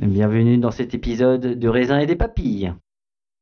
Bienvenue 0.00 0.58
dans 0.58 0.70
cet 0.70 0.94
épisode 0.94 1.58
de 1.58 1.68
raisin 1.68 1.98
et 1.98 2.06
des 2.06 2.16
papilles. 2.16 2.72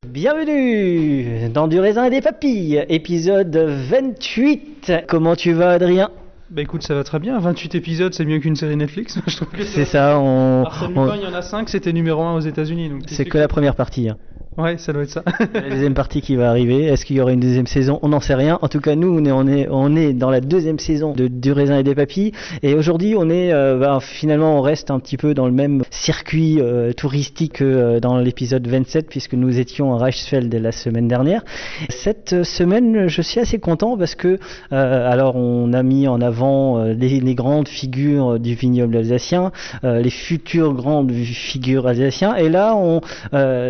Bienvenue 0.07 1.49
dans 1.49 1.67
du 1.67 1.79
raisin 1.79 2.05
et 2.05 2.09
des 2.09 2.21
papilles, 2.21 2.85
épisode 2.89 3.55
28. 3.55 4.91
Comment 5.07 5.35
tu 5.35 5.53
vas 5.53 5.71
Adrien? 5.71 6.09
Bah 6.49 6.61
écoute, 6.61 6.83
ça 6.83 6.93
va 6.93 7.03
très 7.03 7.19
bien. 7.19 7.39
28 7.39 7.75
épisodes, 7.75 8.13
c'est 8.13 8.25
mieux 8.25 8.39
qu'une 8.39 8.55
série 8.55 8.75
Netflix. 8.75 9.19
Je 9.27 9.35
trouve 9.37 9.47
que 9.49 9.63
C'est 9.63 9.85
ça, 9.85 10.19
on... 10.19 10.63
Arsène 10.65 10.89
Lupin, 10.89 11.15
il 11.15 11.23
y 11.23 11.25
en 11.25 11.33
a 11.33 11.41
5, 11.41 11.69
c'était 11.69 11.93
numéro 11.93 12.21
1 12.21 12.35
aux 12.35 12.39
États-Unis. 12.41 12.91
C'est 13.07 13.25
que 13.25 13.37
la 13.37 13.47
première 13.47 13.75
partie. 13.75 14.09
hein. 14.09 14.17
Ouais, 14.57 14.77
ça 14.77 14.93
doit 14.93 15.03
être 15.03 15.09
ça. 15.09 15.23
la 15.53 15.69
deuxième 15.69 15.95
partie 15.95 16.21
qui 16.21 16.35
va 16.35 16.49
arriver. 16.49 16.83
Est-ce 16.83 17.05
qu'il 17.05 17.15
y 17.15 17.21
aura 17.21 17.31
une 17.31 17.39
deuxième 17.39 17.65
saison? 17.65 17.99
On 18.03 18.09
n'en 18.09 18.19
sait 18.19 18.35
rien. 18.35 18.59
En 18.61 18.67
tout 18.67 18.79
cas, 18.79 18.95
nous, 18.95 19.23
on 19.27 19.95
est, 19.95 20.13
dans 20.13 20.29
la 20.29 20.41
deuxième 20.41 20.79
saison 20.79 21.13
de 21.13 21.27
Du 21.27 21.51
raisin 21.51 21.79
et 21.79 21.83
des 21.83 21.95
papilles. 21.95 22.33
Et 22.61 22.75
aujourd'hui, 22.75 23.15
on 23.17 23.29
est, 23.29 23.51
euh, 23.51 23.77
bah, 23.79 23.99
finalement, 23.99 24.57
on 24.57 24.61
reste 24.61 24.91
un 24.91 24.99
petit 24.99 25.17
peu 25.17 25.33
dans 25.33 25.47
le 25.47 25.51
même 25.51 25.83
circuit 25.89 26.59
euh, 26.59 26.93
touristique 26.93 27.53
que 27.53 27.63
euh, 27.63 27.99
dans 27.99 28.17
l'épisode 28.17 28.67
27, 28.67 29.07
puisque 29.09 29.33
nous 29.33 29.59
étions 29.59 29.93
à 29.95 29.97
Reichsfeld 29.97 30.53
la 30.53 30.71
semaine 30.71 31.07
dernière. 31.07 31.43
Cette 31.89 32.43
semaine, 32.43 33.07
je 33.07 33.21
suis 33.21 33.39
assez 33.39 33.59
content 33.59 33.97
parce 33.97 34.15
que, 34.15 34.39
alors, 34.71 35.35
on 35.35 35.73
a 35.73 35.83
mis 35.83 36.07
en 36.07 36.21
avant 36.21 36.83
les, 36.83 37.35
grandes 37.35 37.67
figures 37.67 38.39
du 38.39 38.53
vignoble 38.53 38.97
alsacien, 38.97 39.51
les 39.83 40.09
futures 40.09 40.73
grandes 40.73 41.11
figures 41.11 41.87
alsaciens. 41.87 42.35
Et 42.35 42.49
là, 42.49 42.75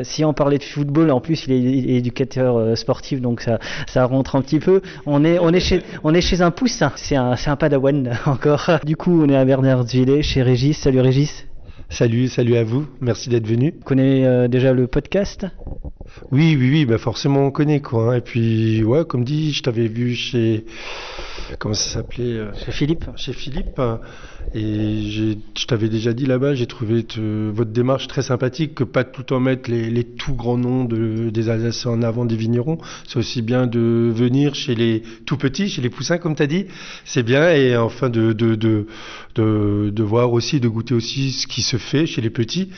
si 0.04 0.26
on 0.26 0.34
parlait 0.34 0.58
de 0.58 0.64
football, 0.74 1.12
en 1.12 1.22
plus 1.22 1.46
il 1.48 1.54
est, 1.54 1.60
il 1.60 1.90
est 1.90 1.96
éducateur 1.96 2.58
euh, 2.58 2.76
sportif, 2.76 3.22
donc 3.22 3.42
ça, 3.42 3.60
ça 3.88 4.06
rentre 4.06 4.36
un 4.36 4.42
petit 4.42 4.60
peu. 4.60 4.82
On 5.06 5.24
est, 5.24 5.40
on 5.40 5.50
est 5.50 5.60
chez, 5.60 5.82
on 6.04 6.14
est 6.14 6.22
chez 6.22 6.42
un 6.42 6.52
poussin. 6.52 6.92
C'est 6.96 7.16
un, 7.16 7.36
c'est 7.36 7.50
un 7.50 7.56
padawan 7.56 8.18
encore. 8.26 8.80
Du 8.84 8.96
coup, 8.96 9.24
on 9.24 9.30
est 9.30 9.36
à 9.36 9.46
Bernardville 9.46 10.22
chez 10.22 10.42
Régis. 10.42 10.78
Salut 10.78 11.02
Régis. 11.02 11.48
Salut, 11.90 12.28
salut 12.28 12.56
à 12.56 12.64
vous, 12.64 12.88
merci 13.02 13.30
d'être 13.30 13.46
venu. 13.46 13.72
Tu 13.72 13.84
connais 13.84 14.26
euh, 14.26 14.48
déjà 14.48 14.74
le 14.74 14.88
podcast? 14.88 15.46
Oui, 16.32 16.56
oui, 16.60 16.70
oui, 16.70 16.86
bah 16.86 16.98
forcément 16.98 17.46
on 17.48 17.52
connaît 17.52 17.82
quoi. 17.82 18.14
hein. 18.14 18.18
Et 18.18 18.22
puis, 18.22 18.84
ouais, 18.84 19.06
comme 19.06 19.24
dit, 19.24 19.52
je 19.52 19.64
t'avais 19.64 19.88
vu 19.88 20.16
chez. 20.16 20.66
Comment 21.60 21.74
ça 21.76 21.90
s'appelait 21.90 22.24
euh, 22.38 22.52
Chez 22.66 22.72
Philippe 22.72 23.06
Chez 23.16 23.34
Philippe. 23.34 23.80
euh, 23.80 23.98
Et 24.56 25.10
je 25.10 25.66
t'avais 25.66 25.90
déjà 25.90 26.14
dit 26.14 26.26
là-bas, 26.28 26.54
j'ai 26.56 26.68
trouvé 26.68 27.04
te- 27.04 27.50
votre 27.50 27.72
démarche 27.72 28.08
très 28.08 28.22
sympathique, 28.22 28.76
que 28.76 28.84
pas 28.84 29.04
tout 29.04 29.34
en 29.34 29.40
mettre 29.40 29.70
les, 29.72 29.90
les 29.90 30.04
tout 30.04 30.36
grands 30.36 30.58
noms 30.58 30.86
de, 30.86 31.30
des 31.32 31.50
Alsaciens 31.50 31.92
en 31.92 32.02
avant 32.04 32.26
des 32.26 32.36
vignerons. 32.36 32.78
C'est 33.08 33.18
aussi 33.18 33.42
bien 33.42 33.66
de 33.68 34.12
venir 34.14 34.54
chez 34.56 34.76
les 34.76 35.02
tout 35.26 35.38
petits, 35.38 35.70
chez 35.70 35.82
les 35.82 35.90
poussins, 35.90 36.18
comme 36.20 36.36
tu 36.36 36.44
as 36.44 36.48
dit. 36.48 36.66
C'est 37.06 37.24
bien. 37.24 37.50
Et 37.54 37.76
enfin, 37.78 38.10
de, 38.10 38.34
de, 38.34 38.56
de, 38.56 38.88
de, 39.36 39.90
de 39.92 40.04
voir 40.04 40.32
aussi, 40.34 40.60
de 40.60 40.68
goûter 40.68 40.94
aussi 40.94 41.32
ce 41.32 41.48
qui 41.48 41.62
se 41.64 41.78
fait 41.78 42.06
chez 42.06 42.22
les 42.22 42.30
petits. 42.30 42.70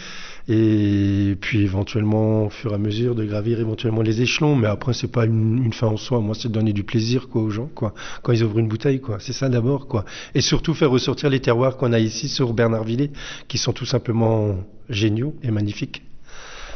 Et 0.48 1.36
puis 1.42 1.64
éventuellement, 1.64 2.46
au 2.46 2.50
fur 2.50 2.72
et 2.72 2.76
à 2.76 2.78
mesure, 2.78 3.16
de 3.16 3.26
gravir 3.26 3.60
éventuellement 3.60 4.02
les 4.02 4.22
échelons. 4.22 4.56
Mais 4.56 4.68
après, 4.68 4.94
c'est 4.94 5.12
pas 5.12 5.26
une, 5.26 5.64
une 5.64 5.74
fin 5.74 5.88
en 5.88 5.98
soi. 5.98 6.20
Moi, 6.20 6.36
c'est 6.36 6.50
de 6.50 6.54
donner 6.54 6.74
du 6.74 6.84
plaisir 6.84 7.30
quoi 7.30 7.42
aux 7.42 7.50
gens, 7.50 7.70
quoi. 7.74 7.94
Quand 8.22 8.32
ils 8.32 8.44
ouvrent 8.44 8.60
une 8.60 8.68
bouteille, 8.68 9.02
quoi. 9.02 9.18
C'est 9.20 9.34
ça 9.34 9.50
d'abord, 9.50 9.88
quoi. 9.88 10.06
Et 10.36 10.42
surtout 10.42 10.74
faire 10.74 10.92
ressortir 10.92 11.30
les 11.30 11.40
terroirs 11.40 11.78
qu'on 11.78 11.94
a 11.94 12.00
ici 12.00 12.28
sur 12.28 12.54
Bernardvillers, 12.54 13.12
qui 13.48 13.58
sont 13.58 13.74
tout 13.74 13.86
simplement 13.86 14.56
géniaux 14.90 15.36
et 15.42 15.52
magnifiques. 15.52 16.04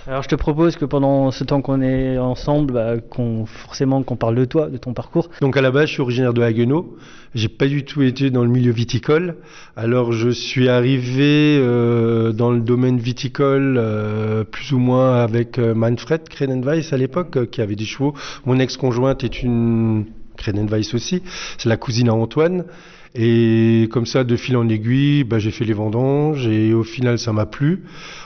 Alors 0.10 0.24
je 0.24 0.28
te 0.28 0.34
propose 0.34 0.76
que 0.76 0.86
pendant 0.86 1.30
ce 1.30 1.44
temps 1.44 1.62
qu'on 1.62 1.84
est 1.84 2.18
ensemble, 2.18 2.74
bah, 2.74 2.98
qu'on 2.98 3.46
forcément 3.46 4.02
qu'on 4.02 4.16
parle 4.16 4.34
de 4.34 4.46
toi, 4.46 4.68
de 4.68 4.78
ton 4.78 4.96
parcours. 4.96 5.30
Donc 5.40 5.56
à 5.56 5.62
la 5.62 5.70
base, 5.70 5.86
je 5.86 5.94
suis 5.94 6.02
originaire 6.02 6.34
de 6.34 6.42
Haguenau. 6.42 6.98
J'ai 7.36 7.48
pas 7.48 7.68
du 7.68 7.86
tout 7.86 8.02
été 8.02 8.32
dans 8.32 8.42
le 8.42 8.50
milieu 8.50 8.72
viticole. 8.72 9.36
Alors 9.76 10.12
je 10.12 10.32
suis 10.32 10.68
arrivé 10.68 11.60
euh, 11.62 12.32
dans 12.32 12.50
le 12.50 12.60
domaine 12.60 12.98
viticole 12.98 13.76
euh, 13.78 14.44
plus 14.46 14.72
ou 14.72 14.80
moins 14.80 15.18
avec 15.18 15.60
euh, 15.60 15.76
Manfred 15.76 16.28
Kredenweiss 16.28 16.92
à 16.92 16.98
l'époque, 16.98 17.48
qui 17.52 17.62
avait 17.62 17.76
des 17.76 17.86
chevaux. 17.86 18.16
Mon 18.48 18.58
ex-conjointe 18.58 19.24
est 19.24 19.44
une 19.44 20.06
Kredenweiss 20.38 20.96
aussi. 20.96 21.22
C'est 21.60 21.70
la 21.70 21.78
cousine 21.78 22.10
à 22.10 22.16
Antoine. 22.16 22.66
Et 23.16 23.88
comme 23.92 24.06
ça, 24.06 24.24
de 24.24 24.36
fil 24.36 24.56
en 24.58 24.70
aiguille, 24.70 25.24
bah, 25.24 25.40
j'ai 25.40 25.52
fait 25.52 25.66
les 25.66 25.74
vendanges 25.74 26.48
et 26.48 26.74
au 26.74 26.84
final, 26.84 27.18
ça 27.18 27.34
m'a 27.34 27.46
plu. 27.46 27.84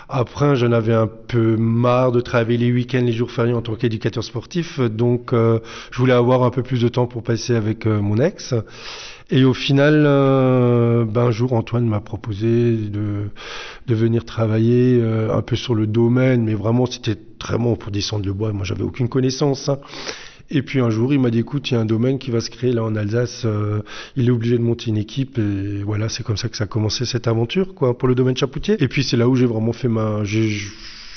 Après, 0.09 0.55
j'en 0.55 0.71
avais 0.71 0.93
un 0.93 1.07
peu 1.07 1.55
marre 1.57 2.11
de 2.11 2.19
travailler 2.21 2.57
les 2.57 2.71
week-ends, 2.71 3.01
les 3.03 3.13
jours 3.13 3.31
fériés 3.31 3.53
en 3.53 3.61
tant 3.61 3.75
qu'éducateur 3.75 4.23
sportif. 4.23 4.79
Donc, 4.79 5.33
euh, 5.33 5.59
je 5.91 5.97
voulais 5.97 6.13
avoir 6.13 6.43
un 6.43 6.49
peu 6.49 6.63
plus 6.63 6.81
de 6.81 6.87
temps 6.89 7.07
pour 7.07 7.23
passer 7.23 7.55
avec 7.55 7.87
euh, 7.87 8.01
mon 8.01 8.17
ex. 8.17 8.53
Et 9.31 9.45
au 9.45 9.53
final, 9.53 10.03
ben, 10.03 11.21
un 11.27 11.31
jour, 11.31 11.53
Antoine 11.53 11.87
m'a 11.87 12.01
proposé 12.01 12.73
de, 12.75 13.29
de 13.87 13.95
venir 13.95 14.25
travailler 14.25 14.99
euh, 15.01 15.33
un 15.33 15.41
peu 15.41 15.55
sur 15.55 15.73
le 15.75 15.87
domaine, 15.87 16.43
mais 16.43 16.53
vraiment, 16.53 16.85
c'était 16.85 17.17
très 17.39 17.57
bon 17.57 17.75
pour 17.75 17.91
descendre 17.91 18.25
le 18.25 18.33
bois. 18.33 18.51
Moi, 18.51 18.65
j'avais 18.65 18.83
aucune 18.83 19.07
connaissance. 19.09 19.69
hein. 19.69 19.79
Et 20.55 20.61
puis 20.61 20.79
un 20.79 20.91
jour, 20.91 21.11
il 21.11 21.19
m'a 21.19 21.31
dit, 21.31 21.39
écoute, 21.39 21.71
il 21.71 21.73
y 21.73 21.77
a 21.77 21.79
un 21.79 21.85
domaine 21.85 22.19
qui 22.19 22.29
va 22.29 22.39
se 22.39 22.51
créer 22.51 22.71
là 22.71 22.83
en 22.83 22.95
Alsace. 22.95 23.41
euh, 23.45 23.81
il 24.15 24.27
est 24.27 24.31
obligé 24.31 24.55
de 24.57 24.63
monter 24.63 24.91
une 24.91 24.97
équipe. 24.97 25.39
Et 25.39 25.81
voilà, 25.83 26.09
c'est 26.09 26.23
comme 26.23 26.37
ça 26.37 26.47
que 26.47 26.55
ça 26.55 26.65
a 26.65 26.67
commencé 26.67 27.05
cette 27.05 27.27
aventure, 27.27 27.73
quoi, 27.73 27.97
pour 27.97 28.07
le 28.07 28.13
domaine 28.13 28.37
chapoutier. 28.37 28.75
Et 28.79 28.87
puis 28.87 29.03
c'est 29.03 29.17
là 29.17 29.27
où 29.27 29.35
j'ai 29.35 29.47
vraiment 29.47 29.73
fait 29.73 29.87
ma... 29.87 30.23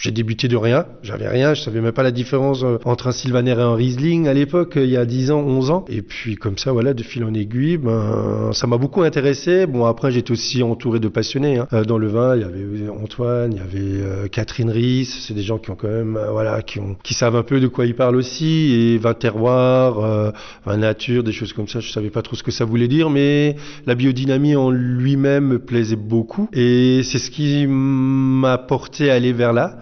j'ai 0.00 0.10
débuté 0.10 0.48
de 0.48 0.56
rien, 0.56 0.86
j'avais 1.02 1.28
rien, 1.28 1.54
je 1.54 1.62
savais 1.62 1.80
même 1.80 1.92
pas 1.92 2.02
la 2.02 2.10
différence 2.10 2.62
euh, 2.62 2.78
entre 2.84 3.08
un 3.08 3.12
Sylvaner 3.12 3.52
et 3.52 3.62
un 3.62 3.74
Riesling 3.74 4.28
à 4.28 4.34
l'époque, 4.34 4.74
il 4.76 4.90
y 4.90 4.96
a 4.96 5.04
10 5.04 5.30
ans, 5.30 5.40
11 5.40 5.70
ans. 5.70 5.84
Et 5.88 6.02
puis 6.02 6.36
comme 6.36 6.58
ça, 6.58 6.72
voilà, 6.72 6.94
de 6.94 7.02
fil 7.02 7.24
en 7.24 7.32
aiguille, 7.34 7.78
ben, 7.78 8.50
ça 8.52 8.66
m'a 8.66 8.78
beaucoup 8.78 9.02
intéressé. 9.02 9.66
Bon, 9.66 9.86
après, 9.86 10.12
j'étais 10.12 10.32
aussi 10.32 10.62
entouré 10.62 11.00
de 11.00 11.08
passionnés. 11.08 11.58
Hein. 11.58 11.68
Euh, 11.72 11.84
dans 11.84 11.98
le 11.98 12.08
vin, 12.08 12.36
il 12.36 12.42
y 12.42 12.44
avait 12.44 12.88
Antoine, 12.88 13.52
il 13.52 13.58
y 13.58 13.60
avait 13.60 14.02
euh, 14.02 14.28
Catherine 14.28 14.70
Ries, 14.70 15.06
c'est 15.06 15.34
des 15.34 15.42
gens 15.42 15.58
qui 15.58 15.70
ont 15.70 15.76
quand 15.76 15.88
même, 15.88 16.18
voilà, 16.30 16.62
qui, 16.62 16.78
ont, 16.78 16.96
qui 17.02 17.14
savent 17.14 17.36
un 17.36 17.42
peu 17.42 17.60
de 17.60 17.68
quoi 17.68 17.86
ils 17.86 17.94
parlent 17.94 18.16
aussi, 18.16 18.72
et 18.72 18.98
vin 18.98 19.14
terroir, 19.14 20.32
vin 20.64 20.76
nature, 20.76 21.22
des 21.22 21.32
choses 21.32 21.52
comme 21.52 21.68
ça, 21.68 21.80
je 21.80 21.90
savais 21.90 22.10
pas 22.10 22.22
trop 22.22 22.36
ce 22.36 22.42
que 22.42 22.50
ça 22.50 22.64
voulait 22.64 22.88
dire, 22.88 23.10
mais 23.10 23.56
la 23.86 23.94
biodynamie 23.94 24.56
en 24.56 24.70
lui-même 24.70 25.46
me 25.46 25.58
plaisait 25.58 25.96
beaucoup. 25.96 26.48
Et 26.52 27.02
c'est 27.02 27.18
ce 27.18 27.30
qui 27.30 27.66
m'a 27.66 28.58
porté 28.58 29.10
à 29.10 29.14
aller 29.14 29.32
vers 29.32 29.52
là. 29.52 29.78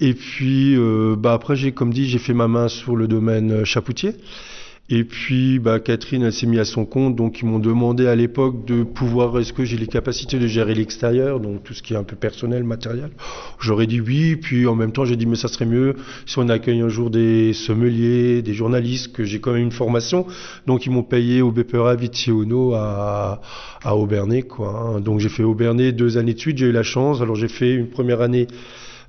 Et 0.00 0.14
puis, 0.14 0.76
euh, 0.76 1.14
bah 1.16 1.34
après, 1.34 1.56
j'ai, 1.56 1.72
comme 1.72 1.92
dit, 1.92 2.08
j'ai 2.08 2.18
fait 2.18 2.32
ma 2.32 2.48
main 2.48 2.68
sur 2.68 2.96
le 2.96 3.06
domaine 3.06 3.52
euh, 3.52 3.64
chapoutier. 3.64 4.14
Et 4.92 5.04
puis, 5.04 5.60
bah, 5.60 5.78
Catherine, 5.78 6.24
elle 6.24 6.32
s'est 6.32 6.48
mise 6.48 6.58
à 6.58 6.64
son 6.64 6.84
compte, 6.84 7.14
donc 7.14 7.40
ils 7.40 7.44
m'ont 7.46 7.60
demandé 7.60 8.08
à 8.08 8.16
l'époque 8.16 8.64
de 8.64 8.82
pouvoir, 8.82 9.38
est-ce 9.38 9.52
que 9.52 9.64
j'ai 9.64 9.76
les 9.76 9.86
capacités 9.86 10.40
de 10.40 10.48
gérer 10.48 10.74
l'extérieur, 10.74 11.38
donc 11.38 11.62
tout 11.62 11.74
ce 11.74 11.82
qui 11.82 11.94
est 11.94 11.96
un 11.96 12.02
peu 12.02 12.16
personnel, 12.16 12.64
matériel. 12.64 13.10
J'aurais 13.60 13.86
dit 13.86 14.00
oui, 14.00 14.34
puis 14.34 14.66
en 14.66 14.74
même 14.74 14.90
temps, 14.90 15.04
j'ai 15.04 15.14
dit, 15.14 15.26
mais 15.26 15.36
ça 15.36 15.46
serait 15.46 15.64
mieux 15.66 15.94
si 16.26 16.40
on 16.40 16.48
accueille 16.48 16.80
un 16.80 16.88
jour 16.88 17.08
des 17.10 17.52
sommeliers, 17.52 18.42
des 18.42 18.52
journalistes, 18.52 19.12
que 19.12 19.22
j'ai 19.22 19.38
quand 19.38 19.52
même 19.52 19.62
une 19.62 19.70
formation. 19.70 20.26
Donc 20.66 20.86
ils 20.86 20.90
m'ont 20.90 21.04
payé 21.04 21.40
au 21.40 21.52
BPRA 21.52 21.94
Vitiono 21.94 22.74
à, 22.74 23.42
à 23.84 23.94
Aubernay, 23.94 24.42
quoi. 24.42 24.96
Hein. 24.96 25.00
Donc 25.00 25.20
j'ai 25.20 25.28
fait 25.28 25.44
Aubernay 25.44 25.92
deux 25.92 26.18
années 26.18 26.34
de 26.34 26.40
suite, 26.40 26.58
j'ai 26.58 26.66
eu 26.66 26.72
la 26.72 26.82
chance. 26.82 27.20
Alors 27.20 27.36
j'ai 27.36 27.48
fait 27.48 27.74
une 27.74 27.90
première 27.90 28.22
année 28.22 28.48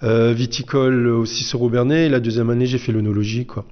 euh, 0.03 0.33
viticole 0.33 1.07
aussi 1.07 1.44
sur 1.44 1.62
Aubernais. 1.62 2.06
Et 2.06 2.09
la 2.09 2.19
deuxième 2.19 2.50
année, 2.50 2.65
j'ai 2.65 2.77
fait 2.77 2.92
l'œnologie, 2.92 3.45
quoi. 3.45 3.65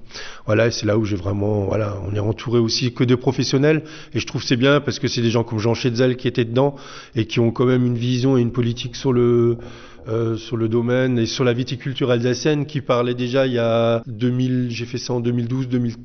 Voilà, 0.46 0.68
et 0.68 0.70
c'est 0.70 0.86
là 0.86 0.98
où 0.98 1.04
j'ai 1.04 1.16
vraiment, 1.16 1.64
voilà, 1.64 1.96
on 2.10 2.14
est 2.14 2.20
entouré 2.20 2.58
aussi 2.58 2.92
que 2.92 3.04
de 3.04 3.14
professionnels. 3.14 3.82
Et 4.14 4.20
je 4.20 4.26
trouve 4.26 4.42
c'est 4.42 4.56
bien 4.56 4.80
parce 4.80 4.98
que 4.98 5.08
c'est 5.08 5.22
des 5.22 5.30
gens 5.30 5.44
comme 5.44 5.58
Jean 5.58 5.74
Chetzel 5.74 6.16
qui 6.16 6.28
étaient 6.28 6.44
dedans 6.44 6.76
et 7.14 7.26
qui 7.26 7.40
ont 7.40 7.50
quand 7.50 7.66
même 7.66 7.84
une 7.84 7.96
vision 7.96 8.36
et 8.36 8.40
une 8.40 8.52
politique 8.52 8.96
sur 8.96 9.12
le, 9.12 9.58
euh, 10.08 10.36
sur 10.36 10.56
le 10.56 10.68
domaine 10.68 11.18
et 11.18 11.26
sur 11.26 11.44
la 11.44 11.52
viticulture 11.52 12.10
alsacienne 12.10 12.64
qui 12.64 12.80
parlait 12.80 13.14
déjà 13.14 13.46
il 13.46 13.52
y 13.52 13.58
a 13.58 14.02
2000, 14.06 14.68
j'ai 14.70 14.86
fait 14.86 14.98
ça 14.98 15.12
en 15.12 15.20
2012, 15.20 15.68
2013, 15.68 15.98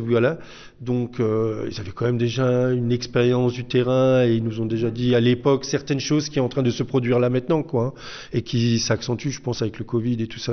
voilà. 0.00 0.38
Donc 0.80 1.20
euh, 1.20 1.68
ils 1.70 1.80
avaient 1.80 1.92
quand 1.92 2.04
même 2.06 2.18
déjà 2.18 2.70
une 2.70 2.92
expérience 2.92 3.52
du 3.54 3.64
terrain 3.64 4.24
et 4.24 4.34
ils 4.34 4.44
nous 4.44 4.60
ont 4.60 4.66
déjà 4.66 4.90
dit 4.90 5.14
à 5.14 5.20
l'époque 5.20 5.64
certaines 5.64 6.00
choses 6.00 6.28
qui 6.28 6.34
sont 6.36 6.42
en 6.42 6.48
train 6.48 6.62
de 6.62 6.70
se 6.70 6.82
produire 6.82 7.18
là 7.18 7.30
maintenant, 7.30 7.62
quoi, 7.62 7.94
hein, 7.96 8.00
et 8.32 8.42
qui 8.42 8.78
s'accentuent, 8.78 9.30
je 9.30 9.40
pense, 9.40 9.62
avec 9.62 9.78
le 9.78 9.84
Covid 9.84 10.22
et 10.22 10.26
tout 10.26 10.38
ça. 10.38 10.52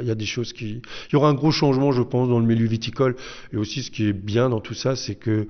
Il 0.00 0.06
y 0.06 0.10
a 0.10 0.14
des 0.14 0.26
choses 0.26 0.52
qui. 0.52 0.82
Il 1.08 1.12
y 1.12 1.16
aura 1.16 1.28
un 1.28 1.34
gros 1.34 1.50
changement, 1.50 1.92
je 1.92 2.02
pense, 2.02 2.28
dans 2.28 2.38
le 2.38 2.46
milieu 2.46 2.66
viticole. 2.66 3.16
Et 3.52 3.56
aussi, 3.56 3.82
ce 3.82 3.90
qui 3.90 4.06
est 4.08 4.12
bien 4.12 4.48
dans 4.48 4.60
tout 4.60 4.74
ça, 4.74 4.94
c'est 4.96 5.16
que 5.16 5.48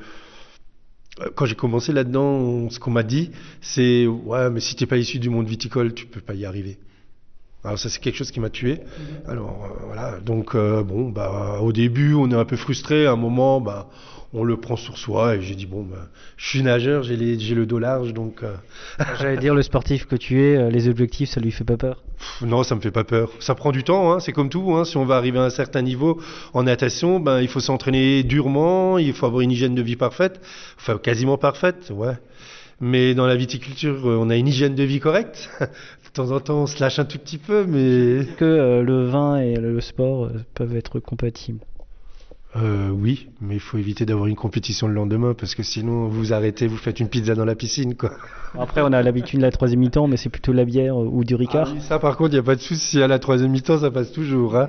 euh, 1.21 1.31
quand 1.35 1.45
j'ai 1.45 1.55
commencé 1.55 1.93
là-dedans, 1.93 2.71
ce 2.71 2.79
qu'on 2.79 2.91
m'a 2.91 3.03
dit, 3.03 3.31
c'est 3.61 4.07
ouais, 4.07 4.51
mais 4.51 4.61
si 4.61 4.75
t'es 4.75 4.87
pas 4.87 4.97
issu 4.97 5.19
du 5.19 5.29
monde 5.31 5.47
viticole, 5.47 5.93
tu 5.95 6.07
peux 6.07 6.21
pas 6.21 6.35
y 6.35 6.45
arriver. 6.47 6.79
Alors 7.65 7.79
ça 7.79 7.89
c'est 7.89 8.01
quelque 8.01 8.17
chose 8.17 8.31
qui 8.31 8.41
m'a 8.41 8.51
tué. 8.51 8.81
Alors 9.29 9.65
euh, 9.65 9.85
voilà, 9.87 10.19
donc 10.21 10.55
euh, 10.55 10.83
bon, 10.83 11.11
bah 11.11 11.59
au 11.61 11.73
début 11.73 12.15
on 12.15 12.31
est 12.31 12.35
un 12.35 12.45
peu 12.45 12.57
frustré, 12.57 13.07
à 13.07 13.13
un 13.13 13.17
moment, 13.17 13.61
bah 13.61 13.89
on 14.35 14.45
le 14.45 14.57
prend 14.57 14.77
sur 14.77 14.97
soi 14.97 15.37
et 15.37 15.43
j'ai 15.43 15.55
dit 15.55 15.67
bon, 15.67 15.83
bah, 15.83 16.09
je 16.39 16.49
suis 16.49 16.63
nageur, 16.63 17.03
j'ai 17.03 17.17
le 17.17 17.67
dos 17.67 17.79
large, 17.79 18.15
donc. 18.15 18.43
Euh, 18.43 18.55
J'allais 19.21 19.37
dire 19.37 19.55
le 19.55 19.63
sportif 19.63 20.07
que 20.07 20.17
tu 20.17 20.43
es, 20.43 20.71
les 20.71 20.89
objectifs, 20.89 21.29
ça 21.29 21.41
lui 21.41 21.51
fait 21.51 21.65
pas 21.65 21.77
peur? 21.77 22.03
non, 22.41 22.63
ça 22.63 22.75
me 22.75 22.81
fait 22.81 22.91
pas 22.91 23.05
peur. 23.05 23.31
Ça 23.41 23.55
prend 23.55 23.73
du 23.73 23.85
temps, 23.85 24.13
hein, 24.13 24.21
c'est 24.21 24.33
comme 24.33 24.49
tout. 24.49 24.75
Hein, 24.75 24.85
si 24.85 24.97
on 24.97 25.05
va 25.05 25.17
arriver 25.17 25.39
à 25.39 25.43
un 25.43 25.51
certain 25.51 25.83
niveau 25.83 26.21
en 26.55 26.63
natation, 26.63 27.21
ben 27.21 27.41
il 27.41 27.49
faut 27.49 27.61
s'entraîner 27.61 28.23
durement, 28.23 28.99
il 28.99 29.13
faut 29.13 29.27
avoir 29.27 29.43
une 29.43 29.51
hygiène 29.51 29.75
de 29.75 29.83
vie 29.83 29.97
parfaite, 29.97 30.41
enfin 30.79 30.99
quasiment 30.99 31.37
parfaite, 31.37 31.93
ouais. 31.95 32.15
Mais 32.85 33.15
dans 33.15 33.27
la 33.27 33.37
viticulture, 33.37 34.01
on 34.05 34.29
a 34.29 34.35
une 34.35 34.49
hygiène 34.49 34.75
de 34.75 34.83
vie 34.83 34.99
correcte. 34.99 35.49
de 35.61 36.11
temps 36.13 36.33
en 36.33 36.41
temps, 36.41 36.63
on 36.63 36.67
se 36.67 36.81
lâche 36.81 36.99
un 36.99 37.05
tout 37.05 37.19
petit 37.19 37.39
peu, 37.39 37.65
mais... 37.65 38.27
Que 38.37 38.45
euh, 38.45 38.83
le 38.83 39.07
vin 39.07 39.39
et 39.39 39.55
le 39.55 39.81
sport 39.81 40.25
euh, 40.25 40.45
peuvent 40.53 40.75
être 40.75 40.99
compatibles 40.99 41.61
euh, 42.55 42.91
oui, 42.91 43.31
mais 43.41 43.55
il 43.55 43.61
faut 43.61 43.79
éviter 43.79 44.05
d'avoir 44.05 44.27
une 44.27 44.37
compétition 44.37 44.87
le 44.87 44.93
lendemain 44.93 45.33
parce 45.33 45.55
que 45.55 45.63
sinon 45.63 46.09
vous 46.09 46.35
arrêtez, 46.35 46.67
vous 46.67 46.77
faites 46.77 47.01
une 47.01 47.09
pizza 47.09 47.35
dans 47.35 47.47
la 47.47 47.55
piscine 47.55 47.95
quoi. 47.95 48.11
Après 48.59 48.83
on 48.83 48.93
a 48.93 49.01
l'habitude 49.01 49.39
de 49.39 49.45
la 49.47 49.51
troisième 49.51 49.81
mi-temps, 49.81 50.07
mais 50.07 50.19
c'est 50.19 50.29
plutôt 50.29 50.53
la 50.53 50.67
bière 50.67 50.95
ou 50.95 51.25
du 51.25 51.35
ricard. 51.35 51.73
Ah 51.75 51.81
ça 51.81 51.99
par 51.99 52.19
contre 52.19 52.33
il 52.33 52.35
n'y 52.35 52.41
a 52.41 52.43
pas 52.43 52.55
de 52.55 52.61
souci, 52.61 53.03
à 53.03 53.09
la 53.09 53.19
troisième 53.19 53.53
mi-temps 53.53 53.79
ça 53.79 53.91
passe 53.91 54.13
toujours. 54.13 54.55
Hein. 54.55 54.69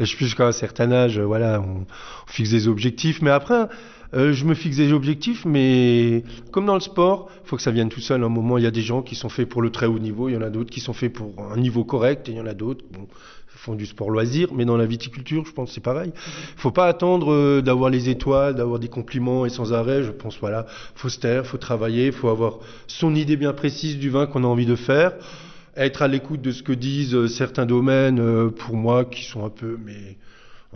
Je 0.00 0.04
suis 0.04 0.24
jusqu'à 0.24 0.48
un 0.48 0.52
certain 0.52 0.90
âge, 0.90 1.20
voilà, 1.20 1.60
on, 1.60 1.86
fixe 2.26 2.50
des 2.50 2.66
objectifs, 2.66 3.22
mais 3.22 3.30
après 3.30 3.68
euh, 4.14 4.32
je 4.32 4.44
me 4.44 4.54
fixe 4.54 4.76
des 4.76 4.92
objectifs, 4.92 5.44
mais 5.44 6.22
comme 6.50 6.66
dans 6.66 6.74
le 6.74 6.80
sport, 6.80 7.30
il 7.44 7.48
faut 7.48 7.56
que 7.56 7.62
ça 7.62 7.70
vienne 7.70 7.88
tout 7.88 8.00
seul. 8.00 8.22
À 8.22 8.26
un 8.26 8.28
moment, 8.28 8.58
il 8.58 8.64
y 8.64 8.66
a 8.66 8.70
des 8.70 8.82
gens 8.82 9.02
qui 9.02 9.14
sont 9.14 9.30
faits 9.30 9.48
pour 9.48 9.62
le 9.62 9.70
très 9.70 9.86
haut 9.86 9.98
niveau, 9.98 10.28
il 10.28 10.34
y 10.34 10.36
en 10.36 10.42
a 10.42 10.50
d'autres 10.50 10.70
qui 10.70 10.80
sont 10.80 10.92
faits 10.92 11.12
pour 11.12 11.32
un 11.50 11.56
niveau 11.56 11.84
correct, 11.84 12.28
et 12.28 12.32
il 12.32 12.38
y 12.38 12.40
en 12.40 12.46
a 12.46 12.54
d'autres 12.54 12.84
qui 12.84 13.58
font 13.58 13.74
du 13.74 13.86
sport 13.86 14.10
loisir. 14.10 14.52
Mais 14.52 14.66
dans 14.66 14.76
la 14.76 14.84
viticulture, 14.84 15.46
je 15.46 15.52
pense 15.52 15.72
c'est 15.72 15.82
pareil. 15.82 16.12
Il 16.14 16.60
faut 16.60 16.72
pas 16.72 16.86
attendre 16.88 17.32
euh, 17.32 17.62
d'avoir 17.62 17.88
les 17.88 18.10
étoiles, 18.10 18.54
d'avoir 18.54 18.78
des 18.78 18.88
compliments 18.88 19.46
et 19.46 19.50
sans 19.50 19.72
arrêt. 19.72 20.02
Je 20.02 20.10
pense, 20.10 20.38
voilà, 20.38 20.66
faut 20.94 21.08
se 21.08 21.18
taire, 21.18 21.46
faut 21.46 21.58
travailler, 21.58 22.12
faut 22.12 22.28
avoir 22.28 22.58
son 22.86 23.14
idée 23.14 23.36
bien 23.36 23.54
précise 23.54 23.98
du 23.98 24.10
vin 24.10 24.26
qu'on 24.26 24.44
a 24.44 24.46
envie 24.46 24.66
de 24.66 24.76
faire 24.76 25.12
être 25.74 26.02
à 26.02 26.08
l'écoute 26.08 26.42
de 26.42 26.50
ce 26.50 26.62
que 26.62 26.72
disent 26.72 27.14
euh, 27.14 27.28
certains 27.28 27.64
domaines 27.64 28.50
pour 28.50 28.76
moi 28.76 29.06
qui 29.06 29.24
sont 29.24 29.42
un 29.42 29.48
peu 29.48 29.78
mais 29.82 30.18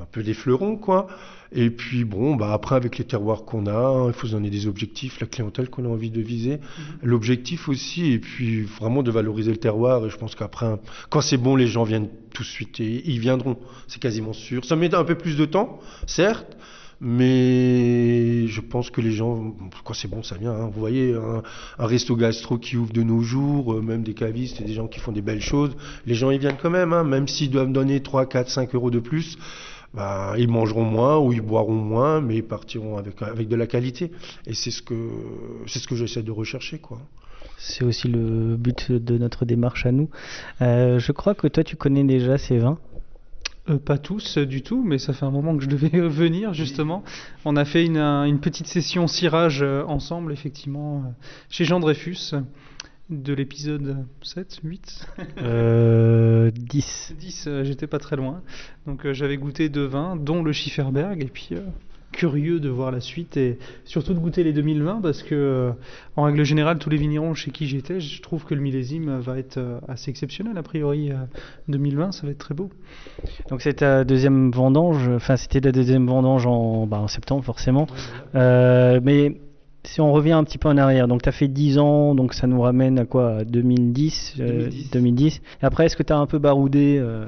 un 0.01 0.07
peu 0.11 0.23
des 0.23 0.35
fleurons 0.35 0.77
quoi 0.77 1.09
et 1.53 1.71
puis 1.71 2.05
bon, 2.05 2.35
bah 2.35 2.53
après 2.53 2.75
avec 2.75 2.99
les 2.99 3.05
terroirs 3.05 3.45
qu'on 3.45 3.67
a, 3.67 4.07
il 4.09 4.13
faut 4.13 4.27
se 4.27 4.33
donner 4.33 4.51
des 4.51 4.67
objectifs, 4.67 5.21
la 5.21 5.27
clientèle 5.27 5.71
qu'on 5.71 5.85
a 5.85 5.89
envie 5.89 6.11
de 6.11 6.21
viser, 6.21 6.57
mhm. 6.57 6.85
l'objectif 7.03 7.69
aussi, 7.69 8.13
et 8.13 8.19
puis 8.19 8.63
vraiment 8.63 9.03
de 9.03 9.11
valoriser 9.11 9.53
le 9.53 9.57
terroir. 9.57 10.05
Et 10.05 10.11
je 10.11 10.17
pense 10.17 10.35
qu'après, 10.35 10.67
quand 11.09 11.21
c'est 11.21 11.37
bon, 11.37 11.57
les 11.57 11.67
gens 11.67 11.85
viennent 11.85 12.09
tout 12.33 12.43
de 12.43 12.49
suite 12.49 12.81
et 12.81 13.03
ils 13.09 13.21
viendront, 13.21 13.57
c'est 13.87 14.01
quasiment 14.01 14.33
sûr. 14.33 14.65
Ça 14.65 14.77
met 14.77 14.95
un 14.95 15.05
peu 15.05 15.15
plus 15.15 15.37
de 15.37 15.45
temps, 15.45 15.79
certes, 16.07 16.57
mais 17.01 18.47
je 18.49 18.61
pense 18.61 18.91
que 18.91 19.01
les 19.01 19.13
gens, 19.13 19.55
quand 19.85 19.95
c'est 19.95 20.09
bon, 20.09 20.23
ça 20.23 20.37
vient. 20.37 20.53
Hein. 20.53 20.71
Vous 20.73 20.81
voyez, 20.81 21.15
un, 21.15 21.87
resto 21.87 22.17
gastro 22.17 22.59
qui 22.59 22.77
ouvre 22.77 22.93
de 22.93 23.03
nos 23.03 23.21
jours, 23.21 23.75
euh, 23.75 23.83
même 23.83 24.03
des 24.03 24.15
cavistes 24.15 24.61
et 24.61 24.65
des 24.65 24.75
gens 24.75 24.89
qui 24.89 24.99
font 24.99 25.13
des 25.13 25.23
belles 25.23 25.43
choses, 25.43 25.77
les 26.07 26.15
gens 26.15 26.31
ils 26.31 26.41
viennent 26.41 26.57
quand 26.61 26.71
même, 26.71 26.93
hein, 26.93 27.05
même 27.05 27.29
s'ils 27.29 27.51
doivent 27.51 27.71
donner 27.71 28.01
3, 28.01 28.27
4, 28.27 28.51
5 28.51 28.75
euros 28.75 28.91
de 28.91 28.99
plus 28.99 29.39
bah, 29.95 30.35
ils 30.39 30.49
mangeront 30.49 30.85
moins 30.85 31.19
ou 31.19 31.33
ils 31.33 31.41
boiront 31.41 31.75
moins, 31.75 32.21
mais 32.21 32.37
ils 32.37 32.45
partiront 32.45 32.97
avec, 32.97 33.21
avec 33.23 33.49
de 33.49 33.57
la 33.57 33.67
qualité. 33.67 34.11
Et 34.47 34.55
c'est 34.55 34.71
ce 34.71 34.83
que, 34.83 34.95
c'est 35.67 35.79
ce 35.79 35.89
que 35.89 35.97
j'essaie 35.97 36.23
de 36.23 36.33
rechercher, 36.33 36.79
quoi. 36.79 36.99
C'est 37.59 37.85
aussi 37.85 38.09
le 38.09 38.57
but 38.57 38.93
de 38.93 39.19
notre 39.19 39.45
démarche 39.45 39.87
à 39.87 39.93
nous. 39.93 40.11
Euh, 40.61 40.99
je 40.99 41.13
crois 41.13 41.35
que 41.35 41.47
toi, 41.47 41.65
tu 41.65 41.77
connais 41.77 42.05
déjà 42.05 42.39
ces 42.39 42.59
vins. 42.59 42.79
Euh, 43.69 43.79
pas 43.79 43.99
tous 43.99 44.39
du 44.39 44.63
tout, 44.63 44.85
mais 44.85 44.99
ça 44.99 45.13
fait 45.13 45.25
un 45.25 45.31
moment 45.31 45.57
que 45.57 45.63
je 45.63 45.69
devais 45.69 45.89
venir 46.09 46.53
justement. 46.55 47.03
On 47.45 47.57
a 47.57 47.65
fait 47.65 47.85
une, 47.85 47.99
une 47.99 48.41
petite 48.41 48.67
session 48.67 49.07
cirage 49.07 49.63
euh, 49.63 49.83
ensemble, 49.87 50.33
effectivement, 50.33 51.15
chez 51.49 51.65
Jean 51.65 51.81
Dreyfus 51.81 52.35
de 53.11 53.33
l'épisode 53.33 54.05
7, 54.23 54.61
8 54.65 55.07
euh, 55.39 56.51
10. 56.55 57.15
10, 57.19 57.45
euh, 57.47 57.65
j'étais 57.65 57.87
pas 57.87 57.99
très 57.99 58.17
loin. 58.17 58.43
Donc 58.87 59.07
euh, 59.07 59.13
j'avais 59.13 59.37
goûté 59.37 59.69
deux 59.69 59.85
vins, 59.85 60.17
dont 60.17 60.43
le 60.43 60.53
Schifferberg, 60.53 61.23
et 61.23 61.27
puis 61.27 61.51
euh, 61.53 61.61
curieux 62.11 62.59
de 62.59 62.69
voir 62.69 62.91
la 62.91 63.01
suite, 63.01 63.37
et 63.37 63.59
surtout 63.85 64.13
de 64.13 64.19
goûter 64.19 64.43
les 64.43 64.53
2020, 64.53 65.01
parce 65.03 65.23
que 65.23 65.73
en 66.17 66.25
règle 66.25 66.43
générale, 66.45 66.79
tous 66.79 66.91
les 66.91 66.97
vignerons 66.97 67.35
chez 67.35 67.53
qui 67.53 67.67
j'étais, 67.67 68.01
je 68.01 68.23
trouve 68.23 68.45
que 68.45 68.55
le 68.55 68.61
millésime 68.61 69.19
va 69.19 69.39
être 69.39 69.61
assez 69.87 70.11
exceptionnel, 70.11 70.57
a 70.57 70.63
priori 70.63 71.11
2020, 71.69 72.13
ça 72.13 72.27
va 72.27 72.33
être 72.33 72.39
très 72.39 72.55
beau. 72.55 72.71
Donc 73.51 73.61
c'est 73.61 73.75
ta 73.75 74.05
deuxième 74.05 74.51
vendange, 74.51 75.09
enfin 75.09 75.37
c'était 75.37 75.61
la 75.61 75.73
deuxième 75.73 76.07
vendange 76.07 76.47
en, 76.47 76.87
bah, 76.87 77.01
en 77.01 77.09
septembre 77.09 77.45
forcément, 77.45 77.87
mais 78.33 79.37
si 79.87 80.01
on 80.01 80.13
revient 80.13 80.33
un 80.33 80.45
petit 80.45 80.59
peu 80.59 80.69
en 80.69 80.77
arrière, 80.77 81.09
donc 81.09 81.23
tu 81.23 81.29
as 81.29 81.33
fait 81.33 81.49
10 81.49 81.79
ans, 81.79 82.15
donc 82.15 82.35
ça 82.35 82.47
nous 82.47 82.61
ramène 82.61 82.99
à 82.99 83.05
quoi 83.05 83.45
2010, 83.45 84.35
2010. 84.93 85.37
Euh, 85.37 85.57
Et 85.63 85.65
après, 85.65 85.87
est-ce 85.87 85.97
que 85.97 86.03
tu 86.03 86.13
as 86.13 86.19
un 86.19 86.27
peu 86.27 86.39
baroudé 86.39 86.99
euh? 87.01 87.27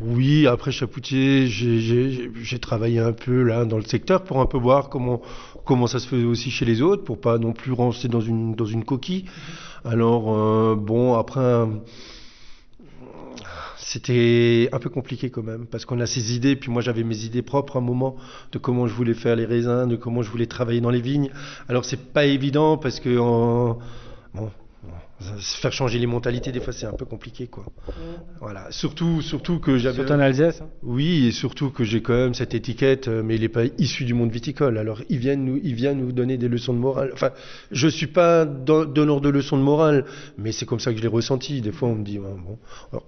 Oui, 0.00 0.46
après 0.46 0.70
Chapoutier, 0.70 1.46
j'ai 1.48 2.58
travaillé 2.60 3.00
un 3.00 3.12
peu 3.12 3.42
là 3.42 3.64
dans 3.64 3.78
le 3.78 3.82
secteur 3.82 4.22
pour 4.22 4.40
un 4.40 4.46
peu 4.46 4.56
voir 4.56 4.90
comment, 4.90 5.20
comment 5.64 5.88
ça 5.88 5.98
se 5.98 6.06
faisait 6.06 6.24
aussi 6.24 6.50
chez 6.50 6.64
les 6.64 6.82
autres, 6.82 7.02
pour 7.02 7.20
pas 7.20 7.36
non 7.38 7.52
plus 7.52 7.72
rentrer 7.72 8.06
dans 8.08 8.20
une, 8.20 8.54
dans 8.54 8.64
une 8.64 8.84
coquille. 8.84 9.24
Alors, 9.84 10.32
euh, 10.36 10.76
bon, 10.76 11.14
après 11.14 11.66
c'était 13.88 14.68
un 14.72 14.78
peu 14.78 14.90
compliqué 14.90 15.30
quand 15.30 15.42
même, 15.42 15.66
parce 15.66 15.84
qu'on 15.86 15.98
a 16.00 16.06
ses 16.06 16.34
idées, 16.36 16.56
puis 16.56 16.70
moi 16.70 16.82
j'avais 16.82 17.04
mes 17.04 17.24
idées 17.24 17.42
propres 17.42 17.76
à 17.76 17.78
un 17.78 17.82
moment 17.82 18.16
de 18.52 18.58
comment 18.58 18.86
je 18.86 18.94
voulais 18.94 19.14
faire 19.14 19.34
les 19.34 19.46
raisins, 19.46 19.86
de 19.88 19.96
comment 19.96 20.22
je 20.22 20.30
voulais 20.30 20.46
travailler 20.46 20.80
dans 20.82 20.90
les 20.90 21.00
vignes. 21.00 21.30
Alors 21.68 21.84
c'est 21.84 22.12
pas 22.12 22.26
évident 22.26 22.76
parce 22.76 23.00
que 23.00 23.16
bon, 24.34 24.50
faire 25.40 25.72
changer 25.72 25.98
les 25.98 26.06
mentalités, 26.06 26.52
des 26.52 26.60
fois, 26.60 26.72
c'est 26.72 26.86
un 26.86 26.92
peu 26.92 27.04
compliqué, 27.04 27.48
quoi. 27.48 27.64
Voilà. 28.40 28.70
Surtout, 28.70 29.20
surtout 29.20 29.58
que 29.58 29.76
j'avais. 29.76 29.96
Surtout 29.96 30.12
en 30.12 30.20
Alsace. 30.20 30.60
hein. 30.60 30.68
Oui, 30.82 31.26
et 31.26 31.32
surtout 31.32 31.70
que 31.70 31.82
j'ai 31.82 32.02
quand 32.02 32.14
même 32.14 32.34
cette 32.34 32.54
étiquette, 32.54 33.08
euh, 33.08 33.22
mais 33.24 33.34
il 33.34 33.40
n'est 33.40 33.48
pas 33.48 33.64
issu 33.78 34.04
du 34.04 34.14
monde 34.14 34.30
viticole. 34.30 34.78
Alors, 34.78 35.00
il 35.08 35.18
vient 35.18 35.34
nous, 35.34 35.58
nous 35.60 36.12
donner 36.12 36.36
des 36.36 36.46
leçons 36.48 36.72
de 36.72 36.78
morale. 36.78 37.10
Enfin, 37.14 37.30
je 37.72 37.88
suis 37.88 38.06
pas 38.06 38.44
don- 38.44 38.84
donneur 38.84 39.20
de 39.20 39.28
leçons 39.28 39.56
de 39.56 39.62
morale, 39.62 40.04
mais 40.36 40.52
c'est 40.52 40.66
comme 40.66 40.78
ça 40.80 40.92
que 40.92 40.98
je 40.98 41.02
l'ai 41.02 41.08
ressenti. 41.08 41.60
Des 41.62 41.72
fois, 41.72 41.88
on 41.88 41.96
me 41.96 42.04
dit, 42.04 42.18
ouais, 42.20 42.28
bon. 42.46 42.58
Alors, 42.92 43.04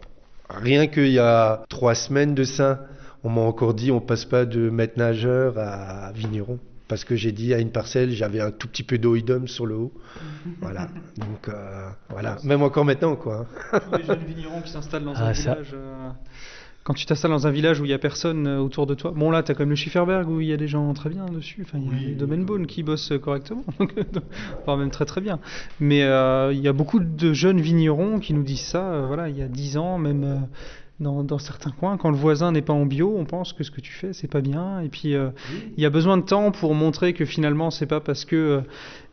rien 0.57 0.87
qu'il 0.87 1.09
y 1.09 1.19
a 1.19 1.63
trois 1.69 1.95
semaines 1.95 2.35
de 2.35 2.45
ça, 2.45 2.87
on 3.25 3.31
m'a 3.31 3.41
encore 3.43 3.75
dit, 3.75 3.91
on 3.91 4.01
passe 4.01 4.25
pas 4.25 4.45
de 4.47 4.71
maître 4.71 4.95
nageur 4.97 5.59
à 5.59 6.13
vigneron. 6.13 6.59
Parce 6.89 7.05
que 7.05 7.15
j'ai 7.15 7.31
dit 7.31 7.55
à 7.55 7.59
une 7.61 7.71
parcelle, 7.71 8.11
j'avais 8.11 8.41
un 8.41 8.51
tout 8.51 8.67
petit 8.67 8.83
peu 8.83 8.99
d'oïdum 8.99 9.47
sur 9.47 9.65
le 9.65 9.77
haut. 9.77 9.93
Voilà. 10.61 10.89
Donc, 11.19 11.49
euh, 11.49 11.89
voilà. 12.09 12.37
Même 12.43 12.63
encore 12.63 12.85
maintenant, 12.85 13.15
quoi. 13.15 13.47
Tous 13.71 13.97
les 13.99 14.05
jeunes 14.05 14.25
vignerons 14.25 14.61
qui 14.63 14.73
s'installent 14.73 15.05
dans 15.05 15.13
Ah, 15.15 15.29
un 15.29 15.35
ça. 15.35 15.53
village. 15.53 15.71
euh, 15.75 16.09
Quand 16.83 16.95
tu 16.95 17.05
t'installes 17.05 17.31
dans 17.31 17.47
un 17.47 17.51
village 17.51 17.79
où 17.81 17.85
il 17.85 17.89
n'y 17.89 17.95
a 17.95 17.99
personne 17.99 18.47
euh, 18.47 18.59
autour 18.59 18.87
de 18.87 18.95
toi, 18.95 19.13
bon 19.15 19.31
là, 19.31 19.43
tu 19.43 19.53
as 19.53 19.55
quand 19.55 19.61
même 19.61 19.71
le 19.71 19.77
Schifferberg 19.77 20.29
où 20.29 20.41
il 20.41 20.49
y 20.49 20.53
a 20.53 20.57
des 20.57 20.69
gens 20.69 20.93
très 20.95 21.11
bien 21.11 21.27
dessus. 21.27 21.63
Enfin, 21.63 21.79
il 21.79 21.93
y 21.93 22.05
a 22.05 22.09
les 22.09 22.15
Domenbone 22.15 22.67
qui 22.67 22.83
bossent 22.83 23.13
correctement, 23.23 23.65
donc, 23.79 23.93
voire 24.65 24.77
même 24.79 24.91
très 24.91 25.05
très 25.05 25.21
bien. 25.21 25.41
Mais 25.79 26.03
euh, 26.03 26.53
il 26.53 26.61
y 26.61 26.69
a 26.69 26.73
beaucoup 26.73 27.01
de 27.01 27.33
jeunes 27.35 27.61
vignerons 27.61 28.19
qui 28.19 28.33
nous 28.33 28.43
disent 28.43 28.61
ça. 28.63 28.93
euh, 28.93 29.05
voilà, 29.07 29.29
il 29.29 29.37
y 29.37 29.43
a 29.43 29.49
10 29.49 29.77
ans, 29.77 29.99
même 29.99 30.25
euh, 30.25 30.37
dans, 31.01 31.25
dans 31.25 31.39
certains 31.39 31.71
coins, 31.71 31.97
quand 31.97 32.11
le 32.11 32.17
voisin 32.17 32.53
n'est 32.53 32.63
pas 32.63 32.73
en 32.73 32.87
bio, 32.87 33.15
on 33.17 33.25
pense 33.25 33.53
que 33.53 33.65
ce 33.65 33.71
que 33.71 33.81
tu 33.81 33.93
fais, 33.93 34.13
c'est 34.13 34.29
pas 34.29 34.41
bien. 34.41 34.81
Et 34.81 34.89
puis, 34.89 35.15
euh, 35.15 35.31
il 35.77 35.83
y 35.83 35.87
a 35.87 35.91
besoin 35.91 36.17
de 36.19 36.23
temps 36.23 36.51
pour 36.53 36.75
montrer 36.75 37.13
que 37.13 37.25
finalement, 37.25 37.71
c'est 37.71 37.87
pas 37.87 38.01
parce 38.01 38.25
que 38.25 38.37
euh, 38.37 38.61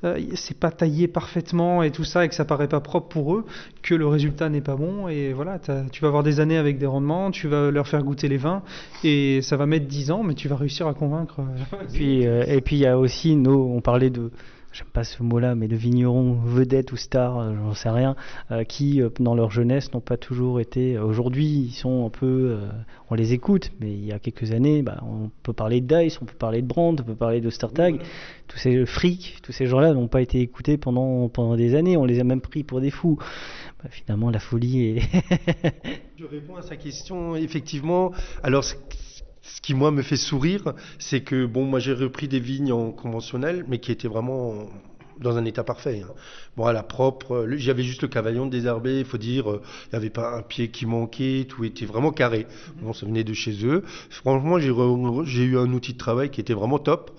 euh, 0.03 0.19
c'est 0.35 0.59
pas 0.59 0.69
taillé 0.69 1.07
parfaitement 1.07 1.81
et 1.81 1.91
tout 1.91 2.03
ça 2.03 2.23
et 2.23 2.29
que 2.29 2.35
ça 2.35 2.45
paraît 2.45 2.67
pas 2.67 2.81
propre 2.81 3.07
pour 3.07 3.33
eux 3.33 3.45
que 3.81 3.95
le 3.95 4.05
résultat 4.07 4.49
n'est 4.49 4.61
pas 4.61 4.75
bon. 4.75 5.07
Et 5.07 5.33
voilà, 5.33 5.59
tu 5.91 6.01
vas 6.01 6.07
avoir 6.07 6.23
des 6.23 6.39
années 6.39 6.57
avec 6.57 6.77
des 6.77 6.85
rendements, 6.85 7.31
tu 7.31 7.47
vas 7.47 7.71
leur 7.71 7.87
faire 7.87 8.03
goûter 8.03 8.27
les 8.27 8.37
vins 8.37 8.61
et 9.03 9.41
ça 9.41 9.57
va 9.57 9.65
mettre 9.65 9.87
10 9.87 10.11
ans, 10.11 10.23
mais 10.23 10.35
tu 10.35 10.47
vas 10.47 10.55
réussir 10.55 10.87
à 10.87 10.93
convaincre. 10.93 11.39
euh, 11.39 11.83
Et 11.83 11.93
puis, 11.93 12.27
euh, 12.27 12.43
et 12.47 12.61
puis 12.61 12.75
il 12.75 12.79
y 12.79 12.85
a 12.85 12.99
aussi 12.99 13.35
nos, 13.35 13.71
on 13.73 13.81
parlait 13.81 14.09
de, 14.09 14.31
j'aime 14.77 14.87
pas 14.87 15.03
ce 15.03 15.23
mot-là, 15.23 15.55
mais 15.55 15.67
de 15.67 15.75
vignerons 15.75 16.33
vedettes 16.33 16.91
ou 16.91 16.97
stars, 16.97 17.39
euh, 17.39 17.55
j'en 17.55 17.73
sais 17.73 17.89
rien, 17.89 18.15
euh, 18.51 18.63
qui 18.63 19.01
euh, 19.01 19.09
dans 19.19 19.33
leur 19.33 19.49
jeunesse 19.49 19.91
n'ont 19.93 20.01
pas 20.01 20.17
toujours 20.17 20.59
été. 20.59 20.99
Aujourd'hui, 20.99 21.47
ils 21.47 21.73
sont 21.73 22.05
un 22.05 22.09
peu, 22.09 22.59
on 23.09 23.15
les 23.15 23.33
écoute, 23.33 23.71
mais 23.79 23.91
il 23.91 24.05
y 24.05 24.11
a 24.11 24.19
quelques 24.19 24.51
années, 24.51 24.83
bah, 24.83 25.01
on 25.03 25.31
peut 25.41 25.53
parler 25.53 25.81
de 25.81 25.87
Dice, 25.87 26.21
on 26.21 26.25
peut 26.25 26.35
parler 26.37 26.61
de 26.61 26.67
Brandt, 26.67 27.01
on 27.01 27.05
peut 27.05 27.15
parler 27.15 27.41
de 27.41 27.49
Startag. 27.49 27.99
Tous 28.47 28.57
ces 28.57 28.85
frics, 28.85 29.37
tous 29.41 29.51
ces 29.51 29.65
gens-là 29.65 29.93
n'ont 29.93 30.07
pas 30.07 30.21
été 30.21 30.39
écoutés 30.41 30.77
pendant 30.77 31.27
pendant 31.27 31.55
des 31.55 31.75
années. 31.75 31.97
On 31.97 32.05
les 32.05 32.19
a 32.19 32.23
même 32.23 32.41
pris 32.41 32.63
pour 32.63 32.79
des 32.79 32.91
fous. 32.91 33.17
Bah, 33.81 33.89
finalement, 33.89 34.29
la 34.29 34.39
folie 34.39 34.85
est. 34.85 35.01
Je 36.17 36.25
réponds 36.25 36.55
à 36.55 36.61
sa 36.61 36.75
question, 36.75 37.35
effectivement. 37.35 38.11
Alors, 38.43 38.63
ce, 39.55 39.61
qui, 39.61 39.73
moi, 39.73 39.91
me 39.91 40.01
fait 40.01 40.17
sourire, 40.17 40.73
c'est 40.99 41.21
que, 41.21 41.45
bon, 41.45 41.65
moi, 41.65 41.79
j'ai 41.79 41.93
repris 41.93 42.27
des 42.27 42.39
vignes 42.39 42.71
en 42.71 42.91
conventionnel, 42.91 43.65
mais 43.67 43.79
qui 43.79 43.91
étaient 43.91 44.07
vraiment 44.07 44.69
dans 45.19 45.37
un 45.37 45.45
état 45.45 45.63
parfait. 45.63 46.03
hein. 46.03 46.13
Bon, 46.55 46.65
à 46.65 46.73
la 46.73 46.83
propre, 46.83 47.47
j'avais 47.57 47.83
juste 47.83 48.01
le 48.01 48.07
cavaillon 48.07 48.45
désherbé, 48.45 48.99
il 48.99 49.05
faut 49.05 49.17
dire, 49.17 49.49
euh, 49.49 49.61
il 49.85 49.89
n'y 49.93 49.97
avait 49.97 50.09
pas 50.09 50.37
un 50.37 50.41
pied 50.41 50.69
qui 50.69 50.85
manquait, 50.85 51.45
tout 51.47 51.63
était 51.63 51.85
vraiment 51.85 52.11
carré. 52.11 52.45
Bon, 52.81 52.93
ça 52.93 53.05
venait 53.05 53.23
de 53.23 53.33
chez 53.33 53.65
eux. 53.65 53.83
Franchement, 54.09 54.59
j'ai 54.59 55.43
eu 55.43 55.57
un 55.57 55.71
outil 55.73 55.93
de 55.93 55.97
travail 55.97 56.29
qui 56.29 56.41
était 56.41 56.53
vraiment 56.53 56.79
top. 56.79 57.11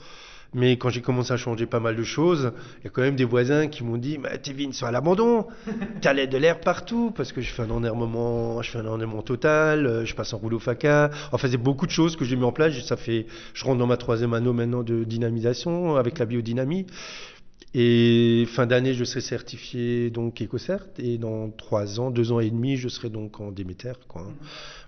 Mais 0.55 0.79
quand 0.79 0.89
j'ai 0.89 1.03
commencé 1.03 1.33
à 1.33 1.37
changer 1.37 1.67
pas 1.67 1.81
mal 1.81 1.95
de 1.95 2.03
choses, 2.03 2.53
il 2.81 2.85
y 2.85 2.87
a 2.87 2.91
quand 2.91 3.03
même 3.03 3.17
des 3.17 3.25
voisins 3.25 3.67
qui 3.69 3.85
m'ont 3.85 3.99
dit 3.99 4.19
Tes 4.43 4.53
vignes 4.55 4.73
sont 4.73 4.87
à 4.87 4.91
l'abandon, 4.91 5.47
t'as 6.01 6.15
l'air 6.15 6.29
de 6.29 6.39
l'air 6.39 6.61
partout, 6.61 7.13
parce 7.15 7.33
que 7.33 7.43
je 7.43 7.51
fais 7.51 7.63
un 7.63 7.71
ennervement, 7.71 8.63
je 8.63 8.71
fais 8.71 8.79
un 8.79 9.23
total, 9.23 9.87
euh, 9.87 10.05
je 10.07 10.15
passe 10.15 10.33
en 10.33 10.39
rouleau 10.39 10.59
faca. 10.59 11.11
Enfin, 11.33 11.49
c'est 11.51 11.59
beaucoup 11.59 11.87
de 11.87 11.91
choses 11.91 12.17
que 12.17 12.25
j'ai 12.25 12.37
mis 12.37 12.45
en 12.45 12.53
place. 12.53 12.79
Ça 12.85 12.97
fait, 12.97 13.27
je 13.53 13.65
rentre 13.65 13.79
dans 13.79 13.87
ma 13.87 13.99
troisième 13.99 14.33
anneau 14.33 14.53
maintenant 14.53 14.83
de 14.83 15.05
dynamisation 15.05 15.97
avec 15.97 16.19
la 16.19 16.25
biodynamie. 16.25 16.87
Et 17.75 18.47
fin 18.49 18.67
d'année, 18.67 18.95
je 18.95 19.05
serai 19.05 19.21
certifié 19.21 20.09
donc 20.09 20.41
EcoCert, 20.41 20.87
et 20.99 21.19
dans 21.19 21.51
trois 21.51 22.01
ans, 22.01 22.11
deux 22.11 22.33
ans 22.33 22.41
et 22.41 22.51
demi, 22.51 22.77
je 22.77 22.89
serai 22.89 23.11
donc 23.11 23.41
en 23.41 23.53
Déméter. 23.53 23.93
Quoi. 24.09 24.27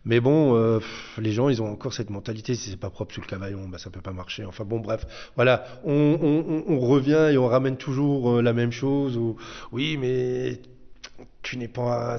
Mais 0.06 0.20
bon, 0.20 0.56
euh, 0.56 0.78
pff, 0.78 1.18
les 1.20 1.32
gens, 1.32 1.48
ils 1.50 1.60
ont 1.60 1.70
encore 1.70 1.92
cette 1.92 2.08
mentalité, 2.10 2.54
si 2.54 2.70
c'est 2.70 2.76
pas 2.80 2.88
propre 2.90 3.12
sous 3.14 3.20
le 3.20 3.26
cavaillon, 3.26 3.68
bah, 3.68 3.76
ça 3.78 3.90
peut 3.90 4.00
pas 4.00 4.12
marcher. 4.12 4.44
Enfin 4.46 4.64
bon, 4.64 4.80
bref, 4.80 5.06
voilà, 5.36 5.64
on, 5.84 5.92
on- 5.92 6.44
on- 6.48 6.64
on 6.74 6.78
revient 6.80 7.28
et 7.32 7.36
on 7.38 7.46
ramène 7.46 7.76
toujours 7.76 8.30
euh, 8.38 8.42
la 8.42 8.52
même 8.54 8.72
chose. 8.72 9.16
Où, 9.18 9.36
oui, 9.72 9.98
mais 9.98 10.60
tu 11.42 11.58
n'es 11.58 11.68
pas, 11.68 12.18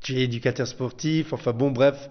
tu 0.00 0.14
es 0.18 0.22
éducateur 0.22 0.68
sportif. 0.68 1.32
Enfin 1.32 1.52
bon, 1.52 1.72
bref, 1.72 2.08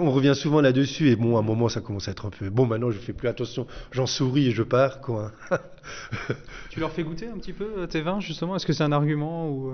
on 0.00 0.10
revient 0.10 0.34
souvent 0.34 0.62
là-dessus. 0.62 1.10
Et 1.10 1.16
bon, 1.16 1.36
à 1.36 1.40
un 1.40 1.42
moment, 1.42 1.68
ça 1.68 1.82
commence 1.82 2.08
à 2.08 2.12
être 2.12 2.24
un 2.24 2.30
peu. 2.30 2.48
Bon, 2.48 2.64
maintenant, 2.64 2.90
je 2.90 2.98
fais 2.98 3.12
plus 3.12 3.28
attention. 3.28 3.66
J'en 3.92 4.06
souris 4.06 4.48
et 4.48 4.52
je 4.52 4.62
pars, 4.62 5.00
quoi. 5.02 5.32
Tu 6.70 6.78
leur 6.80 6.92
fais 6.92 7.02
goûter 7.02 7.26
un 7.28 7.38
petit 7.38 7.52
peu 7.52 7.68
euh, 7.78 7.86
tes 7.86 8.00
vins 8.00 8.20
justement? 8.20 8.56
Est-ce 8.56 8.66
que 8.66 8.72
c'est 8.72 8.84
un 8.84 8.92
argument 8.92 9.48
ou 9.50 9.72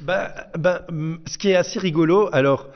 Bah, 0.00 0.34
bah, 0.58 0.86
ce 1.26 1.38
qui 1.38 1.48
est 1.50 1.56
assez 1.56 1.78
rigolo, 1.78 2.28
alors, 2.32 2.68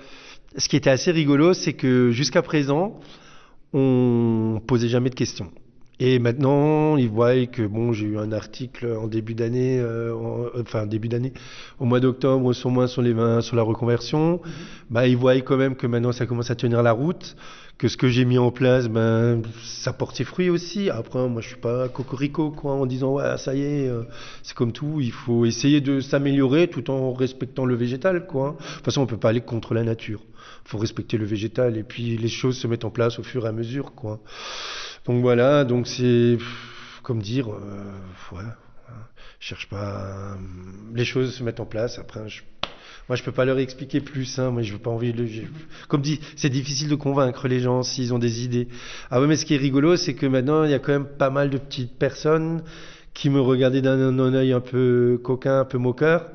ce 0.56 0.68
qui 0.68 0.76
était 0.76 0.90
assez 0.90 1.10
rigolo, 1.10 1.54
c'est 1.54 1.74
que 1.74 2.10
jusqu'à 2.10 2.42
présent, 2.42 2.98
on 3.72 4.60
posait 4.66 4.88
jamais 4.88 5.10
de 5.10 5.14
questions. 5.14 5.50
Et 6.00 6.20
maintenant, 6.20 6.96
ils 6.96 7.08
voient 7.08 7.46
que 7.46 7.66
bon, 7.66 7.92
j'ai 7.92 8.06
eu 8.06 8.18
un 8.18 8.30
article 8.30 8.96
en 9.02 9.08
début 9.08 9.34
d'année, 9.34 9.80
euh, 9.80 10.14
en- 10.14 10.46
enfin 10.60 10.86
début 10.86 11.08
d'année, 11.08 11.32
au 11.80 11.86
mois 11.86 11.98
d'octobre, 11.98 12.52
sur 12.52 12.70
moi 12.70 12.86
sur 12.86 13.02
les 13.02 13.12
vins, 13.12 13.40
sur 13.40 13.56
la 13.56 13.62
reconversion. 13.64 14.40
Bah, 14.90 15.08
ils 15.08 15.16
voient 15.16 15.34
quand 15.40 15.56
même 15.56 15.74
que 15.74 15.88
maintenant 15.88 16.12
ça 16.12 16.24
commence 16.24 16.52
à 16.52 16.54
tenir 16.54 16.84
la 16.84 16.92
route, 16.92 17.34
que 17.78 17.88
ce 17.88 17.96
que 17.96 18.06
j'ai 18.06 18.24
mis 18.24 18.38
en 18.38 18.52
place, 18.52 18.86
ben, 18.88 19.42
ça 19.64 19.92
porte 19.92 20.14
ses 20.14 20.22
fruits 20.22 20.50
aussi. 20.50 20.88
Après, 20.88 21.28
moi, 21.28 21.42
je 21.42 21.48
suis 21.48 21.56
pas 21.56 21.88
cocorico 21.88 22.52
quoi, 22.52 22.74
en 22.74 22.86
disant 22.86 23.14
ouais, 23.14 23.36
ça 23.36 23.56
y 23.56 23.62
est, 23.62 23.88
euh, 23.88 24.02
c'est 24.44 24.54
comme 24.54 24.70
tout, 24.70 25.00
il 25.00 25.10
faut 25.12 25.46
essayer 25.46 25.80
de 25.80 25.98
s'améliorer 25.98 26.68
tout 26.68 26.92
en 26.92 27.12
respectant 27.12 27.64
le 27.64 27.74
végétal, 27.74 28.24
quoi. 28.28 28.56
De 28.60 28.74
toute 28.76 28.84
façon, 28.84 29.02
on 29.02 29.06
peut 29.06 29.16
pas 29.16 29.30
aller 29.30 29.40
contre 29.40 29.74
la 29.74 29.82
nature. 29.82 30.22
Faut 30.68 30.78
respecter 30.78 31.16
le 31.16 31.24
végétal 31.24 31.76
et 31.78 31.82
puis 31.82 32.16
les 32.18 32.28
choses 32.28 32.58
se 32.58 32.66
mettent 32.66 32.84
en 32.84 32.90
place 32.90 33.18
au 33.18 33.22
fur 33.22 33.46
et 33.46 33.48
à 33.48 33.52
mesure, 33.52 33.94
quoi. 33.94 34.20
Donc 35.06 35.22
voilà, 35.22 35.64
donc 35.64 35.86
c'est 35.86 36.36
comme 37.02 37.22
dire, 37.22 37.48
euh, 37.50 37.92
je 39.40 39.46
cherche 39.48 39.68
pas, 39.68 40.02
euh, 40.02 40.34
les 40.94 41.04
choses 41.04 41.34
se 41.34 41.42
mettent 41.42 41.60
en 41.60 41.66
place. 41.66 41.98
Après, 41.98 42.28
je, 42.28 42.42
moi, 43.08 43.16
je 43.16 43.22
peux 43.22 43.32
pas 43.32 43.44
leur 43.44 43.58
expliquer 43.58 44.00
plus. 44.00 44.38
Hein, 44.38 44.50
moi, 44.50 44.62
je 44.62 44.72
veux 44.72 44.78
pas 44.78 44.90
envie 44.90 45.12
de. 45.12 45.26
je- 45.26 45.42
comme 45.88 46.02
dit, 46.02 46.20
c'est 46.36 46.50
difficile 46.50 46.88
de 46.88 46.94
convaincre 46.94 47.48
les 47.48 47.60
gens 47.60 47.82
s'ils 47.82 48.12
ont 48.12 48.18
des 48.18 48.44
idées. 48.44 48.68
Ah 49.10 49.20
ouais, 49.20 49.26
mais 49.26 49.36
ce 49.36 49.46
qui 49.46 49.54
est 49.54 49.58
rigolo, 49.58 49.96
c'est 49.96 50.14
que 50.14 50.26
maintenant, 50.26 50.64
il 50.64 50.70
y 50.70 50.74
a 50.74 50.78
quand 50.78 50.92
même 50.92 51.06
pas 51.06 51.30
mal 51.30 51.50
de 51.50 51.58
petites 51.58 51.96
personnes 51.98 52.62
qui 53.14 53.30
me 53.30 53.40
regardaient 53.40 53.80
d'un 53.82 54.18
œil 54.34 54.52
un 54.52 54.60
peu 54.60 55.20
coquin, 55.22 55.60
un 55.60 55.64
peu 55.64 55.78
moqueur. 55.78 56.26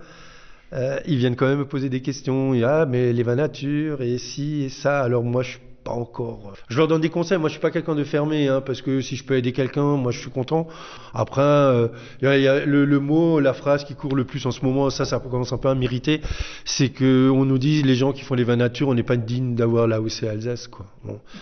Euh, 0.73 0.99
ils 1.05 1.17
viennent 1.17 1.35
quand 1.35 1.47
même 1.47 1.59
me 1.59 1.67
poser 1.67 1.89
des 1.89 2.01
questions. 2.01 2.53
Et, 2.53 2.63
ah, 2.63 2.85
mais 2.87 3.13
les 3.13 3.23
vins 3.23 3.35
nature, 3.35 4.01
et 4.01 4.17
ci, 4.17 4.63
et 4.63 4.69
ça. 4.69 5.01
Alors 5.01 5.23
moi, 5.23 5.43
je 5.43 5.57
pas 5.83 5.91
encore. 5.91 6.53
Je 6.69 6.77
leur 6.77 6.87
donne 6.87 7.01
des 7.01 7.09
conseils. 7.09 7.37
Moi, 7.37 7.49
je 7.49 7.53
suis 7.53 7.61
pas 7.61 7.71
quelqu'un 7.71 7.95
de 7.95 8.03
fermé, 8.03 8.47
hein, 8.47 8.61
parce 8.61 8.81
que 8.81 9.01
si 9.01 9.15
je 9.15 9.23
peux 9.23 9.35
aider 9.35 9.51
quelqu'un, 9.51 9.97
moi, 9.97 10.11
je 10.11 10.19
suis 10.19 10.29
content. 10.29 10.67
Après, 11.13 11.41
euh, 11.41 11.87
y 12.21 12.27
a, 12.27 12.65
le, 12.65 12.99
mot, 12.99 13.39
la 13.39 13.53
phrase 13.53 13.83
qui 13.83 13.95
court 13.95 14.15
le 14.15 14.23
plus 14.23 14.45
en 14.45 14.51
ce 14.51 14.63
moment, 14.65 14.89
ça, 14.89 15.05
ça 15.05 15.19
commence 15.19 15.53
un 15.53 15.57
peu 15.57 15.69
à 15.69 15.75
m'irriter. 15.75 16.21
C'est 16.65 16.89
que 16.89 17.29
on 17.29 17.45
nous 17.45 17.57
dit, 17.57 17.83
les 17.83 17.95
gens 17.95 18.13
qui 18.13 18.21
font 18.21 18.35
les 18.35 18.43
vins 18.43 18.55
nature, 18.55 18.87
on 18.87 18.93
n'est 18.93 19.03
pas 19.03 19.17
digne 19.17 19.55
d'avoir 19.55 19.87
où 20.01 20.09
c'est 20.09 20.27
Alsace, 20.27 20.67
quoi. 20.67 20.85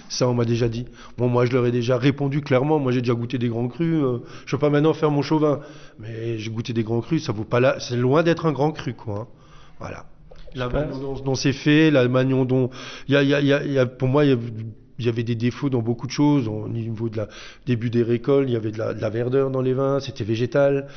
Ça, 0.10 0.28
on 0.28 0.34
m'a 0.34 0.46
déjà 0.46 0.68
dit. 0.68 0.86
Bon, 1.18 1.28
moi, 1.28 1.46
je 1.46 1.52
leur 1.54 1.66
ai 1.66 1.72
déjà 1.72 1.98
répondu 1.98 2.42
clairement. 2.42 2.80
Moi, 2.80 2.92
j'ai 2.92 3.02
déjà 3.02 3.14
goûté 3.14 3.38
des 3.38 3.50
grands 3.50 3.68
crus. 3.68 4.04
euh, 4.04 4.20
je 4.46 4.56
peux 4.56 4.60
pas 4.60 4.70
maintenant 4.70 4.94
faire 4.94 5.12
mon 5.12 5.22
chauvin, 5.22 5.60
mais 6.00 6.38
j'ai 6.38 6.50
goûté 6.52 6.74
des 6.74 6.84
grands 6.84 7.02
crus. 7.02 7.26
Ça 7.26 7.32
vaut 7.32 7.44
pas 7.44 7.60
là. 7.60 7.78
C'est 7.80 7.96
loin 7.98 8.24
d'être 8.24 8.46
un 8.46 8.52
grand 8.52 8.72
cru, 8.72 8.94
quoi. 8.94 9.20
hein. 9.20 9.28
Voilà. 9.80 10.06
La 10.56 10.68
manière 10.70 10.98
dont, 11.00 11.14
dont 11.14 11.36
c'est 11.36 11.54
fait, 11.54 11.92
la 11.92 12.08
manière 12.08 12.46
dont. 12.46 12.70
Il 13.08 13.14
y 13.14 13.18
a, 13.18 13.24
il 13.24 13.30
y 13.30 13.34
a- 13.34 13.40
il 13.42 13.48
y 13.48 13.54
a- 13.54 13.64
il 13.64 13.72
y 13.72 13.80
a- 13.80 13.86
pour 13.86 14.08
moi, 14.08 14.26
il 14.26 14.32
y 14.32 14.34
a- 14.34 14.38
il 15.00 15.06
y 15.06 15.10
avait 15.10 15.24
des 15.24 15.36
défauts 15.36 15.70
dans 15.70 15.82
beaucoup 15.82 16.06
de 16.08 16.12
choses. 16.12 16.48
Au 16.48 16.68
niveau 16.68 17.10
de 17.10 17.18
la 17.18 17.28
début 17.66 17.90
des 17.90 18.04
récoltes, 18.04 18.48
il 18.50 18.54
y 18.54 18.58
avait 18.58 18.72
de 18.72 18.78
la, 18.78 18.94
de 18.94 19.02
la 19.02 19.10
verdeur 19.10 19.50
dans 19.50 19.62
les 19.62 19.74
vins, 19.74 20.00
c'était 20.00 20.24
végétal, 20.24 20.88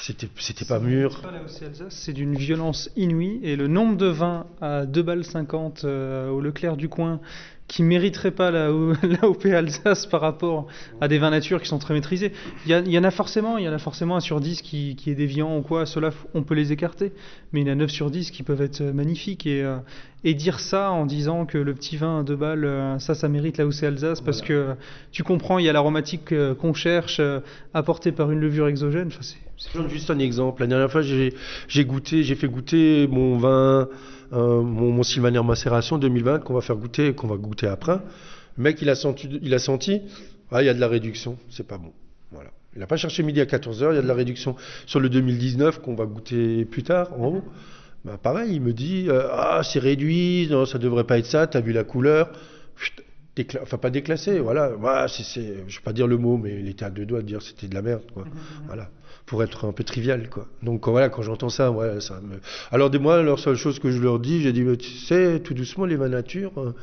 c'était 0.00 0.28
c'était 0.38 0.64
pas 0.66 0.78
mûr. 0.80 1.20
Pas 1.22 1.30
la 1.30 1.40
Haute 1.42 1.62
Alsace, 1.66 1.94
c'est 1.94 2.12
d'une 2.12 2.34
violence 2.34 2.90
inouïe 2.96 3.40
et 3.42 3.56
le 3.56 3.66
nombre 3.68 3.96
de 3.96 4.06
vins 4.06 4.46
à 4.60 4.84
2 4.84 5.02
balles 5.02 5.24
50 5.24 5.84
euh, 5.84 6.28
au 6.28 6.40
Leclerc 6.40 6.76
du 6.76 6.88
coin 6.88 7.20
qui 7.74 7.82
mériterait 7.82 8.30
pas 8.30 8.52
la, 8.52 8.68
la 9.02 9.28
OP 9.28 9.46
Alsace 9.46 10.06
par 10.06 10.20
rapport 10.20 10.68
à 11.00 11.08
des 11.08 11.18
vins 11.18 11.30
nature 11.30 11.60
qui 11.60 11.66
sont 11.68 11.78
très 11.80 11.92
maîtrisés. 11.92 12.30
Il 12.66 12.70
y, 12.70 12.74
a- 12.74 12.78
il 12.78 12.90
y 12.92 12.98
en 12.98 13.02
a 13.02 13.10
forcément, 13.10 13.58
il 13.58 13.64
y 13.64 13.68
en 13.68 13.72
a 13.72 13.78
forcément 13.78 14.14
un 14.14 14.20
sur 14.20 14.40
10 14.40 14.62
qui, 14.62 14.94
qui 14.94 15.10
est 15.10 15.16
déviant 15.16 15.56
ou 15.58 15.62
quoi, 15.62 15.84
cela 15.84 16.10
on 16.34 16.44
peut 16.44 16.54
les 16.54 16.70
écarter. 16.70 17.12
Mais 17.52 17.62
il 17.62 17.66
y 17.66 17.70
en 17.70 17.72
a 17.72 17.76
9 17.76 17.90
sur 17.90 18.10
10 18.12 18.30
qui 18.30 18.44
peuvent 18.44 18.62
être 18.62 18.80
euh, 18.80 18.92
magnifiques 18.92 19.44
et, 19.48 19.64
euh, 19.64 19.78
et 20.22 20.34
dire 20.34 20.60
ça 20.60 20.92
en 20.92 21.04
disant 21.04 21.46
que 21.46 21.58
le 21.58 21.74
petit 21.74 21.96
vin 21.96 22.20
à 22.20 22.22
deux 22.22 22.36
balles, 22.36 22.64
euh, 22.64 22.98
ça, 23.00 23.14
ça 23.16 23.28
mérite 23.28 23.58
la 23.58 23.66
OC 23.66 23.82
Alsace 23.82 24.20
parce 24.20 24.40
que 24.40 24.74
tu 25.10 25.24
comprends, 25.24 25.58
il 25.58 25.64
y 25.64 25.68
a 25.68 25.72
l'aromatique 25.72 26.32
qu'on 26.60 26.74
cherche 26.74 27.20
apportée 27.74 28.12
par 28.12 28.30
une 28.30 28.38
levure 28.40 28.68
exogène. 28.68 29.08
Enfin, 29.08 29.18
c'est- 29.22 29.38
juste 29.88 30.10
un 30.10 30.18
exemple. 30.18 30.62
La 30.62 30.66
dernière 30.68 30.90
fois, 30.90 31.02
j'ai 31.02 31.32
j'ai 31.68 31.84
goûté, 31.84 32.22
j'ai 32.22 32.34
fait 32.36 32.48
goûter 32.48 33.06
mon 33.08 33.36
vin, 33.38 33.88
euh, 34.34 34.62
mon, 34.62 34.90
mon 34.90 35.02
Sylvaner 35.02 35.42
Macération 35.42 35.98
2020 35.98 36.40
qu'on 36.40 36.54
va 36.54 36.60
faire 36.60 36.76
goûter, 36.76 37.14
qu'on 37.14 37.26
va 37.28 37.36
goûter 37.36 37.66
après. 37.66 37.98
Le 38.56 38.62
mec, 38.62 38.80
il 38.82 38.88
a 38.90 38.94
senti, 38.94 39.28
il 39.42 39.52
a 39.54 39.58
senti, 39.58 40.02
ah, 40.50 40.62
il 40.62 40.66
y 40.66 40.68
a 40.68 40.74
de 40.74 40.80
la 40.80 40.88
réduction, 40.88 41.38
c'est 41.50 41.66
pas 41.66 41.78
bon. 41.78 41.92
Voilà. 42.32 42.50
Il 42.76 42.80
n'a 42.80 42.86
pas 42.86 42.96
cherché 42.96 43.22
midi 43.22 43.40
à 43.40 43.44
14h, 43.44 43.92
il 43.92 43.96
y 43.96 43.98
a 43.98 44.02
de 44.02 44.06
la 44.08 44.14
réduction. 44.14 44.56
Sur 44.86 44.98
le 45.00 45.08
2019 45.08 45.80
qu'on 45.80 45.94
va 45.94 46.06
goûter 46.06 46.64
plus 46.64 46.82
tard, 46.82 47.10
en 47.20 47.26
haut, 47.28 47.42
bah, 48.04 48.18
pareil, 48.20 48.54
il 48.54 48.60
me 48.60 48.72
dit, 48.72 49.06
euh, 49.08 49.28
ah, 49.32 49.60
c'est 49.62 49.78
réduit, 49.78 50.48
non, 50.50 50.66
ça 50.66 50.78
devrait 50.78 51.04
pas 51.04 51.18
être 51.18 51.26
ça, 51.26 51.46
t'as 51.46 51.60
vu 51.60 51.72
la 51.72 51.84
couleur. 51.84 52.30
Chut, 52.76 52.92
décla- 53.36 53.60
enfin, 53.62 53.78
pas 53.78 53.90
déclassé, 53.90 54.40
voilà. 54.40 54.68
Voilà, 54.70 55.08
c'est, 55.08 55.22
c'est- 55.22 55.54
je 55.68 55.76
vais 55.78 55.82
pas 55.84 55.92
dire 55.92 56.06
le 56.06 56.16
mot, 56.18 56.36
mais 56.36 56.58
il 56.60 56.68
était 56.68 56.84
à 56.84 56.90
deux 56.90 57.06
doigts 57.06 57.22
de 57.22 57.26
dire 57.26 57.38
que 57.38 57.44
c'était 57.44 57.68
de 57.68 57.74
la 57.74 57.82
merde, 57.82 58.02
quoi. 58.12 58.24
Voilà 58.66 58.90
pour 59.26 59.42
être 59.42 59.64
un 59.66 59.72
peu 59.72 59.84
trivial 59.84 60.28
quoi. 60.28 60.46
Donc 60.62 60.86
voilà, 60.88 61.08
quand 61.08 61.22
j'entends 61.22 61.48
ça, 61.48 61.70
ouais, 61.70 62.00
ça 62.00 62.20
me 62.20 62.36
Alors 62.70 62.90
moi, 62.98 63.22
leur 63.22 63.38
seule 63.38 63.56
chose 63.56 63.78
que 63.78 63.90
je 63.90 64.00
leur 64.00 64.18
dis, 64.18 64.42
j'ai 64.42 64.52
dit 64.52 64.64
tu 64.76 64.90
sais, 64.90 65.40
tout 65.40 65.54
doucement 65.54 65.84
les 65.86 65.96
nature 65.96 66.52
euh, 66.58 66.74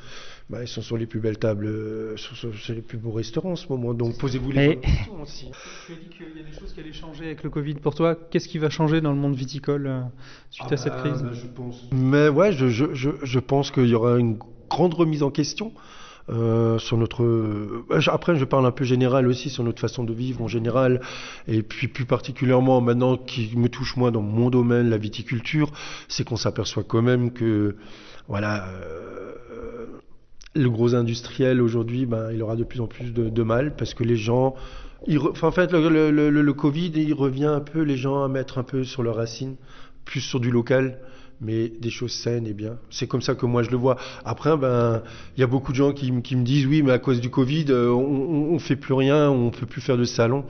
bah, 0.49 0.61
ils 0.61 0.67
sont 0.67 0.81
sur 0.81 0.97
les 0.97 1.05
plus 1.05 1.19
belles 1.21 1.37
tables, 1.37 1.65
euh, 1.65 2.17
sur, 2.17 2.35
sur- 2.35 2.53
sur 2.53 2.73
les 2.73 2.81
plus 2.81 2.97
beaux 2.97 3.11
restaurants 3.11 3.51
en 3.51 3.55
ce 3.55 3.67
moment. 3.69 3.93
Donc 3.93 4.17
posez-vous 4.17 4.51
les 4.51 4.77
questions 4.79 5.21
aussi. 5.21 5.49
Tu 5.87 5.93
as 5.93 5.95
dit 5.95 6.09
qu'il 6.09 6.37
y 6.37 6.41
a 6.41 6.43
des 6.51 6.59
choses 6.59 6.73
qui 6.73 6.79
allaient 6.81 6.91
changer 6.91 7.25
avec 7.25 7.43
le 7.43 7.49
Covid. 7.49 7.75
Pour 7.75 7.95
toi, 7.95 8.15
qu'est-ce 8.15 8.49
qui 8.49 8.57
va 8.57 8.69
changer 8.69 8.99
dans 8.99 9.11
le 9.13 9.17
monde 9.17 9.35
viticole 9.35 9.87
euh, 9.87 10.01
suite 10.49 10.71
à 10.71 10.77
cette 10.77 10.93
Ah, 10.97 10.99
crise 10.99 11.21
bah, 11.23 11.31
je 11.33 11.47
pense. 11.47 11.87
Mais 11.93 12.27
ouais, 12.27 12.51
je, 12.51 12.67
je, 12.67 12.93
je, 12.93 13.11
je 13.23 13.39
pense 13.39 13.71
qu'il 13.71 13.87
y 13.87 13.95
aura 13.95 14.17
une 14.19 14.39
grande 14.69 14.93
remise 14.93 15.23
en 15.23 15.31
question. 15.31 15.71
Euh, 16.31 16.79
sur 16.79 16.97
notre 16.97 17.23
euh, 17.23 17.83
après 18.07 18.37
je 18.37 18.45
parle 18.45 18.65
un 18.65 18.71
peu 18.71 18.85
général 18.85 19.27
aussi 19.27 19.49
sur 19.49 19.65
notre 19.65 19.81
façon 19.81 20.05
de 20.05 20.13
vivre 20.13 20.41
en 20.41 20.47
général 20.47 21.01
et 21.47 21.61
puis 21.61 21.89
plus 21.89 22.05
particulièrement 22.05 22.79
maintenant 22.79 23.17
qui 23.17 23.51
me 23.57 23.67
touche 23.67 23.97
moi 23.97 24.11
dans 24.11 24.21
mon 24.21 24.49
domaine 24.49 24.89
la 24.89 24.97
viticulture 24.97 25.71
c'est 26.07 26.23
qu'on 26.23 26.37
s'aperçoit 26.37 26.83
quand 26.83 27.01
même 27.01 27.33
que 27.33 27.75
voilà 28.29 28.65
euh, 28.69 29.85
le 30.55 30.69
gros 30.69 30.95
industriel 30.95 31.61
aujourd'hui 31.61 32.05
ben 32.05 32.31
il 32.31 32.41
aura 32.41 32.55
de 32.55 32.63
plus 32.63 32.79
en 32.79 32.87
plus 32.87 33.11
de, 33.11 33.43
mal 33.43 33.75
parce 33.75 33.93
que 33.93 34.05
les 34.05 34.15
gens 34.15 34.55
en 35.41 35.51
fait 35.51 35.73
le, 35.73 36.11
le 36.11 36.53
Covid 36.53 36.93
il 36.95 37.13
revient 37.13 37.45
un 37.45 37.59
peu 37.59 37.81
les 37.81 37.97
gens 37.97 38.23
à 38.23 38.29
mettre 38.29 38.57
un 38.57 38.63
peu 38.63 38.85
sur 38.85 39.03
leurs 39.03 39.17
racines 39.17 39.57
plus 40.05 40.21
sur 40.21 40.39
du 40.39 40.49
local 40.49 40.97
mais 41.41 41.69
des 41.69 41.89
choses 41.89 42.11
saines 42.11 42.47
et 42.47 42.53
bien. 42.53 42.77
C'est 42.89 43.07
comme 43.07 43.21
ça 43.21 43.35
que 43.35 43.45
moi 43.45 43.63
je 43.63 43.71
le 43.71 43.77
vois. 43.77 43.97
Après, 44.23 44.55
ben, 44.55 45.01
il 45.35 45.41
y 45.41 45.43
a 45.43 45.47
beaucoup 45.47 45.71
de 45.71 45.77
gens 45.77 45.91
qui, 45.91 46.11
qui 46.21 46.35
me 46.35 46.43
disent 46.43 46.67
oui, 46.67 46.83
mais 46.83 46.91
à 46.91 46.99
cause 46.99 47.19
du 47.19 47.29
Covid, 47.29 47.65
euh, 47.69 47.89
on, 47.89 48.53
on 48.53 48.59
fait 48.59 48.75
plus 48.75 48.93
rien, 48.93 49.29
on 49.29 49.49
peut 49.49 49.65
plus 49.65 49.81
faire 49.81 49.97
de 49.97 50.03
salon. 50.03 50.45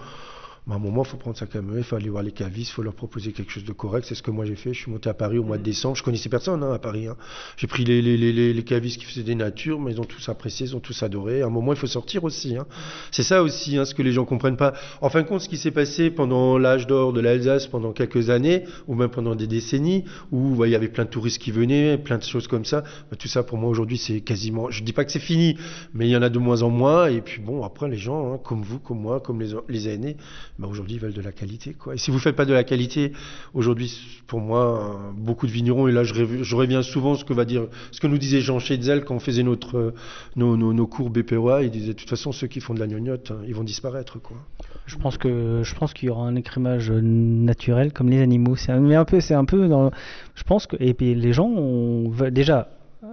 À 0.69 0.75
un 0.75 0.79
moment, 0.79 1.01
il 1.03 1.07
faut 1.07 1.17
prendre 1.17 1.35
sa 1.35 1.47
caméra, 1.47 1.79
il 1.79 1.83
faut 1.83 1.95
aller 1.95 2.09
voir 2.09 2.21
les 2.21 2.31
cavistes, 2.31 2.69
il 2.69 2.73
faut 2.73 2.83
leur 2.83 2.93
proposer 2.93 3.33
quelque 3.33 3.51
chose 3.51 3.65
de 3.65 3.71
correct. 3.73 4.05
C'est 4.07 4.13
ce 4.13 4.21
que 4.21 4.29
moi 4.29 4.45
j'ai 4.45 4.55
fait. 4.55 4.73
Je 4.73 4.81
suis 4.81 4.91
monté 4.91 5.09
à 5.09 5.13
Paris 5.15 5.39
au 5.39 5.43
mois 5.43 5.57
de 5.57 5.63
décembre. 5.63 5.95
Je 5.97 6.03
connaissais 6.03 6.29
personne 6.29 6.63
hein, 6.63 6.71
à 6.71 6.77
Paris. 6.77 7.07
hein. 7.07 7.17
J'ai 7.57 7.65
pris 7.65 7.83
les, 7.83 7.99
les, 8.01 8.15
les, 8.15 8.53
les, 8.53 8.63
cavistes 8.63 8.99
qui 8.99 9.05
faisaient 9.05 9.23
des 9.23 9.33
natures, 9.35 9.79
mais 9.81 9.91
ils 9.91 9.99
ont 9.99 10.05
tous 10.05 10.29
apprécié, 10.29 10.67
ils 10.67 10.75
ont 10.75 10.79
tous 10.79 11.01
adoré. 11.01 11.41
À 11.41 11.47
un 11.47 11.49
moment, 11.49 11.73
il 11.73 11.79
faut 11.79 11.87
sortir 11.87 12.23
aussi. 12.23 12.55
hein. 12.57 12.67
C'est 13.09 13.23
ça 13.23 13.41
aussi, 13.41 13.79
ce 13.83 13.95
que 13.95 14.03
les 14.03 14.11
gens 14.11 14.23
comprennent 14.23 14.55
pas. 14.55 14.73
En 15.01 15.09
fin 15.09 15.23
de 15.23 15.27
compte, 15.27 15.41
ce 15.41 15.49
qui 15.49 15.57
s'est 15.57 15.71
passé 15.71 16.11
pendant 16.11 16.59
l'âge 16.59 16.85
d'or 16.85 17.11
de 17.11 17.21
l'Alsace, 17.21 17.65
pendant 17.65 17.91
quelques 17.91 18.29
années, 18.29 18.63
ou 18.87 18.93
même 18.93 19.09
pendant 19.09 19.33
des 19.33 19.47
décennies, 19.47 20.05
où 20.31 20.55
bah, 20.55 20.67
il 20.67 20.71
y 20.71 20.75
avait 20.75 20.89
plein 20.89 21.05
de 21.05 21.09
touristes 21.09 21.41
qui 21.41 21.51
venaient, 21.51 21.97
plein 21.97 22.19
de 22.19 22.23
choses 22.23 22.47
comme 22.47 22.65
ça. 22.65 22.81
Bah, 23.09 23.17
tout 23.17 23.27
ça, 23.27 23.41
pour 23.41 23.57
moi, 23.57 23.69
aujourd'hui, 23.69 23.97
c'est 23.97 24.21
quasiment. 24.21 24.69
Je 24.69 24.83
dis 24.83 24.93
pas 24.93 25.05
que 25.05 25.11
c'est 25.11 25.19
fini, 25.19 25.57
mais 25.95 26.07
il 26.07 26.11
y 26.11 26.15
en 26.15 26.21
a 26.21 26.29
de 26.29 26.37
moins 26.37 26.61
en 26.61 26.69
moins. 26.69 27.07
Et 27.07 27.21
puis 27.21 27.41
bon, 27.41 27.63
après, 27.63 27.89
les 27.89 27.97
gens, 27.97 28.37
comme 28.37 28.61
vous, 28.61 28.77
comme 28.77 29.01
moi, 29.01 29.19
comme 29.19 29.41
les, 29.41 29.53
les 29.67 29.89
aînés, 29.89 30.17
bah, 30.61 30.67
aujourd'hui, 30.69 30.95
ils 30.95 30.99
veulent 30.99 31.13
de 31.13 31.21
la 31.21 31.31
qualité. 31.31 31.75
Et 31.91 31.97
si 31.97 32.11
vous 32.11 32.19
faites 32.19 32.35
pas 32.35 32.45
de 32.45 32.53
la 32.53 32.63
qualité, 32.63 33.13
aujourd'hui, 33.55 34.21
pour 34.27 34.39
moi, 34.39 34.61
euh, 34.79 35.11
beaucoup 35.17 35.47
de 35.47 35.51
vignerons, 35.51 35.87
et 35.87 35.91
là, 35.91 36.03
je, 36.03 36.13
rev- 36.13 36.43
je 36.43 36.55
reviens 36.55 36.83
souvent 36.83 37.15
ce 37.15 37.25
que 37.25 37.33
va 37.33 37.45
dire, 37.45 37.63
ce 37.91 37.99
que 37.99 38.05
nous 38.05 38.19
disait 38.19 38.41
Jean 38.41 38.59
Schetzel 38.59 39.03
quand 39.03 39.15
on 39.15 39.19
faisait 39.19 39.41
notre, 39.41 39.77
euh, 39.77 39.93
nos, 40.35 40.55
nos, 40.55 40.87
cours 40.87 41.09
BPOA. 41.09 41.63
Il 41.63 41.71
disait, 41.71 41.93
de 41.93 41.97
toute 41.97 42.09
façon, 42.09 42.31
ceux 42.31 42.45
qui 42.45 42.59
font 42.61 42.75
de 42.75 42.79
la 42.79 42.85
gnognotte, 42.85 43.31
hein, 43.31 43.39
ils 43.47 43.55
vont 43.55 43.63
disparaître. 43.63 44.19
Je 44.85 44.97
pense 44.97 45.17
que 45.17 45.61
je 45.63 45.73
pense 45.73 45.93
qu'il 45.93 46.09
y 46.09 46.11
aura 46.11 46.27
un 46.27 46.35
écrémage 46.35 46.91
euh, 46.91 47.01
naturel 47.01 47.91
comme 47.91 48.09
les 48.09 48.21
animaux. 48.21 48.55
C'est 48.55 48.71
un, 48.71 49.05
peu, 49.05 49.19
c'est 49.19 49.33
un 49.33 49.45
peu 49.45 49.67
dans. 49.67 49.89
Je 50.35 50.43
pense 50.43 50.67
que 50.67 50.75
et 50.79 50.93
puis 50.93 51.15
les 51.15 51.33
gens 51.33 51.49
déjà. 52.31 52.69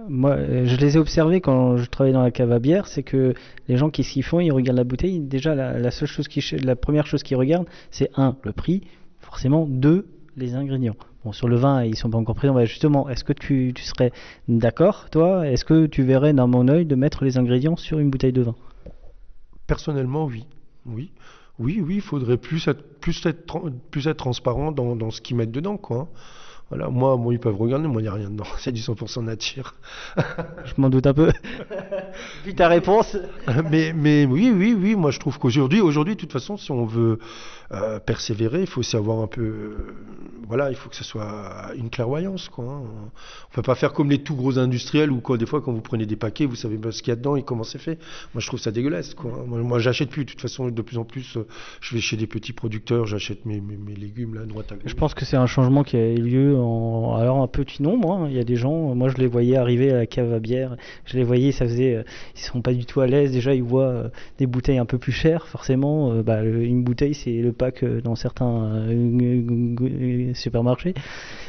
Moi, 0.07 0.37
je 0.65 0.75
les 0.77 0.97
ai 0.97 0.99
observés 0.99 1.41
quand 1.41 1.77
je 1.77 1.89
travaillais 1.89 2.13
dans 2.13 2.21
la 2.21 2.29
cave 2.29 2.51
à 2.51 2.59
bière, 2.59 2.85
c'est 2.87 3.01
que 3.01 3.33
les 3.67 3.77
gens 3.77 3.89
qu'est-ce 3.89 4.11
qu'ils 4.11 4.23
font 4.23 4.39
Ils 4.39 4.51
regardent 4.51 4.77
la 4.77 4.83
bouteille. 4.83 5.19
Déjà, 5.19 5.55
la, 5.55 5.91
seule 5.91 6.07
chose 6.07 6.27
qui, 6.27 6.43
la 6.63 6.75
première 6.75 7.07
chose 7.07 7.23
qu'ils 7.23 7.37
regardent, 7.37 7.67
c'est 7.89 8.11
un, 8.15 8.35
le 8.43 8.51
prix, 8.51 8.83
forcément. 9.19 9.65
Deux, 9.67 10.07
les 10.37 10.53
ingrédients. 10.53 10.95
Bon, 11.25 11.31
sur 11.31 11.47
le 11.47 11.55
vin, 11.55 11.83
ils 11.83 11.95
sont 11.95 12.09
pas 12.09 12.19
encore 12.19 12.35
présents. 12.35 12.53
Bah, 12.53 12.65
justement, 12.65 13.09
est-ce 13.09 13.23
que 13.23 13.33
tu, 13.33 13.73
serais 13.77 14.11
d'accord, 14.47 15.09
toi? 15.09 15.47
Est-ce 15.47 15.65
que 15.65 15.87
tu 15.87 16.03
verrais 16.03 16.33
dans 16.33 16.47
mon 16.47 16.67
œil 16.67 16.85
de 16.85 16.95
mettre 16.95 17.25
les 17.25 17.39
ingrédients 17.39 17.75
sur 17.75 17.97
une 17.97 18.11
bouteille 18.11 18.33
de 18.33 18.43
vin? 18.43 18.55
Personnellement, 19.65 20.25
oui. 20.25 20.45
Oui, 20.85 21.11
oui, 21.57 21.81
oui, 21.81 21.95
il 21.95 22.01
faudrait 22.01 22.37
plus 22.37 22.67
être, 22.67 22.83
plus 22.99 23.25
être, 23.25 23.71
plus 23.89 24.07
être 24.07 24.17
transparent 24.17 24.71
dans, 24.71 24.95
dans 24.95 25.09
ce 25.09 25.19
qu'ils 25.19 25.35
mettent 25.35 25.51
dedans, 25.51 25.77
quoi. 25.77 26.09
Voilà, 26.69 26.89
moi, 26.89 27.17
bon, 27.17 27.31
ils 27.31 27.39
peuvent 27.39 27.55
regarder, 27.55 27.87
moi, 27.87 28.01
il 28.01 28.03
n'y 28.03 28.09
a 28.09 28.13
rien 28.13 28.29
dedans. 28.29 28.45
C'est 28.59 28.71
du 28.71 28.81
100% 28.81 29.23
nature. 29.23 29.73
Je 30.17 30.73
m'en 30.77 30.89
doute 30.89 31.07
un 31.07 31.13
peu. 31.13 31.31
Vu 32.45 32.53
ta 32.53 32.67
réponse. 32.67 33.17
mais, 33.69 33.93
mais 33.93 34.25
oui, 34.25 34.51
oui, 34.55 34.77
oui, 34.79 34.95
moi, 34.95 35.11
je 35.11 35.19
trouve 35.19 35.39
qu'aujourd'hui, 35.39 35.81
aujourd'hui, 35.81 36.15
de 36.15 36.19
toute 36.19 36.31
façon, 36.31 36.57
si 36.57 36.71
on 36.71 36.85
veut 36.85 37.19
euh, 37.71 37.99
persévérer, 37.99 38.61
il 38.61 38.67
faut 38.67 38.81
aussi 38.81 38.95
avoir 38.95 39.19
un 39.19 39.27
peu, 39.27 39.41
euh, 39.41 39.77
voilà, 40.49 40.71
il 40.71 40.75
faut 40.75 40.89
que 40.89 40.95
ce 40.95 41.03
soit 41.03 41.71
une 41.77 41.89
clairvoyance, 41.91 42.49
hein. 42.57 42.81
On 43.51 43.53
peut 43.53 43.61
pas 43.61 43.75
faire 43.75 43.93
comme 43.93 44.09
les 44.09 44.17
tout 44.17 44.35
gros 44.35 44.57
industriels 44.57 45.11
où, 45.11 45.21
des 45.37 45.45
fois, 45.45 45.61
quand 45.61 45.71
vous 45.71 45.81
prenez 45.81 46.07
des 46.07 46.15
paquets, 46.15 46.45
vous 46.45 46.55
savez 46.55 46.77
pas 46.77 46.91
ce 46.91 47.03
qu'il 47.03 47.11
y 47.11 47.13
a 47.13 47.15
dedans 47.15 47.35
et 47.35 47.43
comment 47.43 47.63
c'est 47.63 47.77
fait. 47.77 47.99
Moi, 48.33 48.41
je 48.41 48.47
trouve 48.47 48.59
ça 48.59 48.71
dégueulasse, 48.71 49.13
quoi. 49.13 49.45
Moi, 49.47 49.59
moi, 49.59 49.77
j'achète 49.77 50.09
plus. 50.09 50.25
De 50.25 50.31
toute 50.31 50.41
façon, 50.41 50.67
de 50.69 50.81
plus 50.81 50.97
en 50.97 51.05
plus, 51.05 51.37
euh, 51.37 51.45
je 51.81 51.93
vais 51.93 52.01
chez 52.01 52.17
des 52.17 52.25
petits 52.25 52.51
producteurs, 52.51 53.05
j'achète 53.05 53.45
mes, 53.45 53.61
mes, 53.61 53.77
mes 53.77 53.93
légumes, 53.95 54.33
là, 54.33 54.41
droite 54.45 54.71
à 54.71 54.75
gauche. 54.75 54.83
Je 54.87 54.95
pense 54.95 55.13
que 55.13 55.23
c'est 55.23 55.37
un 55.37 55.45
changement 55.45 55.83
qui 55.83 55.97
a 55.97 56.09
eu 56.13 56.21
lieu 56.21 56.57
en 56.57 57.15
alors 57.15 57.41
un 57.41 57.47
petit 57.47 57.83
nombre. 57.83 58.11
hein. 58.11 58.27
Il 58.29 58.35
y 58.35 58.39
a 58.39 58.43
des 58.43 58.55
gens, 58.55 58.95
moi 58.95 59.09
je 59.09 59.17
les 59.17 59.27
voyais 59.27 59.55
arriver 59.55 59.91
à 59.91 59.97
la 59.97 60.05
cave 60.07 60.33
à 60.33 60.39
bière, 60.39 60.75
je 61.05 61.15
les 61.15 61.23
voyais, 61.23 61.51
ça 61.51 61.65
faisait, 61.65 61.95
euh, 61.95 62.03
ils 62.35 62.41
sont 62.41 62.61
pas 62.61 62.73
du 62.73 62.85
tout 62.85 63.01
à 63.01 63.07
l'aise. 63.07 63.31
Déjà 63.31 63.53
ils 63.53 63.63
voient 63.63 63.83
euh, 63.83 64.09
des 64.39 64.47
bouteilles 64.47 64.79
un 64.79 64.85
peu 64.85 64.97
plus 64.97 65.11
chères, 65.11 65.47
forcément. 65.47 66.23
bah, 66.23 66.43
une 66.43 66.83
bouteille 66.83 67.13
c'est 67.13 67.41
le 67.41 67.51
pack 67.51 67.85
dans 67.85 68.15
certains 68.15 68.87
supermarchés. 70.39 70.93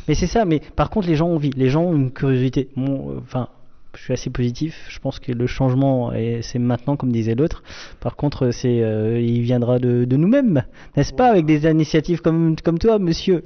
Mais 0.09 0.15
c'est 0.15 0.27
ça. 0.27 0.45
Mais 0.45 0.61
par 0.77 0.91
contre 0.91 1.09
les 1.09 1.15
gens 1.17 1.29
ont 1.29 1.37
envie, 1.37 1.51
les 1.57 1.69
gens 1.71 1.83
ont 1.85 1.97
une 1.97 2.11
curiosité. 2.13 2.69
Enfin. 2.77 3.49
je 3.97 4.03
suis 4.03 4.13
assez 4.13 4.31
positif. 4.31 4.87
Je 4.89 4.99
pense 5.01 5.19
que 5.19 5.33
le 5.33 5.47
changement, 5.49 6.13
est- 6.13 6.43
c'est 6.43 6.61
maintenant, 6.61 6.97
comme 6.97 7.11
disait 7.11 7.35
l'autre. 7.35 7.65
Par 7.99 8.15
contre, 8.15 8.53
c'est, 8.53 8.83
euh, 8.85 9.21
il 9.21 9.41
viendra 9.43 9.81
de, 9.81 10.05
de 10.05 10.17
nous-mêmes, 10.17 10.63
n'est-ce 10.97 11.13
pas, 11.13 11.29
avec 11.29 11.45
des 11.45 11.69
initiatives 11.69 12.21
comme, 12.21 12.55
comme 12.65 12.79
toi, 12.79 13.01
monsieur? 13.01 13.43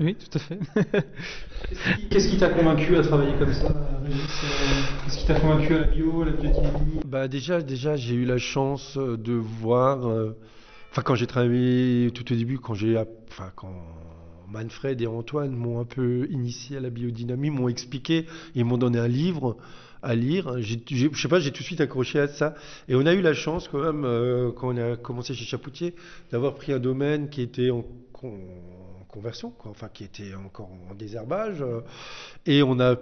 Oui, 0.00 0.16
tout 0.16 0.38
à 0.38 0.40
fait. 0.40 0.58
Qu'est-ce 2.10 2.28
qui- 2.28 2.36
t'a 2.36 2.48
convaincu 2.48 2.96
à 2.96 3.02
travailler 3.02 3.34
comme 3.38 3.52
ça, 3.52 3.66
Euh, 3.68 4.08
Qu'est-ce 5.04 5.18
qui 5.18 5.26
t'a 5.26 5.38
convaincu 5.38 5.74
à 5.74 5.78
la 5.82 5.86
bio, 5.86 6.22
à 6.22 6.24
la 6.26 6.32
biotimie 6.32 7.00
Bah 7.06 7.28
déjà, 7.28 7.60
déjà 7.62 7.94
j'ai 7.96 8.14
eu 8.16 8.24
la 8.24 8.38
chance 8.38 8.96
euh, 8.98 9.16
de 9.16 9.32
voir, 9.34 10.08
euh, 10.08 10.36
enfin 10.90 11.02
quand 11.02 11.14
j'ai 11.14 11.26
travaillé 11.28 12.10
tout 12.12 12.30
au 12.32 12.34
début, 12.34 12.58
quand 12.58 12.74
j'ai, 12.74 12.96
enfin 13.30 13.50
quand 13.54 13.72
Manfred 14.54 15.00
et 15.02 15.06
Antoine 15.06 15.50
m'ont 15.54 15.80
un 15.80 15.84
peu 15.84 16.26
initié 16.30 16.76
à 16.76 16.80
la 16.80 16.90
biodynamie, 16.90 17.50
m'ont 17.50 17.68
expliqué, 17.68 18.26
ils 18.54 18.64
m'ont 18.64 18.78
donné 18.78 18.98
un 18.98 19.08
livre 19.08 19.56
à 20.02 20.14
lire. 20.14 20.60
J'ai- 20.60 20.80
je 20.88 21.20
sais 21.20 21.28
pas, 21.28 21.40
j'ai 21.40 21.50
tout 21.50 21.62
de 21.62 21.66
suite 21.66 21.80
accroché 21.80 22.20
à 22.20 22.28
ça. 22.28 22.54
Et 22.88 22.94
on 22.94 23.04
a 23.06 23.12
eu 23.14 23.20
la 23.20 23.34
chance 23.34 23.68
quand 23.68 23.82
même, 23.82 24.04
euh, 24.04 24.52
quand 24.52 24.68
on 24.74 24.76
a 24.76 24.96
commencé 24.96 25.34
chez 25.34 25.44
Chapoutier, 25.44 25.94
d'avoir 26.30 26.54
pris 26.54 26.72
un 26.72 26.78
domaine 26.78 27.28
qui 27.28 27.42
était 27.42 27.70
en, 27.70 27.84
con- 28.12 28.38
en 29.00 29.04
conversion, 29.08 29.52
enfin 29.64 29.88
qui 29.92 30.04
était 30.04 30.34
encore 30.34 30.70
en 30.90 30.94
désherbage, 30.94 31.60
euh, 31.62 31.80
et 32.46 32.62
on 32.62 32.78
a 32.80 32.96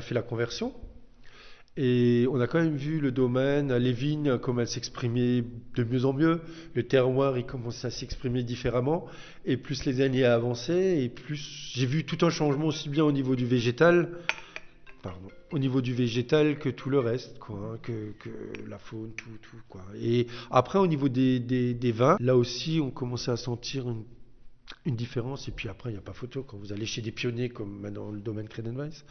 fait 0.00 0.14
la 0.14 0.22
conversion. 0.22 0.72
Et 1.76 2.26
on 2.30 2.40
a 2.40 2.46
quand 2.46 2.60
même 2.60 2.76
vu 2.76 3.00
le 3.00 3.12
domaine, 3.12 3.74
les 3.76 3.92
vignes, 3.92 4.38
comment 4.38 4.62
elles 4.62 4.68
s'exprimaient 4.68 5.44
de 5.74 5.84
mieux 5.84 6.06
en 6.06 6.14
mieux. 6.14 6.40
Le 6.74 6.82
terroir, 6.82 7.36
il 7.36 7.44
commençait 7.44 7.88
à 7.88 7.90
s'exprimer 7.90 8.42
différemment. 8.42 9.06
Et 9.44 9.56
plus 9.56 9.84
les 9.84 10.00
années 10.00 10.24
avançaient, 10.24 11.02
et 11.02 11.08
plus 11.08 11.72
j'ai 11.74 11.86
vu 11.86 12.04
tout 12.04 12.24
un 12.24 12.30
changement 12.30 12.66
aussi 12.66 12.88
bien 12.88 13.04
au 13.04 13.12
niveau 13.12 13.36
du 13.36 13.44
végétal 13.44 14.10
pardon, 15.06 15.28
au 15.52 15.58
niveau 15.58 15.80
du 15.80 15.94
végétal 15.94 16.58
que 16.58 16.68
tout 16.68 16.90
le 16.90 16.98
reste, 16.98 17.38
quoi, 17.38 17.56
hein, 17.56 17.78
que, 17.82 18.12
que 18.18 18.30
la 18.68 18.78
faune, 18.78 19.12
tout, 19.16 19.38
tout, 19.42 19.60
quoi. 19.68 19.82
Et 20.00 20.26
après, 20.50 20.78
au 20.78 20.86
niveau 20.86 21.08
des, 21.08 21.38
des, 21.38 21.92
vins, 21.92 22.16
là 22.18 22.36
aussi, 22.36 22.80
on 22.82 22.90
commençait 22.90 23.30
à 23.30 23.36
sentir 23.36 23.88
une, 23.88 24.04
différence. 24.96 25.48
Et 25.48 25.52
puis 25.52 25.68
après, 25.68 25.90
il 25.90 25.92
n'y 25.92 25.98
a 25.98 26.02
pas 26.02 26.12
photo. 26.12 26.42
Quand 26.42 26.56
vous 26.56 26.72
allez 26.72 26.86
chez 26.86 27.02
des 27.02 27.12
pionniers, 27.12 27.48
comme 27.48 27.80
maintenant 27.80 28.10
le 28.10 28.20
domaine 28.20 28.48
Credenweiss, 28.48 29.04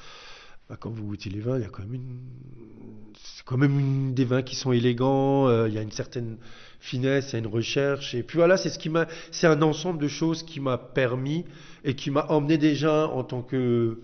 bah, 0.70 0.78
quand 0.80 0.90
vous 0.90 1.06
goûtez 1.06 1.30
les 1.30 1.40
vins, 1.40 1.58
il 1.58 1.62
y 1.62 1.66
a 1.66 1.70
quand 1.70 1.84
même 1.84 1.94
une, 1.94 2.20
c'est 3.16 3.46
quand 3.46 3.58
même 3.58 4.14
des 4.14 4.26
vins 4.26 4.42
qui 4.42 4.56
sont 4.56 4.72
élégants. 4.72 5.48
euh, 5.48 5.68
il 5.68 5.74
y 5.74 5.78
a 5.78 5.82
une 5.82 5.92
certaine 5.92 6.38
finesse, 6.80 7.30
il 7.30 7.34
y 7.34 7.36
a 7.36 7.40
une 7.40 7.48
recherche. 7.48 8.16
Et 8.16 8.24
puis 8.24 8.38
voilà, 8.38 8.58
c'est 8.58 8.70
ce 8.70 8.80
qui 8.80 8.90
m'a, 8.90 9.08
c'est 9.32 9.48
un 9.48 9.62
ensemble 9.62 10.00
de 10.00 10.08
choses 10.08 10.44
qui 10.44 10.60
m'a 10.60 10.78
permis 10.78 11.46
et 11.84 11.96
qui 11.96 12.12
m'a 12.12 12.26
emmené 12.30 12.58
déjà 12.58 13.08
en 13.08 13.24
tant 13.24 13.42
que 13.42 14.00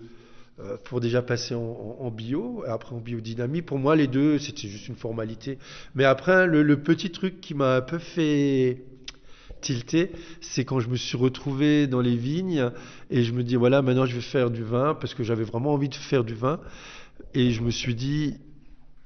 euh, 0.60 0.76
pour 0.84 1.00
déjà 1.00 1.22
passer 1.22 1.54
en, 1.54 2.10
bio, 2.10 2.62
et 2.66 2.70
après 2.70 2.94
en 2.94 3.00
biodynamie. 3.00 3.62
Pour 3.62 3.78
moi, 3.78 3.96
les 3.96 4.06
deux, 4.06 4.38
c'était 4.38 4.68
juste 4.68 4.88
une 4.88 4.96
formalité. 4.96 5.58
Mais 5.94 6.04
après, 6.04 6.46
le 6.46 6.82
petit 6.82 7.10
truc 7.10 7.40
qui 7.40 7.54
m'a 7.54 7.76
un 7.76 7.80
peu 7.80 7.98
fait 7.98 8.84
tilter, 9.62 10.12
c'est 10.42 10.66
quand 10.66 10.80
je 10.80 10.90
me 10.90 10.96
suis 10.96 11.16
retrouvé 11.16 11.86
dans 11.86 12.02
les 12.02 12.16
vignes 12.16 12.70
et 13.10 13.22
je 13.22 13.32
me 13.32 13.42
dis, 13.42 13.56
voilà, 13.56 13.80
maintenant 13.80 14.04
je 14.04 14.14
vais 14.14 14.20
faire 14.20 14.50
du 14.50 14.62
vin 14.62 14.94
parce 14.94 15.14
que 15.14 15.22
j'avais 15.22 15.44
vraiment 15.44 15.72
envie 15.72 15.88
de 15.88 15.94
faire 15.94 16.24
du 16.24 16.34
vin. 16.34 16.60
Et 17.32 17.50
je 17.50 17.62
me 17.62 17.70
suis 17.70 17.94
dit, 17.94 18.34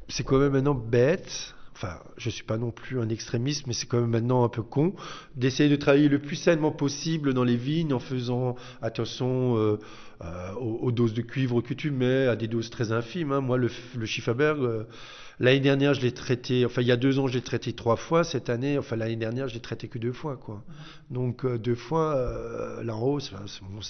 c'est 0.09 0.25
quand 0.25 0.39
même 0.39 0.53
maintenant 0.53 0.75
bête. 0.75 1.55
Enfin, 1.75 1.99
je 2.17 2.31
suis 2.31 2.43
pas 2.43 2.57
non 2.57 2.71
plus 2.71 3.01
un 3.01 3.11
extrémiste, 3.11 3.67
mais 3.67 3.75
c'est 3.75 3.87
quand 3.87 4.01
même 4.01 4.11
maintenant 4.11 4.45
un 4.45 4.49
peu 4.49 4.63
con 4.63 4.95
d'essayer 5.35 5.69
de 5.69 5.77
travailler 5.77 6.09
le 6.09 6.19
plus 6.19 6.37
sainement 6.37 6.73
possible 6.73 7.35
dans 7.35 7.45
les 7.45 7.57
vignes 7.57 7.93
en 7.93 7.99
faisant 7.99 8.57
attention 8.81 9.59
euh, 9.59 9.79
euh, 10.25 10.55
aux, 10.55 10.93
doses 10.93 11.13
de 11.13 11.21
cuivre 11.21 11.61
que 11.61 11.75
tu 11.75 11.91
mets, 11.91 12.27
à 12.27 12.37
des 12.37 12.49
doses 12.49 12.71
très 12.71 12.91
infimes. 12.91 13.33
hein. 13.33 13.43
Moi, 13.43 13.59
le, 13.59 13.69
le 13.99 14.07
euh, 14.29 14.85
l'année 15.39 15.61
dernière, 15.61 15.93
je 15.93 16.01
l'ai 16.01 16.13
traité, 16.13 16.65
enfin, 16.65 16.81
il 16.81 16.89
y 16.89 16.93
a 16.93 16.97
deux 16.97 17.19
ans, 17.19 17.27
je 17.27 17.35
l'ai 17.35 17.43
traité 17.43 17.75
trois 17.75 17.97
fois. 17.97 18.25
Cette 18.25 18.49
année, 18.49 18.79
enfin, 18.79 18.97
l'année 18.97 19.17
dernière, 19.17 19.47
je 19.49 19.53
l'ai 19.53 19.61
traité 19.61 19.89
que 19.89 19.99
deux 19.99 20.13
fois, 20.13 20.37
quoi. 20.39 20.65
Donc, 21.11 21.45
euh, 21.45 21.59
deux 21.59 21.75
fois, 21.75 22.81
la 22.83 22.95
rose, 22.95 23.31
c'est 23.47 23.63
bon, 23.63 23.81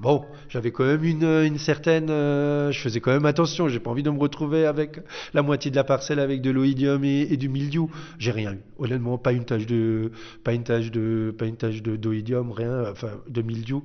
Bon, 0.00 0.24
j'avais 0.48 0.72
quand 0.72 0.84
même 0.84 1.04
une, 1.04 1.58
certaine. 1.58 2.08
je 2.08 2.78
faisais 2.78 2.98
quand 2.98 3.12
même 3.12 3.24
attention, 3.24 3.68
j'ai 3.68 3.78
pas 3.78 3.90
envie 3.90 4.02
de 4.02 4.10
me 4.10 4.18
retrouver 4.18 4.66
avec 4.66 4.98
la 5.32 5.42
moitié 5.42 5.70
de 5.70 5.76
la 5.76 5.84
parcelle 5.84 6.18
avec 6.18 6.42
de 6.42 6.50
l'oïdium 6.50 7.04
et, 7.04 7.36
du 7.36 7.48
mildiou. 7.48 7.88
J'ai 8.18 8.32
rien 8.32 8.54
eu. 8.54 8.60
Honnêtement, 8.78 9.16
pas 9.16 9.30
une 9.30 9.44
tache 9.44 9.66
de. 9.66 10.10
Pas 10.42 10.54
une 10.54 10.64
tache 10.64 10.90
de. 10.90 11.32
Pas 11.38 11.46
une 11.46 11.56
tache 11.56 11.82
d'oïdium, 11.82 12.50
rien, 12.50 12.90
enfin, 12.90 13.10
de 13.28 13.42
mildiou. 13.42 13.84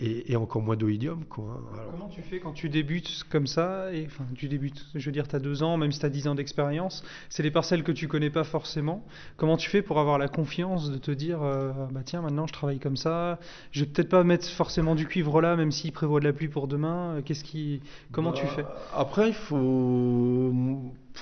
Et, 0.00 0.30
et 0.32 0.36
encore 0.36 0.62
moins 0.62 0.76
d'oïdium, 0.76 1.24
quoi. 1.24 1.60
Alors, 1.74 1.90
Comment 1.90 2.08
tu 2.08 2.22
fais 2.22 2.38
quand 2.38 2.52
tu 2.52 2.68
débutes 2.68 3.24
comme 3.30 3.48
ça 3.48 3.92
et, 3.92 4.06
Enfin, 4.06 4.24
tu 4.36 4.46
débutes, 4.46 4.86
je 4.94 5.04
veux 5.04 5.10
dire, 5.10 5.26
tu 5.26 5.34
as 5.34 5.40
deux 5.40 5.64
ans, 5.64 5.76
même 5.76 5.90
si 5.90 5.98
tu 5.98 6.06
as 6.06 6.08
dix 6.08 6.28
ans 6.28 6.36
d'expérience, 6.36 7.02
c'est 7.30 7.42
des 7.42 7.50
parcelles 7.50 7.82
que 7.82 7.90
tu 7.90 8.06
connais 8.06 8.30
pas 8.30 8.44
forcément. 8.44 9.04
Comment 9.36 9.56
tu 9.56 9.68
fais 9.68 9.82
pour 9.82 9.98
avoir 9.98 10.16
la 10.18 10.28
confiance 10.28 10.90
de 10.92 10.98
te 10.98 11.10
dire, 11.10 11.42
euh, 11.42 11.72
bah 11.90 12.02
tiens, 12.04 12.22
maintenant 12.22 12.46
je 12.46 12.52
travaille 12.52 12.78
comme 12.78 12.96
ça, 12.96 13.40
je 13.72 13.80
vais 13.80 13.90
peut-être 13.90 14.08
pas 14.08 14.22
mettre 14.22 14.46
forcément 14.48 14.94
du 14.94 15.04
cuivre 15.06 15.40
là, 15.40 15.56
même 15.56 15.72
s'il 15.72 15.90
prévoit 15.90 16.20
de 16.20 16.26
la 16.26 16.32
pluie 16.32 16.46
pour 16.48 16.68
demain. 16.68 17.20
Qu'est-ce 17.24 17.42
qui, 17.42 17.80
comment 18.12 18.30
tu 18.32 18.44
Bah, 18.46 18.52
fais? 18.54 18.64
Après, 18.94 19.28
il 19.30 19.34
faut. 19.34 20.52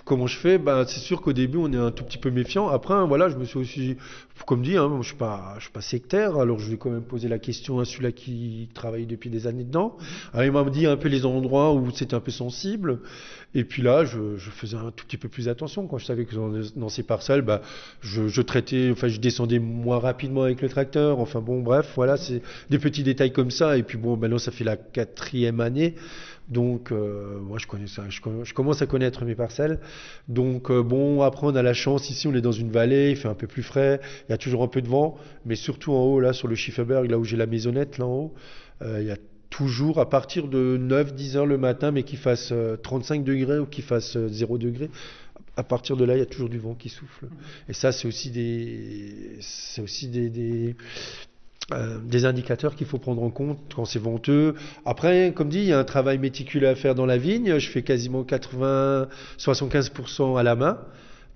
Comment 0.06 0.28
je 0.28 0.38
fais 0.38 0.56
bah, 0.56 0.84
C'est 0.86 1.00
sûr 1.00 1.20
qu'au 1.20 1.32
début, 1.32 1.58
on 1.58 1.72
est 1.72 1.76
un 1.76 1.90
tout 1.90 2.04
petit 2.04 2.16
peu 2.16 2.30
méfiant. 2.30 2.68
Après, 2.68 2.94
voilà, 3.06 3.28
je 3.28 3.34
me 3.34 3.44
suis 3.44 3.58
aussi. 3.58 3.96
Comme 4.46 4.62
dit, 4.62 4.76
hein, 4.76 4.88
je 4.88 4.98
ne 4.98 5.02
suis, 5.02 5.16
pas- 5.16 5.58
sectaire, 5.80 6.38
alors 6.38 6.60
je 6.60 6.70
vais 6.70 6.76
quand 6.76 6.90
même 6.90 7.02
poser 7.02 7.26
la 7.26 7.40
question 7.40 7.80
à 7.80 7.84
celui-là 7.84 8.12
qui 8.12 8.68
travaille 8.72 9.06
depuis 9.06 9.30
des 9.30 9.48
années 9.48 9.64
dedans. 9.64 9.96
Alors, 10.32 10.44
il 10.44 10.52
m'a 10.52 10.62
dit 10.70 10.86
un 10.86 10.96
peu 10.96 11.08
les 11.08 11.26
endroits 11.26 11.74
où 11.74 11.90
c'était 11.90 12.14
un 12.14 12.20
peu 12.20 12.30
sensible. 12.30 13.00
Et 13.56 13.64
puis 13.64 13.82
là, 13.82 14.04
je, 14.04 14.36
faisais 14.36 14.76
un 14.76 14.92
tout 14.92 15.04
petit 15.06 15.16
peu 15.16 15.28
plus 15.28 15.48
attention. 15.48 15.88
Quand 15.88 15.98
je 15.98 16.04
savais 16.04 16.24
que 16.24 16.36
dans, 16.76 16.88
ces 16.88 17.02
parcelles, 17.02 17.42
bah, 17.42 17.62
je 18.00 18.40
traitais, 18.42 18.90
enfin, 18.92 19.08
je 19.08 19.18
descendais 19.18 19.58
moins 19.58 19.98
rapidement 19.98 20.42
avec 20.42 20.62
le 20.62 20.68
tracteur. 20.68 21.18
Enfin, 21.18 21.40
bon, 21.40 21.62
bref, 21.62 21.90
voilà, 21.96 22.16
c'est 22.16 22.42
des 22.70 22.78
petits 22.78 23.02
détails 23.02 23.32
comme 23.32 23.50
ça. 23.50 23.76
Et 23.76 23.82
puis, 23.82 23.98
bon, 23.98 24.16
maintenant, 24.16 24.38
ça 24.38 24.52
fait 24.52 24.64
la 24.64 24.76
quatrième 24.76 25.58
année. 25.58 25.96
Donc, 26.48 26.92
euh, 26.92 27.38
moi, 27.40 27.58
je 27.58 27.66
connais 27.66 27.86
ça. 27.86 28.04
Je, 28.08 28.20
commence 28.52 28.82
à 28.82 28.86
connaître 28.86 29.24
mes 29.24 29.34
parcelles. 29.34 29.80
Donc, 30.28 30.70
euh, 30.70 30.82
bon, 30.82 31.22
après, 31.22 31.46
on 31.46 31.56
a 31.56 31.62
la 31.62 31.74
chance. 31.74 32.08
Ici, 32.10 32.28
on 32.28 32.34
est 32.34 32.40
dans 32.40 32.52
une 32.52 32.70
vallée. 32.70 33.10
Il 33.10 33.16
fait 33.16 33.28
un 33.28 33.34
peu 33.34 33.46
plus 33.46 33.62
frais. 33.62 34.00
Il 34.28 34.32
y 34.32 34.34
a 34.34 34.38
toujours 34.38 34.62
un 34.62 34.68
peu 34.68 34.80
de 34.80 34.88
vent. 34.88 35.16
Mais 35.44 35.56
surtout 35.56 35.92
en 35.92 36.02
haut, 36.04 36.20
là, 36.20 36.32
sur 36.32 36.48
le 36.48 36.54
Schifferberg, 36.54 37.10
là 37.10 37.18
où 37.18 37.24
j'ai 37.24 37.36
la 37.36 37.46
maisonnette, 37.46 37.98
là 37.98 38.06
en 38.06 38.12
haut, 38.12 38.34
euh, 38.82 39.00
il 39.00 39.08
y 39.08 39.10
a 39.10 39.16
toujours 39.50 40.00
à 40.00 40.08
partir 40.08 40.48
de 40.48 40.78
9-10 40.78 41.36
heures 41.36 41.46
le 41.46 41.58
matin, 41.58 41.90
mais 41.90 42.02
qu'il 42.02 42.18
fasse 42.18 42.50
euh, 42.52 42.76
35 42.76 43.24
degrés 43.24 43.58
ou 43.58 43.66
qu'il 43.66 43.84
fasse 43.84 44.16
euh, 44.16 44.28
0 44.28 44.58
degré. 44.58 44.90
À 45.56 45.62
partir 45.62 45.96
de 45.96 46.04
là, 46.04 46.14
il 46.14 46.18
y 46.18 46.22
a 46.22 46.26
toujours 46.26 46.50
du 46.50 46.58
vent 46.58 46.74
qui 46.74 46.90
souffle. 46.90 47.28
Et 47.68 47.72
ça, 47.72 47.90
c'est 47.90 48.06
aussi 48.06 48.30
des, 48.30 49.38
c'est 49.40 49.80
aussi 49.80 50.08
des, 50.08 50.76
euh, 51.72 51.98
des 51.98 52.26
indicateurs 52.26 52.76
qu'il 52.76 52.86
faut 52.86 52.98
prendre 52.98 53.24
en 53.24 53.30
compte 53.30 53.58
quand 53.74 53.84
c'est 53.84 53.98
venteux. 53.98 54.54
Après, 54.84 55.32
comme 55.34 55.48
dit, 55.48 55.58
il 55.58 55.64
y 55.64 55.72
a 55.72 55.80
un 55.80 55.84
travail 55.84 56.18
méticuleux 56.18 56.68
à 56.68 56.76
faire 56.76 56.94
dans 56.94 57.06
la 57.06 57.18
vigne. 57.18 57.58
Je 57.58 57.68
fais 57.68 57.82
quasiment 57.82 58.22
80-75% 58.22 60.38
à 60.38 60.44
la 60.44 60.54
main. 60.54 60.78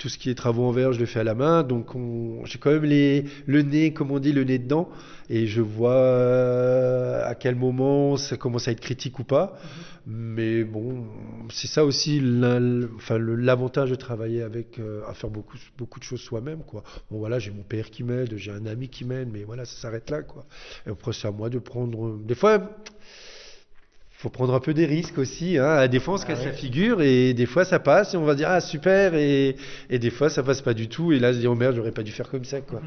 Tout 0.00 0.08
ce 0.08 0.16
qui 0.16 0.30
est 0.30 0.34
travaux 0.34 0.64
en 0.64 0.70
verre, 0.70 0.94
je 0.94 0.98
le 0.98 1.04
fais 1.04 1.20
à 1.20 1.24
la 1.24 1.34
main. 1.34 1.62
Donc, 1.62 1.94
on- 1.94 2.42
j'ai 2.46 2.58
quand 2.58 2.70
même 2.72 2.84
les, 2.84 3.24
le 3.46 3.60
nez, 3.60 3.92
comme 3.92 4.10
on 4.10 4.18
dit, 4.18 4.32
le 4.32 4.44
nez 4.44 4.58
dedans. 4.58 4.88
Et 5.28 5.46
je 5.46 5.60
vois 5.60 5.92
euh, 5.92 7.22
à 7.28 7.34
quel 7.34 7.54
moment 7.54 8.16
ça 8.16 8.36
commence 8.38 8.66
à 8.66 8.72
être 8.72 8.80
critique 8.80 9.18
ou 9.18 9.24
pas. 9.24 9.58
Mais 10.06 10.64
bon, 10.64 11.04
c'est 11.50 11.66
ça 11.66 11.84
aussi 11.84 12.18
l'avantage 12.22 13.90
de 13.90 13.94
travailler 13.94 14.42
avec, 14.42 14.78
euh, 14.78 15.02
à 15.06 15.12
faire 15.12 15.28
beaucoup, 15.30 15.58
beaucoup 15.76 15.98
de 16.00 16.04
choses 16.04 16.20
soi-même. 16.20 16.60
Quoi. 16.66 16.82
Bon, 17.10 17.18
voilà, 17.18 17.38
j'ai 17.38 17.50
mon 17.50 17.62
père 17.62 17.90
qui 17.90 18.02
m'aide, 18.02 18.34
j'ai 18.36 18.50
un 18.52 18.64
ami 18.66 18.88
qui 18.88 19.04
m'aide, 19.04 19.28
mais 19.30 19.44
voilà, 19.44 19.66
ça 19.66 19.76
s'arrête 19.76 20.08
là. 20.10 20.22
Quoi. 20.22 20.46
Et 20.86 20.90
après, 20.90 21.12
c'est 21.12 21.28
à 21.28 21.30
moi 21.30 21.50
de 21.50 21.58
prendre. 21.58 22.18
Des 22.24 22.34
fois, 22.34 22.58
faut 24.20 24.28
prendre 24.28 24.52
un 24.52 24.60
peu 24.60 24.74
des 24.74 24.84
risques 24.84 25.16
aussi. 25.16 25.56
Hein. 25.56 25.88
Des 25.88 25.98
fois, 25.98 26.14
on 26.14 26.16
se 26.18 26.26
casse 26.26 26.44
la 26.44 26.52
figure 26.52 27.00
et 27.00 27.32
des 27.32 27.46
fois, 27.46 27.64
ça 27.64 27.78
passe 27.78 28.12
et 28.12 28.18
on 28.18 28.24
va 28.24 28.34
dire 28.34 28.48
ah 28.50 28.60
super 28.60 29.14
et, 29.14 29.56
et 29.88 29.98
des 29.98 30.10
fois, 30.10 30.28
ça 30.28 30.42
passe 30.42 30.60
pas 30.60 30.74
du 30.74 30.88
tout 30.88 31.12
et 31.12 31.18
là, 31.18 31.32
je 31.32 31.38
dis 31.38 31.46
oh 31.46 31.54
merde, 31.54 31.74
j'aurais 31.74 31.90
pas 31.90 32.02
dû 32.02 32.12
faire 32.12 32.28
comme 32.28 32.44
ça 32.44 32.60
quoi. 32.60 32.82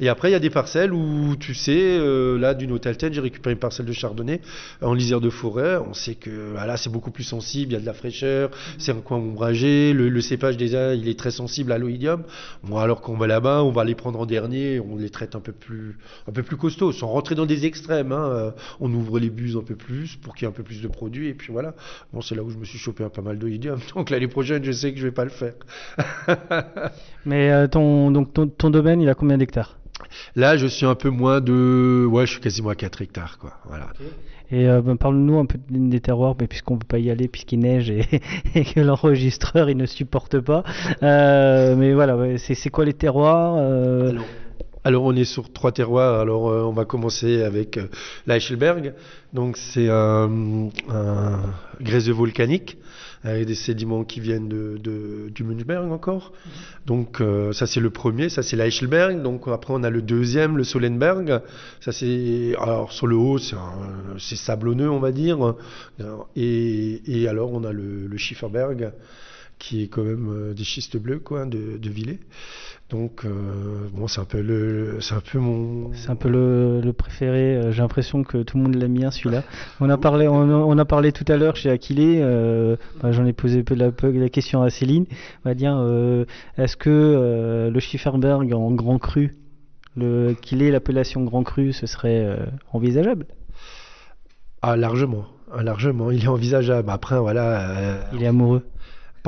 Et 0.00 0.08
après, 0.08 0.30
il 0.30 0.32
y 0.32 0.34
a 0.34 0.38
des 0.38 0.48
parcelles 0.48 0.94
où 0.94 1.36
tu 1.36 1.52
sais, 1.52 1.76
euh, 1.78 2.38
là, 2.38 2.54
d'une 2.54 2.72
Hôtel-Ten, 2.72 3.12
j'ai 3.12 3.20
récupéré 3.20 3.52
une 3.52 3.58
parcelle 3.58 3.84
de 3.84 3.92
chardonnay 3.92 4.40
en 4.80 4.94
lisière 4.94 5.20
de 5.20 5.28
forêt. 5.28 5.76
On 5.76 5.92
sait 5.92 6.14
que 6.14 6.54
ah, 6.56 6.64
là, 6.64 6.78
c'est 6.78 6.90
beaucoup 6.90 7.10
plus 7.10 7.24
sensible, 7.24 7.72
il 7.72 7.74
y 7.74 7.76
a 7.76 7.80
de 7.80 7.86
la 7.86 7.92
fraîcheur, 7.92 8.50
c'est 8.78 8.92
un 8.92 9.02
coin 9.02 9.18
ombragé, 9.18 9.92
le, 9.92 10.08
le 10.08 10.20
cépage 10.22 10.56
déjà, 10.56 10.94
il 10.94 11.06
est 11.10 11.18
très 11.18 11.32
sensible 11.32 11.70
à 11.72 11.76
l'oïdium. 11.76 12.22
Bon, 12.62 12.78
alors 12.78 13.02
qu'on 13.02 13.18
va 13.18 13.26
là-bas, 13.26 13.62
on 13.62 13.72
va 13.72 13.84
les 13.84 13.94
prendre 13.94 14.18
en 14.20 14.24
dernier, 14.24 14.80
on 14.80 14.96
les 14.96 15.10
traite 15.10 15.34
un 15.34 15.40
peu 15.40 15.52
plus, 15.52 15.98
un 16.26 16.32
peu 16.32 16.42
plus 16.42 16.56
costauds, 16.56 16.92
sans 16.92 17.08
rentrer 17.08 17.34
dans 17.34 17.44
des 17.44 17.66
extrêmes. 17.66 18.12
Hein. 18.12 18.30
Euh, 18.30 18.50
On 18.80 18.90
ouvre 18.94 19.18
les 19.18 19.28
buses 19.28 19.58
un 19.58 19.62
peu 19.62 19.74
plus 19.74 20.16
pour 20.16 20.34
qu'il 20.34 20.46
y 20.46 20.48
ait 20.48 20.48
un 20.48 20.56
peu 20.56 20.62
plus 20.62 20.77
de 20.82 20.88
produits 20.88 21.28
et 21.28 21.34
puis 21.34 21.52
voilà. 21.52 21.74
Bon, 22.12 22.20
c'est 22.20 22.34
là 22.34 22.42
où 22.42 22.50
je 22.50 22.56
me 22.56 22.64
suis 22.64 22.78
chopé 22.78 23.04
un 23.04 23.08
pas 23.08 23.22
mal 23.22 23.38
d'oïdium. 23.38 23.78
Donc 23.94 24.10
l'année 24.10 24.28
prochaine, 24.28 24.64
je 24.64 24.72
sais 24.72 24.92
que 24.92 24.98
je 24.98 25.06
vais 25.06 25.12
pas 25.12 25.24
le 25.24 25.30
faire. 25.30 25.54
Mais 27.26 27.50
euh, 27.50 27.66
ton, 27.66 28.10
donc 28.10 28.32
ton, 28.32 28.48
ton 28.48 28.70
domaine, 28.70 29.00
il 29.00 29.08
a 29.08 29.14
combien 29.14 29.38
d'hectares? 29.38 29.78
Là, 30.36 30.56
je 30.56 30.66
suis 30.66 30.86
un 30.86 30.94
peu 30.94 31.10
moins 31.10 31.40
de, 31.40 32.06
ouais, 32.08 32.26
je 32.26 32.32
suis 32.32 32.40
quasiment 32.40 32.70
à 32.70 32.74
4 32.74 33.02
hectares, 33.02 33.38
quoi. 33.38 33.54
Voilà. 33.66 33.88
Et 34.50 34.68
euh, 34.68 34.80
ben, 34.80 34.96
parle-nous 34.96 35.38
un 35.38 35.46
peu 35.46 35.58
des 35.68 36.00
terroirs, 36.00 36.34
mais 36.40 36.46
puisqu'on 36.46 36.74
ne 36.74 36.78
peut 36.78 36.86
pas 36.86 36.98
y 36.98 37.10
aller, 37.10 37.28
puisqu'il 37.28 37.60
neige 37.60 37.90
et, 37.90 38.04
et 38.54 38.64
que 38.64 38.80
l'enregistreur 38.80 39.68
il 39.68 39.76
ne 39.76 39.86
supporte 39.86 40.40
pas. 40.40 40.64
Euh, 41.02 41.76
mais 41.76 41.92
voilà, 41.92 42.38
c'est 42.38 42.54
c'est 42.54 42.70
quoi 42.70 42.84
les 42.84 42.94
terroirs 42.94 43.56
euh, 43.58 44.10
Alors, 44.10 44.24
alors, 44.88 45.04
on 45.04 45.14
est 45.14 45.26
sur 45.26 45.52
trois 45.52 45.70
terroirs. 45.70 46.18
Alors, 46.18 46.48
euh, 46.48 46.62
on 46.62 46.72
va 46.72 46.86
commencer 46.86 47.42
avec 47.42 47.76
euh, 47.76 47.88
l'Eichelberg. 48.26 48.94
Donc, 49.34 49.58
c'est 49.58 49.90
un, 49.90 50.70
un 50.88 51.40
gréseux 51.78 52.14
volcanique 52.14 52.78
avec 53.22 53.44
des 53.44 53.54
sédiments 53.54 54.04
qui 54.04 54.20
viennent 54.20 54.48
du 54.48 55.44
Münchberg 55.44 55.92
encore. 55.92 56.32
Donc, 56.86 57.20
euh, 57.20 57.52
ça, 57.52 57.66
c'est 57.66 57.80
le 57.80 57.90
premier. 57.90 58.30
Ça, 58.30 58.42
c'est 58.42 58.56
l'Eichelberg. 58.56 59.20
Donc, 59.20 59.46
après, 59.48 59.74
on 59.76 59.82
a 59.82 59.90
le 59.90 60.00
deuxième, 60.00 60.56
le 60.56 60.64
Solenberg. 60.64 61.42
Ça, 61.80 61.92
c'est. 61.92 62.54
Alors, 62.58 62.90
sur 62.90 63.06
le 63.06 63.16
haut, 63.16 63.36
c'est 63.36 64.36
sablonneux, 64.36 64.90
on 64.90 65.00
va 65.00 65.12
dire. 65.12 65.54
Et, 66.36 67.28
alors, 67.28 67.52
on 67.52 67.62
a 67.62 67.72
le, 67.72 68.06
le 68.06 68.16
Schifferberg 68.16 68.92
qui 69.58 69.82
est 69.82 69.88
quand 69.88 70.02
même 70.04 70.28
euh, 70.30 70.54
des 70.54 70.64
schistes 70.64 70.96
bleus, 70.96 71.18
quoi, 71.18 71.44
de, 71.46 71.76
de 71.78 71.90
Villers. 71.90 72.20
Donc, 72.90 73.24
euh, 73.24 73.30
bon, 73.92 74.06
c'est 74.08 74.20
un 74.20 74.24
peu 74.24 74.40
le, 74.40 74.96
c'est 75.00 75.14
un 75.14 75.20
peu 75.20 75.38
mon. 75.38 75.92
C'est 75.92 76.08
un 76.10 76.16
peu 76.16 76.28
le, 76.30 76.80
le 76.80 76.92
préféré. 76.92 77.56
euh, 77.56 77.70
J'ai 77.72 77.82
l'impression 77.82 78.22
que 78.24 78.42
tout 78.42 78.56
le 78.56 78.62
monde 78.62 78.74
l'aime 78.76 78.94
bien 78.94 79.10
celui-là. 79.10 79.42
On 79.80 79.90
a 79.90 79.98
parlé, 79.98 80.26
on, 80.28 80.42
a- 80.48 80.54
on 80.64 80.78
a 80.78 80.84
parlé 80.86 81.12
tout 81.12 81.24
à 81.28 81.36
l'heure 81.36 81.56
chez 81.56 81.68
Aquilé. 81.70 82.20
euh, 82.22 82.76
bah, 83.02 83.12
J'en 83.12 83.26
ai 83.26 83.32
posé 83.34 83.62
peu 83.62 83.74
la, 83.74 83.90
peu 83.92 84.10
la 84.10 84.28
question 84.30 84.62
à 84.62 84.70
Céline. 84.70 85.04
On 85.44 85.48
va 85.50 85.54
dire, 85.54 85.76
euh, 85.78 86.24
est-ce 86.56 86.76
que 86.76 87.68
le 87.70 87.80
Schifferberg 87.80 88.52
en 88.54 88.70
grand 88.72 88.98
cru, 88.98 89.36
le 89.96 90.34
qu'il 90.40 90.62
ait 90.62 90.70
l'appellation 90.70 91.22
grand 91.24 91.42
cru, 91.42 91.72
ce 91.74 91.86
serait 91.86 92.38
envisageable? 92.72 93.26
Ah, 94.62 94.76
largement. 94.76 95.26
Ah, 95.52 95.62
largement, 95.62 96.10
il 96.10 96.24
est 96.24 96.28
envisageable. 96.28 96.90
Après, 96.90 97.18
voilà. 97.18 98.00
Il 98.14 98.22
est 98.22 98.26
amoureux. 98.26 98.64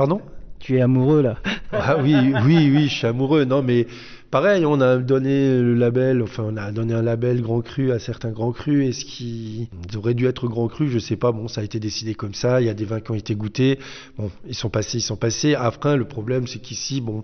Pardon 0.01 0.19
Tu 0.57 0.77
es 0.77 0.81
amoureux 0.81 1.21
là. 1.21 1.37
Ah 1.71 1.97
oui, 2.01 2.15
oui, 2.43 2.71
oui, 2.73 2.87
je 2.87 2.95
suis 2.95 3.07
amoureux. 3.07 3.45
Non, 3.45 3.61
mais 3.61 3.85
pareil, 4.31 4.65
on 4.65 4.81
a 4.81 4.97
donné 4.97 5.61
le 5.61 5.75
label, 5.75 6.23
enfin, 6.23 6.43
on 6.47 6.57
a 6.57 6.71
donné 6.71 6.95
un 6.95 7.03
label 7.03 7.41
Grand 7.41 7.61
Cru 7.61 7.91
à 7.91 7.99
certains 7.99 8.31
Grands 8.31 8.51
Crus. 8.51 8.89
Est-ce 8.89 9.05
qu'ils 9.05 9.67
auraient 9.95 10.15
dû 10.15 10.25
être 10.25 10.47
Grand 10.47 10.67
Cru 10.67 10.89
Je 10.89 10.97
sais 10.97 11.17
pas. 11.17 11.31
Bon, 11.31 11.47
ça 11.47 11.61
a 11.61 11.63
été 11.63 11.79
décidé 11.79 12.15
comme 12.15 12.33
ça. 12.33 12.61
Il 12.61 12.65
y 12.65 12.69
a 12.69 12.73
des 12.73 12.83
vins 12.83 12.99
qui 12.99 13.11
ont 13.11 13.15
été 13.15 13.35
goûtés. 13.35 13.77
Bon, 14.17 14.31
ils 14.47 14.55
sont 14.55 14.71
passés, 14.71 14.97
ils 14.97 15.01
sont 15.01 15.17
passés. 15.17 15.53
Après, 15.53 15.95
le 15.95 16.05
problème, 16.05 16.47
c'est 16.47 16.59
qu'ici, 16.59 16.99
bon. 16.99 17.23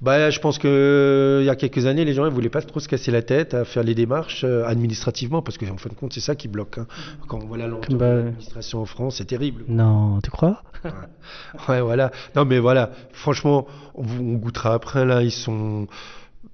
Bah, 0.00 0.30
je 0.30 0.40
pense 0.40 0.58
que 0.58 0.66
euh, 0.66 1.42
il 1.42 1.46
y 1.46 1.50
a 1.50 1.56
quelques 1.56 1.84
années, 1.84 2.06
les 2.06 2.14
gens 2.14 2.24
ne 2.24 2.30
voulaient 2.30 2.48
pas 2.48 2.62
trop 2.62 2.80
se 2.80 2.88
casser 2.88 3.10
la 3.10 3.20
tête 3.20 3.52
à 3.52 3.66
faire 3.66 3.82
les 3.82 3.94
démarches 3.94 4.44
euh, 4.44 4.64
administrativement, 4.64 5.42
parce 5.42 5.58
qu'en 5.58 5.76
fin 5.76 5.90
de 5.90 5.94
compte, 5.94 6.14
c'est 6.14 6.20
ça 6.20 6.34
qui 6.34 6.48
bloque. 6.48 6.78
hein. 6.78 6.86
Quand 7.28 7.38
on 7.42 7.46
voit 7.46 7.58
la 7.58 7.66
lenteur 7.68 7.98
Bah, 7.98 8.10
de 8.12 8.16
l'administration 8.22 8.80
en 8.80 8.86
France, 8.86 9.16
c'est 9.18 9.26
terrible. 9.26 9.64
Non, 9.68 10.20
tu 10.22 10.30
crois? 10.30 10.62
Ouais, 11.68 11.82
voilà. 11.82 12.10
Non, 12.34 12.46
mais 12.46 12.58
voilà. 12.58 12.90
Franchement, 13.12 13.66
on, 13.94 14.04
on 14.04 14.32
goûtera 14.36 14.72
après. 14.72 15.04
Là, 15.04 15.22
ils 15.22 15.30
sont. 15.30 15.86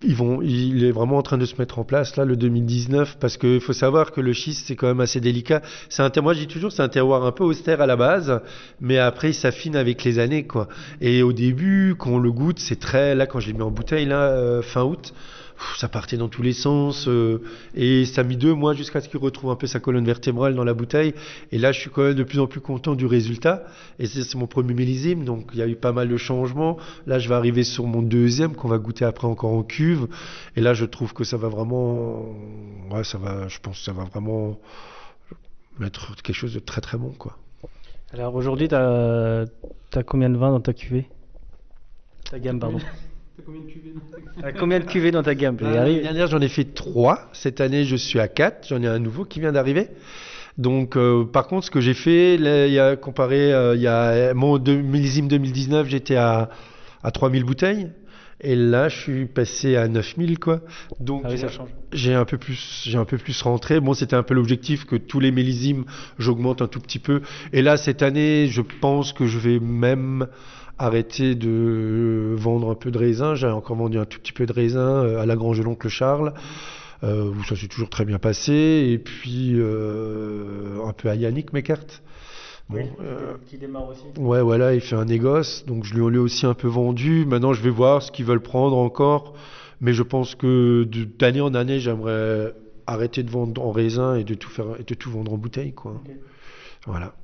Il 0.02 0.84
est 0.84 0.90
vraiment 0.90 1.16
en 1.16 1.22
train 1.22 1.38
de 1.38 1.46
se 1.46 1.56
mettre 1.56 1.78
en 1.78 1.84
place 1.84 2.16
là 2.16 2.26
le 2.26 2.36
2019 2.36 3.16
parce 3.18 3.38
qu'il 3.38 3.60
faut 3.60 3.72
savoir 3.72 4.12
que 4.12 4.20
le 4.20 4.34
schiste 4.34 4.66
c'est 4.66 4.76
quand 4.76 4.88
même 4.88 5.00
assez 5.00 5.20
délicat. 5.20 5.62
C'est 5.88 6.02
un 6.02 6.10
terroir, 6.10 6.34
je 6.34 6.40
dis 6.40 6.46
toujours, 6.46 6.70
c'est 6.70 6.82
un 6.82 6.88
terroir 6.88 7.24
un 7.24 7.32
peu 7.32 7.44
austère 7.44 7.80
à 7.80 7.86
la 7.86 7.96
base, 7.96 8.40
mais 8.80 8.98
après 8.98 9.30
il 9.30 9.34
s'affine 9.34 9.74
avec 9.74 10.04
les 10.04 10.18
années 10.18 10.46
quoi. 10.46 10.68
Et 11.00 11.22
au 11.22 11.32
début, 11.32 11.94
quand 11.98 12.10
on 12.10 12.18
le 12.18 12.30
goûte, 12.30 12.58
c'est 12.58 12.78
très 12.78 13.14
là 13.14 13.26
quand 13.26 13.40
je 13.40 13.46
l'ai 13.46 13.54
mis 13.54 13.62
en 13.62 13.70
bouteille 13.70 14.04
là 14.04 14.28
euh, 14.32 14.60
fin 14.60 14.82
août, 14.82 15.14
ça 15.76 15.88
partait 15.88 16.16
dans 16.16 16.28
tous 16.28 16.42
les 16.42 16.52
sens 16.52 17.06
euh, 17.08 17.42
et 17.74 18.04
ça 18.04 18.22
a 18.22 18.24
mis 18.24 18.36
deux 18.36 18.54
mois 18.54 18.74
jusqu'à 18.74 19.00
ce 19.00 19.08
qu'il 19.08 19.20
retrouve 19.20 19.50
un 19.50 19.56
peu 19.56 19.66
sa 19.66 19.80
colonne 19.80 20.04
vertébrale 20.04 20.54
dans 20.54 20.64
la 20.64 20.74
bouteille. 20.74 21.14
Et 21.52 21.58
là, 21.58 21.72
je 21.72 21.80
suis 21.80 21.90
quand 21.90 22.02
même 22.02 22.14
de 22.14 22.24
plus 22.24 22.38
en 22.38 22.46
plus 22.46 22.60
content 22.60 22.94
du 22.94 23.06
résultat. 23.06 23.64
Et 23.98 24.06
c'est 24.06 24.34
mon 24.34 24.46
premier 24.46 24.74
millésime, 24.74 25.24
donc 25.24 25.50
il 25.52 25.58
y 25.58 25.62
a 25.62 25.68
eu 25.68 25.76
pas 25.76 25.92
mal 25.92 26.08
de 26.08 26.16
changements. 26.16 26.76
Là, 27.06 27.18
je 27.18 27.28
vais 27.28 27.34
arriver 27.34 27.64
sur 27.64 27.86
mon 27.86 28.02
deuxième 28.02 28.54
qu'on 28.54 28.68
va 28.68 28.78
goûter 28.78 29.04
après 29.04 29.26
encore 29.26 29.52
en 29.52 29.62
cuve. 29.62 30.08
Et 30.56 30.60
là, 30.60 30.74
je 30.74 30.84
trouve 30.84 31.12
que 31.12 31.24
ça 31.24 31.36
va 31.36 31.48
vraiment, 31.48 32.34
ouais, 32.90 33.04
ça 33.04 33.18
va, 33.18 33.48
je 33.48 33.58
pense 33.60 33.78
que 33.78 33.84
ça 33.84 33.92
va 33.92 34.04
vraiment 34.04 34.58
mettre 35.78 36.14
quelque 36.22 36.36
chose 36.36 36.54
de 36.54 36.58
très 36.58 36.80
très 36.80 36.96
bon 36.96 37.10
quoi. 37.10 37.36
Alors 38.12 38.34
aujourd'hui, 38.34 38.68
t'as 38.68 39.42
as 39.42 40.02
combien 40.06 40.30
de 40.30 40.36
vins 40.36 40.50
dans 40.50 40.60
ta 40.60 40.72
cuvée? 40.72 41.06
Ta 42.30 42.38
gamme, 42.38 42.58
pardon. 42.58 42.78
T'as 44.40 44.52
combien 44.52 44.78
de 44.80 44.84
cuvées 44.84 45.10
dans 45.10 45.22
ta 45.22 45.34
gamme 45.34 45.56
Je 45.60 45.64
vais 45.64 45.70
y 45.70 45.74
L'année 45.74 45.82
arriver. 45.90 46.02
dernière, 46.02 46.26
j'en 46.26 46.40
ai 46.40 46.48
fait 46.48 46.64
trois. 46.64 47.28
Cette 47.32 47.60
année, 47.60 47.84
je 47.84 47.96
suis 47.96 48.18
à 48.20 48.28
quatre. 48.28 48.66
J'en 48.68 48.82
ai 48.82 48.86
un 48.86 48.98
nouveau 48.98 49.24
qui 49.24 49.40
vient 49.40 49.52
d'arriver. 49.52 49.88
Donc, 50.58 50.96
euh, 50.96 51.24
par 51.24 51.46
contre, 51.46 51.66
ce 51.66 51.70
que 51.70 51.80
j'ai 51.80 51.94
fait, 51.94 52.36
là, 52.38 52.66
il 52.66 52.72
y 52.72 52.78
a 52.78 52.96
comparé, 52.96 53.52
euh, 53.52 53.74
il 53.76 53.82
y 53.82 53.86
a 53.86 54.32
mon 54.34 54.58
deux- 54.58 54.80
millésime 54.80 55.28
2019, 55.28 55.86
j'étais 55.88 56.16
à, 56.16 56.48
à 57.02 57.10
3000 57.10 57.44
bouteilles. 57.44 57.88
Et 58.42 58.54
là, 58.54 58.88
je 58.90 58.98
suis 58.98 59.26
passé 59.26 59.76
à 59.76 59.88
9000, 59.88 60.38
quoi. 60.38 60.60
Donc, 61.00 61.22
Ah 61.24 61.28
oui, 61.30 61.38
ça 61.38 61.48
change. 61.48 61.70
j'ai 61.92 62.12
un 62.14 62.26
peu 62.26 62.36
plus, 62.36 62.82
j'ai 62.86 62.98
un 62.98 63.06
peu 63.06 63.16
plus 63.16 63.40
rentré. 63.42 63.80
Bon, 63.80 63.94
c'était 63.94 64.16
un 64.16 64.22
peu 64.22 64.34
l'objectif 64.34 64.84
que 64.84 64.96
tous 64.96 65.20
les 65.20 65.30
millésimes, 65.30 65.84
j'augmente 66.18 66.60
un 66.60 66.66
tout 66.68 66.80
petit 66.80 66.98
peu. 66.98 67.22
Et 67.54 67.62
là, 67.62 67.76
cette 67.78 68.02
année, 68.02 68.46
je 68.48 68.60
pense 68.60 69.12
que 69.14 69.26
je 69.26 69.38
vais 69.38 69.58
même 69.58 70.26
arrêter 70.78 71.34
de 71.34 72.34
vendre 72.36 72.70
un 72.70 72.74
peu 72.74 72.90
de 72.90 72.98
raisin. 72.98 73.34
J'ai 73.34 73.46
encore 73.46 73.76
vendu 73.76 73.98
un 73.98 74.04
tout 74.04 74.18
petit 74.18 74.32
peu 74.32 74.46
de 74.46 74.52
raisin 74.52 75.04
euh, 75.04 75.20
à 75.20 75.26
la 75.26 75.36
Grange 75.36 75.58
de 75.58 75.64
l'Oncle 75.64 75.88
Charles, 75.88 76.34
euh, 77.02 77.30
où 77.30 77.44
ça 77.44 77.56
s'est 77.56 77.68
toujours 77.68 77.90
très 77.90 78.04
bien 78.04 78.18
passé. 78.18 78.88
Et 78.90 78.98
puis, 78.98 79.52
euh, 79.54 80.84
un 80.84 80.92
peu 80.92 81.08
à 81.08 81.14
Yannick 81.14 81.52
Meckert. 81.52 82.02
Bon, 82.68 82.78
euh, 83.00 83.34
qui 83.46 83.58
démarre 83.58 83.88
aussi. 83.88 84.02
Ouais, 84.18 84.42
voilà, 84.42 84.74
il 84.74 84.80
fait 84.80 84.96
un 84.96 85.04
négoce, 85.04 85.64
donc 85.66 85.84
je 85.84 85.94
lui 85.94 86.16
ai 86.16 86.18
aussi 86.18 86.46
un 86.46 86.54
peu 86.54 86.66
vendu. 86.66 87.24
Maintenant, 87.24 87.52
je 87.52 87.62
vais 87.62 87.70
voir 87.70 88.02
ce 88.02 88.10
qu'ils 88.10 88.24
veulent 88.24 88.40
prendre 88.40 88.76
encore. 88.76 89.34
Mais 89.80 89.92
je 89.92 90.02
pense 90.02 90.34
que 90.34 90.84
d'année 91.18 91.40
en 91.40 91.54
année, 91.54 91.78
j'aimerais 91.78 92.54
arrêter 92.86 93.22
de 93.22 93.30
vendre 93.30 93.62
en 93.62 93.70
raisin 93.70 94.16
et 94.16 94.24
de 94.24 94.34
tout 94.34 94.48
faire 94.48 94.66
et 94.80 94.84
de 94.84 94.94
tout 94.94 95.10
vendre 95.10 95.32
en 95.32 95.36
bouteille, 95.36 95.74
quoi. 95.74 96.00
Voilà. 96.86 97.14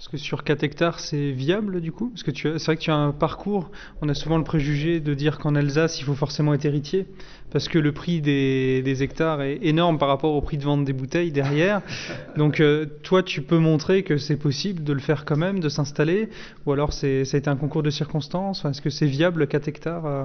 Parce 0.00 0.08
que 0.08 0.16
sur 0.16 0.44
4 0.44 0.62
hectares, 0.64 0.98
c'est 0.98 1.30
viable 1.30 1.82
du 1.82 1.92
coup? 1.92 2.08
Parce 2.08 2.22
que 2.22 2.30
tu 2.30 2.48
as- 2.48 2.58
c'est 2.58 2.64
vrai 2.64 2.76
que 2.76 2.80
tu 2.80 2.90
as 2.90 2.94
un 2.96 3.12
parcours, 3.12 3.70
on 4.00 4.08
a 4.08 4.14
souvent 4.14 4.38
le 4.38 4.44
préjugé 4.44 4.98
de 4.98 5.12
dire 5.12 5.38
qu'en 5.38 5.54
Alsace, 5.54 6.00
il 6.00 6.04
faut 6.04 6.14
forcément 6.14 6.54
être 6.54 6.64
héritier, 6.64 7.06
parce 7.50 7.68
que 7.68 7.78
le 7.78 7.92
prix 7.92 8.22
des, 8.22 8.80
des 8.80 9.02
hectares 9.02 9.42
est 9.42 9.58
énorme 9.60 9.98
par 9.98 10.08
rapport 10.08 10.32
au 10.32 10.40
prix 10.40 10.56
de 10.56 10.64
vente 10.64 10.86
des 10.86 10.94
bouteilles 10.94 11.32
derrière. 11.32 11.82
Donc 12.38 12.60
euh, 12.60 12.86
toi, 13.02 13.22
tu 13.22 13.42
peux 13.42 13.58
montrer 13.58 14.02
que 14.02 14.16
c'est 14.16 14.38
possible 14.38 14.84
de 14.84 14.94
le 14.94 15.00
faire 15.00 15.26
quand 15.26 15.36
même, 15.36 15.60
de 15.60 15.68
s'installer, 15.68 16.30
ou 16.64 16.72
alors 16.72 16.94
ça 16.94 17.06
a 17.06 17.10
été 17.36 17.48
un 17.48 17.56
concours 17.56 17.82
de 17.82 17.90
circonstances? 17.90 18.64
Est-ce 18.64 18.80
que 18.80 18.88
c'est 18.88 19.04
viable 19.06 19.46
4 19.48 19.68
hectares 19.68 20.06
euh, 20.06 20.24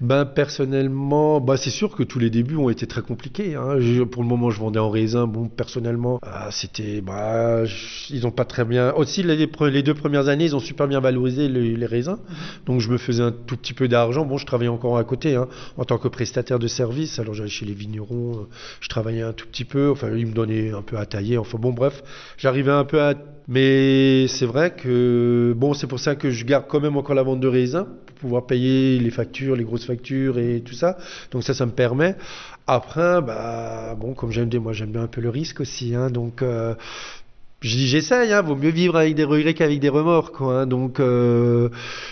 Ben 0.00 0.24
personnellement, 0.26 1.40
bah 1.40 1.56
c'est 1.56 1.70
sûr 1.70 1.96
que 1.96 2.04
tous 2.04 2.20
les 2.20 2.30
débuts 2.30 2.54
ont 2.54 2.68
été 2.70 2.86
très 2.86 3.02
compliqués. 3.02 3.56
hein. 3.56 3.78
Pour 4.12 4.22
le 4.22 4.28
moment, 4.28 4.48
je 4.48 4.60
vendais 4.60 4.78
en 4.78 4.90
raisin. 4.90 5.26
Bon, 5.26 5.48
personnellement, 5.48 6.20
ah, 6.22 6.50
c'était, 6.52 7.00
bah, 7.00 7.64
ils 8.08 8.24
ont 8.24 8.30
pas 8.30 8.44
très 8.44 8.64
bien. 8.64 8.92
Aussi, 8.92 9.24
les 9.24 9.82
deux 9.82 9.94
premières 9.94 10.28
années, 10.28 10.44
ils 10.44 10.54
ont 10.54 10.60
super 10.60 10.86
bien 10.86 11.00
valorisé 11.00 11.48
les, 11.48 11.74
les 11.76 11.86
raisins. 11.86 12.18
Donc, 12.66 12.80
je 12.80 12.90
me 12.90 12.96
faisais 12.96 13.24
un 13.24 13.32
tout 13.32 13.56
petit 13.56 13.74
peu 13.74 13.88
d'argent. 13.88 14.24
Bon, 14.24 14.36
je 14.38 14.46
travaillais 14.46 14.70
encore 14.70 14.98
à 14.98 15.04
côté, 15.04 15.34
hein, 15.34 15.48
en 15.76 15.84
tant 15.84 15.98
que 15.98 16.06
prestataire 16.06 16.60
de 16.60 16.68
service. 16.68 17.18
Alors, 17.18 17.34
j'allais 17.34 17.48
chez 17.50 17.66
les 17.66 17.74
vignerons, 17.74 18.42
euh, 18.42 18.48
je 18.80 18.88
travaillais 18.88 19.22
un 19.22 19.32
tout 19.32 19.48
petit 19.48 19.64
peu. 19.64 19.90
Enfin, 19.90 20.10
ils 20.16 20.26
me 20.28 20.32
donnaient 20.32 20.70
un 20.70 20.82
peu 20.82 20.96
à 20.96 21.06
tailler. 21.06 21.38
Enfin, 21.38 21.58
bon, 21.58 21.72
bref, 21.72 22.04
j'arrivais 22.36 22.70
un 22.70 22.84
peu 22.84 23.02
à. 23.02 23.14
Mais 23.48 24.26
c'est 24.28 24.44
vrai 24.46 24.74
que 24.74 25.54
bon, 25.56 25.72
c'est 25.74 25.86
pour 25.86 26.00
ça 26.00 26.14
que 26.16 26.30
je 26.30 26.44
garde 26.44 26.66
quand 26.68 26.80
même 26.80 26.96
encore 26.96 27.14
la 27.14 27.22
vente 27.22 27.40
de 27.40 27.48
raisins 27.48 27.86
pour 28.06 28.16
pouvoir 28.16 28.46
payer 28.46 28.98
les 28.98 29.10
factures, 29.10 29.56
les 29.56 29.64
grosses 29.64 29.86
factures 29.86 30.38
et 30.38 30.60
tout 30.64 30.74
ça. 30.74 30.98
Donc 31.30 31.44
ça, 31.44 31.54
ça 31.54 31.64
me 31.66 31.72
permet. 31.72 32.14
Après, 32.66 33.22
bah 33.22 33.94
bon, 33.98 34.12
comme 34.14 34.30
j'aime 34.30 34.50
moi 34.58 34.74
j'aime 34.74 34.92
bien 34.92 35.02
un 35.04 35.06
peu 35.06 35.22
le 35.22 35.30
risque 35.30 35.60
aussi, 35.60 35.94
hein, 35.94 36.10
donc. 36.10 36.42
euh, 36.42 36.74
je 37.60 37.70
dis 37.76 37.88
j'essaye, 37.88 38.32
hein, 38.32 38.40
vaut 38.42 38.54
mieux 38.54 38.70
vivre 38.70 38.94
avec 38.96 39.16
des 39.16 39.24
regrets 39.24 39.52
qu'avec 39.52 39.80
des 39.80 39.88
remords, 39.88 40.30
quoi. 40.30 40.60
hein. 40.60 40.66
donc 40.66 41.00
euh, 41.00 41.68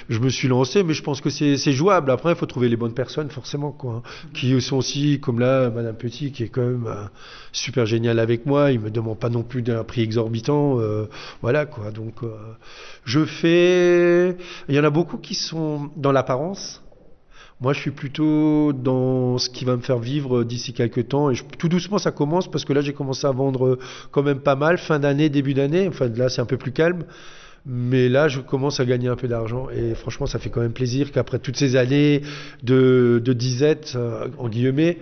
je 0.09 0.19
me 0.19 0.29
suis 0.29 0.49
lancé, 0.49 0.83
mais 0.83 0.93
je 0.93 1.03
pense 1.05 1.21
que 1.21 1.31
c'est 1.31 1.57
jouable. 1.73 2.11
Après, 2.11 2.33
il 2.33 2.37
faut 2.37 2.47
trouver 2.47 2.69
les 2.69 2.77
bonnes 2.77 2.95
personnes, 2.95 3.31
forcément, 3.31 3.71
quoi, 3.71 4.03
hein, 4.05 4.29
qui 4.35 4.61
sont 4.61 4.77
aussi, 4.77 5.21
comme 5.21 5.39
là, 5.39 5.71
Madame 5.71 5.95
Petit, 5.97 6.33
qui 6.33 6.43
est 6.43 6.49
quand 6.49 6.63
même 6.63 6.87
euh, 6.89 7.05
super 7.53 7.87
géniale 7.87 8.19
avec 8.19 8.45
moi. 8.45 8.73
Il 8.73 8.81
me 8.81 8.91
demande 8.91 9.21
pas 9.21 9.29
non 9.29 9.45
plus 9.45 9.63
d'un 9.63 9.85
prix 9.85 10.03
exorbitant, 10.03 10.81
euh, 10.81 11.07
voilà, 11.43 11.65
quoi. 11.65 11.93
Donc, 11.93 12.17
je 13.05 13.25
fais. 13.25 14.37
Il 14.69 14.75
y 14.75 14.81
en 14.81 14.85
a 14.85 14.91
beaucoup 14.91 15.19
qui 15.19 15.35
sont 15.35 15.91
dans 15.97 16.11
l'apparence. 16.11 16.83
Moi, 17.61 17.73
je 17.73 17.81
suis 17.81 17.91
plutôt 17.91 18.75
dans 18.75 19.39
ce 19.39 19.49
qui 19.49 19.65
va 19.65 19.77
me 19.77 19.81
faire 19.81 19.99
vivre 19.99 20.45
d'ici 20.45 20.75
quelques 20.75 21.09
temps. 21.09 21.31
Et 21.31 21.37
tout 21.59 21.69
doucement, 21.69 21.99
ça 21.99 22.11
commence 22.11 22.51
parce 22.51 22.67
que 22.67 22.75
là, 22.75 22.83
j'ai 22.83 22.93
commencé 22.93 23.27
à 23.27 23.31
vendre 23.31 23.79
quand 24.11 24.23
même 24.23 24.41
pas 24.41 24.57
mal, 24.57 24.77
fin 24.77 24.99
d'année, 24.99 25.31
début 25.31 25.55
d'année. 25.55 25.89
Enfin, 25.89 26.09
là, 26.09 26.29
c'est 26.29 26.43
un 26.43 26.47
peu 26.47 26.59
plus 26.59 26.73
calme. 26.73 27.05
Mais 27.65 28.09
là, 28.09 28.29
je 28.29 28.41
commence 28.41 28.79
à 28.79 28.85
gagner 28.85 29.09
un 29.09 29.17
peu 29.17 29.27
d'argent. 29.27 29.69
Et 29.71 29.95
franchement, 29.95 30.27
ça 30.27 30.39
fait 30.39 30.51
quand 30.51 30.61
même 30.61 30.75
plaisir 30.75 31.11
qu'après 31.13 31.39
toutes 31.39 31.57
ces 31.57 31.77
années 31.77 32.21
de, 32.63 33.21
disette, 33.35 33.95
euh, 33.97 34.29
en 34.39 34.49
guillemets, 34.49 34.99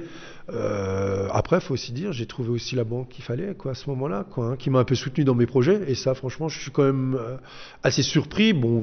euh, 0.53 1.29
après, 1.31 1.61
faut 1.61 1.75
aussi 1.75 1.93
dire, 1.93 2.13
j'ai 2.13 2.27
trouvé 2.27 2.51
aussi 2.51 2.77
la 2.77 2.85
banque 2.85 3.09
qu'il 3.09 3.25
fallait 3.25 3.55
quoi, 3.55 3.73
à 3.73 3.75
ce 3.75 3.89
moment-là, 3.91 4.27
hein, 4.37 4.57
qui 4.59 4.71
m'a 4.71 4.81
un 4.81 4.85
peu 4.85 4.95
soutenu 4.95 5.25
dans 5.25 5.35
mes 5.35 5.47
projets. 5.47 5.81
Et 5.89 5.95
ça, 5.95 6.15
franchement, 6.15 6.49
je 6.49 6.59
suis 6.61 6.71
quand 6.71 6.85
même 6.85 7.17
euh, 7.19 7.37
assez 7.83 8.03
surpris. 8.03 8.53
Bon, 8.53 8.79
euh, 8.79 8.83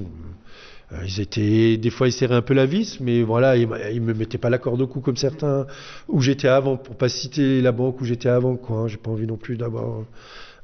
ils 1.06 1.22
étaient, 1.22 1.78
des 1.78 1.90
fois, 1.90 2.08
ils 2.08 2.12
serraient 2.12 2.36
un 2.36 2.42
peu 2.42 2.54
la 2.54 2.66
vis, 2.66 3.00
mais 3.00 3.24
voilà, 3.24 3.56
ils, 3.56 3.68
ils 3.94 4.02
me 4.02 4.14
mettaient 4.14 4.38
pas 4.38 4.50
la 4.50 4.58
corde 4.58 4.82
au 4.82 4.88
cou 4.88 5.00
comme 5.00 5.16
certains 5.18 5.66
où 6.10 6.22
j'étais 6.22 6.48
avant, 6.50 6.78
pour 6.78 6.96
pas 6.96 7.08
citer 7.10 7.62
la 7.62 7.72
banque 7.72 8.02
où 8.02 8.06
j'étais 8.06 8.30
avant, 8.30 8.56
quoi. 8.58 8.80
hein. 8.80 8.88
J'ai 8.88 8.98
pas 8.98 9.10
envie 9.12 9.26
non 9.28 9.38
plus 9.38 9.56
d'avoir 9.58 10.04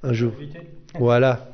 un 0.04 0.14
jour. 0.14 0.34
Voilà, 1.00 1.48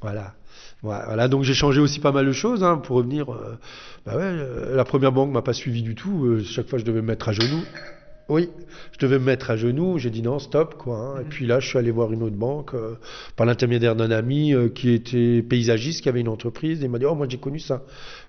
voilà. 0.00 0.34
Voilà, 0.82 1.04
voilà. 1.06 1.28
donc 1.28 1.44
j'ai 1.44 1.54
changé 1.54 1.80
aussi 1.80 2.00
pas 2.00 2.10
mal 2.10 2.26
de 2.26 2.32
choses 2.32 2.64
hein, 2.64 2.76
pour 2.78 2.96
revenir. 2.96 3.30
euh, 3.32 3.56
bah 4.04 4.16
ouais, 4.16 4.22
euh, 4.24 4.74
la 4.74 4.84
première 4.84 5.12
banque 5.12 5.30
m'a 5.30 5.40
pas 5.42 5.52
suivi 5.52 5.80
du 5.82 5.94
tout. 5.94 6.24
euh, 6.24 6.42
chaque 6.42 6.66
fois, 6.68 6.78
je 6.80 6.84
devais 6.84 7.00
me 7.02 7.06
mettre 7.06 7.28
à 7.28 7.32
genoux. 7.32 7.62
Oui, 8.28 8.48
je 8.92 8.98
devais 9.04 9.18
me 9.18 9.24
mettre 9.24 9.50
à 9.50 9.56
genoux. 9.56 9.98
J'ai 9.98 10.08
dit 10.08 10.22
non, 10.22 10.38
stop, 10.38 10.74
quoi. 10.78 10.96
hein. 10.96 11.20
Et 11.20 11.24
puis 11.24 11.44
là, 11.46 11.60
je 11.60 11.68
suis 11.68 11.76
allé 11.76 11.90
voir 11.90 12.12
une 12.12 12.22
autre 12.22 12.36
banque 12.36 12.72
euh, 12.74 12.94
par 13.36 13.44
l'intermédiaire 13.46 13.94
d'un 13.96 14.10
ami 14.10 14.54
euh, 14.54 14.68
qui 14.68 14.90
était 14.90 15.42
paysagiste, 15.42 16.02
qui 16.02 16.08
avait 16.08 16.20
une 16.20 16.28
entreprise. 16.28 16.82
Et 16.82 16.86
il 16.86 16.90
m'a 16.90 16.98
dit, 16.98 17.04
oh, 17.04 17.14
moi 17.14 17.26
j'ai 17.28 17.38
connu 17.38 17.58
ça. 17.58 17.82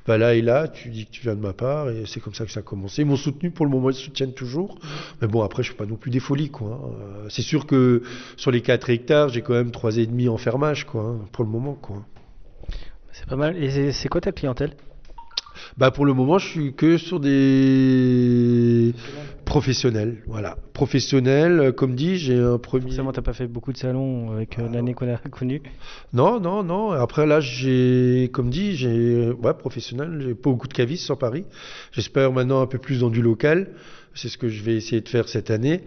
Bah 0.06 0.18
là 0.18 0.34
et 0.34 0.42
là, 0.42 0.68
tu 0.68 0.90
dis 0.90 1.06
que 1.06 1.12
tu 1.12 1.22
viens 1.22 1.36
de 1.36 1.40
ma 1.40 1.54
part, 1.54 1.90
et 1.90 2.04
c'est 2.06 2.20
comme 2.20 2.34
ça 2.34 2.44
que 2.46 2.52
ça 2.52 2.60
a 2.60 2.64
commencé. 2.64 3.04
Ils 3.04 3.06
m'ont 3.08 3.16
soutenu 3.16 3.52
pour 3.52 3.66
le 3.66 3.72
moment, 3.72 3.90
ils 3.92 3.96
soutiennent 3.96 4.34
toujours. 4.34 4.78
Mais 5.22 5.28
bon, 5.28 5.42
après, 5.44 5.64
je 5.64 5.70
fais 5.72 5.78
pas 5.78 5.86
non 5.86 5.96
plus 5.96 6.12
des 6.12 6.20
folies, 6.20 6.50
quoi. 6.50 6.82
hein. 6.84 6.90
Euh, 7.24 7.28
C'est 7.30 7.42
sûr 7.44 7.66
que 7.66 8.02
sur 8.36 8.52
les 8.52 8.62
4 8.62 8.90
hectares, 8.90 9.30
j'ai 9.30 9.42
quand 9.42 9.54
même 9.54 9.72
trois 9.72 9.96
et 9.98 10.06
demi 10.06 10.28
en 10.28 10.38
fermage, 10.38 10.86
quoi, 10.86 11.04
hein, 11.04 11.20
pour 11.32 11.46
le 11.46 11.50
moment, 11.52 11.76
quoi. 11.76 12.04
C'est 13.14 13.28
pas 13.28 13.36
mal. 13.38 13.56
Et 13.64 13.92
c'est 13.92 14.10
quoi 14.10 14.20
ta 14.22 14.32
clientèle? 14.32 14.74
Bah 15.78 15.90
pour 15.90 16.06
le 16.06 16.14
moment, 16.14 16.38
je 16.38 16.48
suis 16.48 16.74
que 16.74 16.98
sur 16.98 17.20
des 17.20 18.94
Professionnel, 19.46 20.24
voilà. 20.26 20.58
Professionnel, 20.74 21.60
euh, 21.60 21.72
comme 21.72 21.96
dit, 21.96 22.18
j'ai 22.18 22.40
un 22.40 22.58
premier. 22.58 22.86
Forcément, 22.86 23.12
t'as 23.12 23.22
pas 23.22 23.34
fait 23.34 23.48
beaucoup 23.48 23.74
de 23.74 23.78
salons 23.78 24.32
avec 24.32 24.58
euh, 24.58 24.70
l'année 24.72 24.94
qu'on 24.94 25.08
a 25.12 25.18
connue. 25.18 25.62
Non, 26.14 26.40
non, 26.40 26.64
non. 26.64 26.92
Après 26.92 27.26
là, 27.26 27.40
j'ai, 27.40 28.30
comme 28.34 28.50
dit, 28.50 28.76
j'ai, 28.76 29.32
ouais, 29.32 29.54
professionnel. 29.54 30.22
J'ai 30.26 30.34
pas 30.34 30.50
beaucoup 30.50 30.68
de 30.68 30.74
cavistes 30.74 31.04
sur 31.04 31.18
Paris. 31.18 31.46
J'espère 31.92 32.32
maintenant 32.32 32.62
un 32.62 32.68
peu 32.68 32.78
plus 32.78 33.02
dans 33.02 33.10
du 33.10 33.22
local. 33.22 33.68
C'est 34.16 34.30
ce 34.30 34.38
que 34.38 34.48
je 34.48 34.64
vais 34.64 34.76
essayer 34.76 35.02
de 35.02 35.10
faire 35.10 35.28
cette 35.28 35.52
année. 35.52 35.84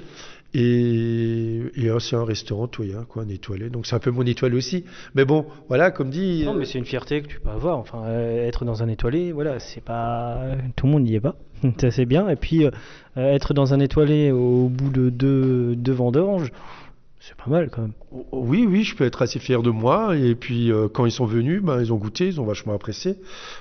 Et, 0.59 1.65
et 1.75 1.91
aussi 1.91 2.15
un 2.17 2.25
restaurant 2.25 2.67
tout 2.67 2.83
quoi, 3.11 3.25
un 3.25 3.29
étoilé. 3.29 3.69
Donc 3.69 3.85
c'est 3.85 3.95
un 3.95 3.99
peu 3.99 4.11
mon 4.11 4.23
étoile 4.23 4.55
aussi. 4.55 4.87
Mais 5.15 5.27
bon, 5.27 5.45
voilà, 5.69 5.91
comme 5.91 6.09
dit. 6.09 6.45
Non, 6.47 6.55
mais 6.55 6.65
c'est 6.65 6.79
une 6.79 6.87
fierté 6.87 7.21
que 7.21 7.29
tu 7.29 7.41
peux 7.41 7.51
avoir. 7.51 7.77
Enfin, 7.77 8.05
euh, 8.07 8.49
être 8.49 8.65
dans 8.65 8.83
un 8.83 8.89
étoilé, 8.89 9.33
voilà, 9.33 9.59
c'est 9.59 9.85
pas 9.85 10.39
tout 10.75 10.87
le 10.87 10.93
monde 10.93 11.03
n'y 11.03 11.15
est 11.15 11.21
pas. 11.21 11.37
Ça 11.79 11.91
c'est 11.91 12.07
bien. 12.07 12.31
Et 12.31 12.37
puis 12.37 12.65
euh, 12.65 12.71
être 13.17 13.53
dans 13.53 13.75
un 13.75 13.81
étoilé 13.81 14.31
au 14.31 14.71
bout 14.71 14.89
de 14.89 15.11
deux, 15.11 15.77
deux 15.77 15.93
vendanges, 15.93 16.51
c'est 17.27 17.37
pas 17.37 17.51
mal 17.51 17.71
quand 17.71 17.83
même. 17.83 17.93
Oh, 18.13 18.25
Oui, 18.33 18.67
oui, 18.69 18.85
je 18.85 18.95
peux 18.95 19.05
être 19.05 19.21
assez 19.23 19.41
fier 19.41 19.63
de 19.63 19.71
moi. 19.71 20.17
Et 20.17 20.37
puis, 20.37 20.71
euh, 20.71 20.87
quand 20.89 21.07
ils 21.07 21.13
sont 21.13 21.25
venus, 21.25 21.61
ben, 21.61 21.81
ils 21.81 21.93
ont 21.93 21.97
goûté, 21.97 22.27
ils 22.27 22.41
ont 22.41 22.45
vachement 22.45 22.73
apprécié. 22.73 23.17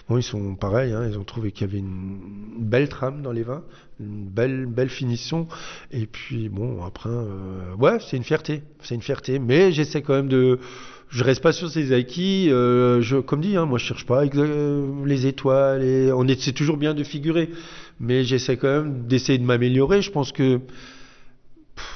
Bon, 0.07 0.17
ils 0.17 0.23
sont 0.23 0.53
pareils, 0.55 0.93
hein, 0.93 1.07
ils 1.09 1.17
ont 1.17 1.23
trouvé 1.23 1.51
qu'il 1.51 1.65
y 1.65 1.69
avait 1.69 1.79
une, 1.79 2.19
belle 2.59 2.89
trame 2.89 3.23
dans 3.23 3.31
les 3.31 3.41
vins, 3.41 3.63
une 3.99 4.25
belle, 4.25 4.67
belle 4.67 4.89
finition. 4.89 5.47
Et 5.91 6.05
puis, 6.05 6.47
bon, 6.49 6.83
après, 6.83 7.09
euh, 7.09 7.73
ouais, 7.79 7.97
c'est 8.01 8.17
une 8.17 8.23
fierté. 8.23 8.61
C'est 8.81 8.93
une 8.93 9.01
fierté. 9.01 9.39
Mais 9.39 9.71
j'essaie 9.71 10.03
quand 10.03 10.13
même 10.13 10.29
de. 10.29 10.59
Je 11.09 11.23
reste 11.23 11.41
pas 11.41 11.53
sur 11.53 11.69
ces 11.69 11.91
acquis. 11.91 12.51
euh, 12.51 13.01
je, 13.01 13.17
comme 13.17 13.41
dit, 13.41 13.57
hein, 13.57 13.65
moi, 13.65 13.79
je 13.79 13.85
cherche 13.85 14.05
pas 14.05 14.25
euh, 14.25 15.05
les 15.05 15.25
étoiles. 15.25 15.81
Et 15.83 16.11
on 16.11 16.27
est, 16.27 16.39
c'est 16.39 16.53
toujours 16.53 16.77
bien 16.77 16.93
de 16.93 17.03
figurer. 17.03 17.49
Mais 17.99 18.23
j'essaie 18.23 18.57
quand 18.57 18.67
même 18.67 19.07
d'essayer 19.07 19.39
de 19.39 19.43
m'améliorer. 19.43 20.03
Je 20.03 20.11
pense 20.11 20.31
que 20.31 20.59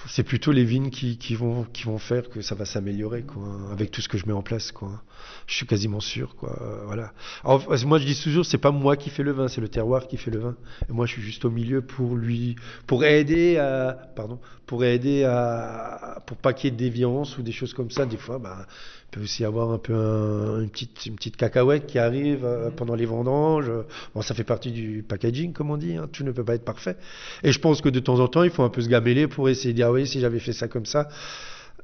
c'est 0.08 0.24
plutôt 0.24 0.52
les 0.52 0.64
vignes 0.64 0.90
qui, 0.90 1.36
vont, 1.36 1.66
faire 1.98 2.30
que 2.30 2.42
ça 2.42 2.56
va 2.56 2.66
s'améliorer, 2.66 3.24
quoi, 3.24 3.44
avec 3.72 3.92
tout 3.92 4.02
ce 4.02 4.10
que 4.10 4.18
je 4.18 4.26
mets 4.26 4.34
en 4.34 4.42
place, 4.42 4.72
quoi. 4.72 5.02
Je 5.48 5.56
suis 5.56 5.66
quasiment 5.66 6.00
sûr, 6.00 6.36
quoi. 6.36 6.58
Voilà. 6.86 7.14
Moi, 7.44 8.00
je 8.00 8.06
dis 8.06 8.20
toujours, 8.20 8.46
c'est 8.46 8.58
pas 8.58 8.72
moi 8.72 8.96
qui 8.98 9.10
fais 9.10 9.24
le 9.24 9.32
vin, 9.32 9.48
c'est 9.48 9.62
le 9.62 9.70
terroir 9.70 10.08
qui 10.08 10.18
fait 10.18 10.32
le 10.32 10.40
vin. 10.40 10.56
Et 10.90 10.94
moi, 10.94 11.06
je 11.06 11.14
suis 11.14 11.22
juste 11.22 11.46
au 11.46 11.50
milieu 11.50 11.82
pour 11.82 12.16
lui, 12.16 12.56
pour 12.88 13.04
aider 13.04 13.58
à, 13.58 13.98
pardon, 14.16 14.40
pour 14.66 14.84
aider 14.84 15.24
à, 15.24 16.22
pour 16.26 16.38
pas 16.38 16.54
qu'il 16.54 16.66
y 16.66 16.68
ait 16.70 16.72
de 16.72 16.78
déviance 16.78 17.38
ou 17.38 17.42
des 17.42 17.52
choses 17.52 17.74
comme 17.74 17.92
ça. 17.92 18.06
Des 18.06 18.18
fois, 18.18 18.40
bah, 18.40 18.66
il 19.12 19.18
peut 19.18 19.24
aussi 19.24 19.42
y 19.42 19.46
avoir 19.46 19.72
un 19.72 19.80
peu 19.80 19.94
un- 19.96 20.62
une 20.62 20.70
petite, 20.70 21.06
une 21.08 21.16
petite 21.16 21.36
cacahuète 21.36 21.88
qui 21.88 21.98
arrive 21.98 22.46
euh, 22.46 22.70
pendant 22.70 22.94
les 22.94 23.08
vendanges. 23.08 23.72
Bon, 24.14 24.22
ça 24.22 24.36
fait 24.36 24.44
partie 24.44 24.72
du 24.72 25.04
packaging, 25.08 25.52
comme 25.52 25.72
on 25.72 25.78
dit. 25.78 25.96
hein. 25.98 26.08
Tout 26.12 26.24
ne 26.24 26.32
peut 26.32 26.44
pas 26.44 26.54
être 26.56 26.64
parfait. 26.66 26.96
Et 27.44 27.52
je 27.52 27.60
pense 27.60 27.82
que 27.82 27.90
de 27.90 28.00
temps 28.00 28.20
en 28.20 28.28
temps, 28.28 28.44
il 28.44 28.52
faut 28.52 28.62
un 28.64 28.70
peu 28.70 28.82
se 28.82 28.88
gameler 28.88 29.28
pour 29.28 29.50
essayer 29.50 29.74
de 29.74 29.78
dire, 29.78 29.88
ah 29.88 29.92
oui, 29.92 30.06
si 30.06 30.20
j'avais 30.20 30.40
fait 30.40 30.54
ça 30.54 30.68
comme 30.68 30.86
ça, 30.86 31.10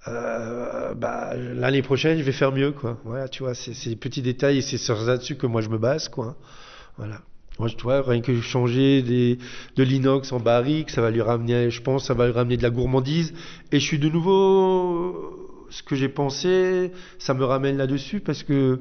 euh, 0.08 0.94
bah, 0.94 1.34
l'année 1.36 1.82
prochaine, 1.82 2.18
je 2.20 2.24
vais 2.24 2.32
faire 2.32 2.52
mieux, 2.52 2.72
quoi. 2.72 3.00
Voilà, 3.06 3.28
tu 3.28 3.42
vois, 3.42 3.56
c'est 3.56 3.90
des 3.90 3.96
petits 3.96 4.22
détails 4.22 4.60
et 4.60 4.62
c'est 4.62 4.78
sur 4.78 5.02
là-dessus 5.04 5.36
que 5.36 5.48
moi 5.48 5.62
je 5.62 5.70
me 5.70 5.80
base, 5.80 6.10
quoi. 6.10 6.36
Voilà. 6.98 7.22
Moi, 7.58 7.70
je 7.70 7.78
vois, 7.82 8.02
rien 8.02 8.22
que 8.22 8.40
changer 8.42 9.02
des, 9.02 9.40
de 9.78 9.84
l'inox 9.84 10.32
en 10.34 10.40
barrique, 10.42 10.90
ça 10.92 11.02
va 11.02 11.10
lui 11.10 11.22
ramener, 11.22 11.72
je 11.72 11.82
pense, 11.82 12.06
ça 12.06 12.14
va 12.14 12.26
lui 12.28 12.34
ramener 12.34 12.58
de 12.58 12.64
la 12.64 12.70
gourmandise. 12.70 13.34
Et 13.72 13.80
je 13.80 13.86
suis 13.86 13.98
de 13.98 14.10
nouveau, 14.10 15.45
ce 15.70 15.84
que 15.84 15.96
j'ai 15.96 16.10
pensé, 16.10 16.92
ça 17.20 17.34
me 17.34 17.44
ramène 17.46 17.78
là-dessus 17.78 18.20
parce 18.20 18.44
que, 18.44 18.80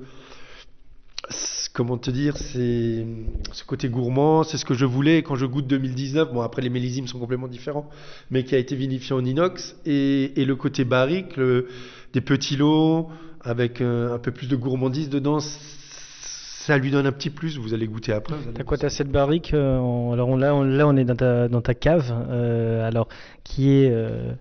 comment 1.73 1.99
te 1.99 2.11
dire, 2.11 2.37
c'est 2.37 3.05
ce 3.53 3.65
côté 3.65 3.89
gourmand, 3.89 4.45
c'est 4.45 4.57
ce 4.59 4.65
que 4.65 4.75
je 4.75 4.85
voulais 4.85 5.23
quand 5.23 5.35
je 5.35 5.47
goûte 5.47 5.67
2019. 5.67 6.33
Bon, 6.33 6.41
après, 6.43 6.63
les 6.63 6.71
millésimes 6.71 7.07
sont 7.09 7.19
complètement 7.19 7.49
différents, 7.49 7.89
mais 8.31 8.45
qui 8.45 8.55
a 8.55 8.59
été 8.59 8.77
vinifié 8.77 9.15
en 9.17 9.25
inox. 9.25 9.77
Et, 9.87 10.41
et 10.41 10.45
le 10.45 10.55
côté 10.57 10.85
barrique, 10.85 11.37
le- 11.37 11.69
des 12.13 12.21
petits 12.21 12.57
lots 12.57 13.09
avec 13.41 13.81
euh, 13.81 14.15
un 14.15 14.19
peu 14.19 14.31
plus 14.31 14.47
de 14.49 14.55
gourmandise 14.57 15.09
dedans, 15.11 15.39
ça 15.41 16.79
lui 16.79 16.91
donne 16.91 17.07
un 17.07 17.13
petit 17.13 17.31
plus. 17.31 17.59
Vous 17.59 17.75
allez 17.75 17.87
goûter 17.89 18.13
après. 18.13 18.37
T'as 18.55 18.63
quoi 18.63 18.79
T'as 18.79 18.89
cette 18.89 19.11
barrique 19.11 19.53
euh, 19.53 20.13
Alors 20.13 20.29
on- 20.29 20.37
là, 20.37 20.55
on, 20.55 20.63
là, 20.63 20.87
on 20.87 20.97
est 20.97 21.05
dans 21.05 21.17
ta, 21.17 21.49
dans 21.49 21.61
ta 21.61 21.75
cave, 21.75 22.15
euh, 22.31 22.87
alors 22.87 23.09
qui 23.43 23.71
est 23.71 23.91
euh, 23.91 24.33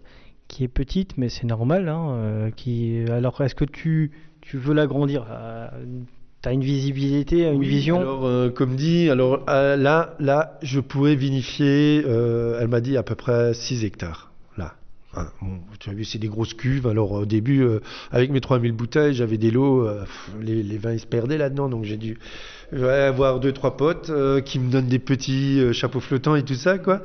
qui 0.54 0.64
est 0.64 0.68
petite, 0.68 1.18
mais 1.18 1.30
c'est 1.30 1.46
normal. 1.48 1.90
Hein, 1.90 2.10
euh, 2.12 2.52
qui 2.52 3.04
alors 3.10 3.42
est-ce 3.42 3.56
que 3.56 3.66
tu 3.66 4.12
tu 4.42 4.58
veux 4.58 4.74
l'agrandir? 4.74 5.26
Euh, 5.30 5.68
T'as 6.44 6.52
une 6.52 6.62
visibilité, 6.62 7.48
une 7.50 7.58
Oui, 7.60 7.68
vision? 7.70 8.02
Alors, 8.02 8.26
euh, 8.26 8.50
comme 8.50 8.76
dit, 8.76 9.10
alors 9.10 9.46
euh, 9.50 9.78
là, 9.78 10.14
là, 10.20 10.60
je 10.62 10.82
pourrais 10.82 11.16
vinifier. 11.16 12.04
euh, 12.06 12.60
elle 12.60 12.68
m'a 12.68 12.82
dit 12.82 12.98
à 12.98 13.04
peu 13.04 13.16
près 13.16 13.54
6 13.54 13.86
hectares. 13.86 14.30
Là. 14.58 14.74
Bon, 15.42 15.58
tu 15.80 15.90
as 15.90 15.94
vu, 15.94 16.04
c'est 16.04 16.20
des 16.20 16.28
grosses 16.28 16.54
cuves. 16.54 16.86
Alors 16.86 17.14
au 17.14 17.26
début, 17.26 17.66
avec 18.12 18.30
mes 18.30 18.42
3000 18.42 18.74
bouteilles, 18.74 19.14
j'avais 19.14 19.38
des 19.38 19.52
lots. 19.52 19.88
les, 20.42 20.62
les 20.64 20.78
vins 20.78 20.92
ils 20.92 21.00
se 21.00 21.06
perdaient 21.08 21.38
là-dedans, 21.38 21.70
donc 21.70 21.86
j'ai 21.86 21.98
dû 21.98 22.18
avoir 22.74 23.40
deux 23.40 23.54
trois 23.54 23.78
potes 23.78 24.12
qui 24.44 24.60
me 24.60 24.70
donnent 24.70 24.88
des 24.88 25.00
petits 25.00 25.62
chapeaux 25.74 26.02
flottants 26.02 26.36
et 26.36 26.44
tout 26.44 26.56
ça, 26.56 26.78
quoi. 26.78 27.02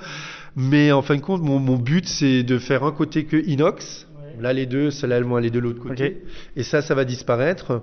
Mais 0.57 0.93
en 0.93 1.03
fin 1.03 1.17
de 1.17 1.21
compte, 1.21 1.43
mon, 1.43 1.59
mon 1.59 1.77
but 1.77 2.07
c'est 2.07 2.43
de 2.43 2.59
faire 2.59 2.85
un 2.85 2.93
côté 2.93 3.25
que 3.25 3.37
inox. 3.37 4.07
Là, 4.41 4.53
les 4.53 4.67
deux, 4.67 4.91
celle-là, 4.91 5.21
vont 5.21 5.37
aller 5.37 5.51
de 5.51 5.59
l'autre 5.59 5.81
côté. 5.81 6.23
Et 6.57 6.63
ça, 6.63 6.81
ça 6.81 6.95
va 6.95 7.05
disparaître. 7.05 7.83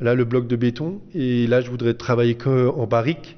Là, 0.00 0.14
le 0.14 0.24
bloc 0.24 0.46
de 0.46 0.54
béton. 0.54 1.00
Et 1.12 1.46
là, 1.46 1.60
je 1.60 1.70
voudrais 1.70 1.94
travailler 1.94 2.36
que 2.36 2.68
en 2.68 2.86
barrique 2.86 3.36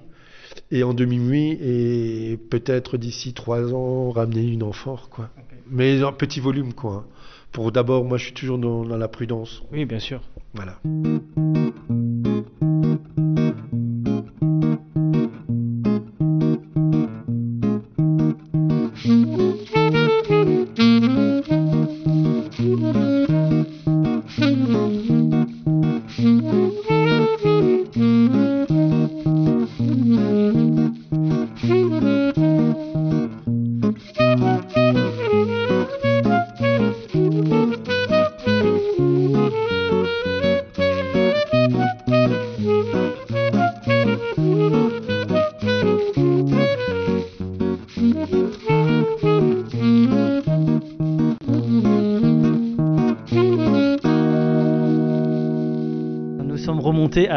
et 0.70 0.82
en 0.82 0.92
demi-muit. 0.92 1.52
Et 1.62 2.38
peut-être 2.50 2.98
d'ici 2.98 3.32
trois 3.32 3.72
ans, 3.72 4.10
ramener 4.10 4.46
une 4.46 4.62
amphore, 4.62 5.08
quoi. 5.08 5.30
Mais 5.70 6.02
en 6.02 6.12
petit 6.12 6.40
volume, 6.40 6.74
quoi. 6.74 7.06
Pour 7.52 7.72
d'abord, 7.72 8.04
moi, 8.04 8.18
je 8.18 8.24
suis 8.24 8.34
toujours 8.34 8.58
dans, 8.58 8.84
dans 8.84 8.98
la 8.98 9.08
prudence. 9.08 9.62
Oui, 9.72 9.86
bien 9.86 10.00
sûr. 10.00 10.20
Voilà. 10.54 10.78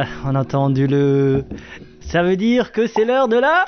Ah, 0.03 0.07
on 0.25 0.35
a 0.35 0.41
entendu 0.41 0.87
le. 0.87 1.45
Ça 2.01 2.23
veut 2.23 2.35
dire 2.35 2.71
que 2.71 2.87
c'est 2.87 3.05
l'heure 3.05 3.27
de 3.27 3.37
la 3.37 3.65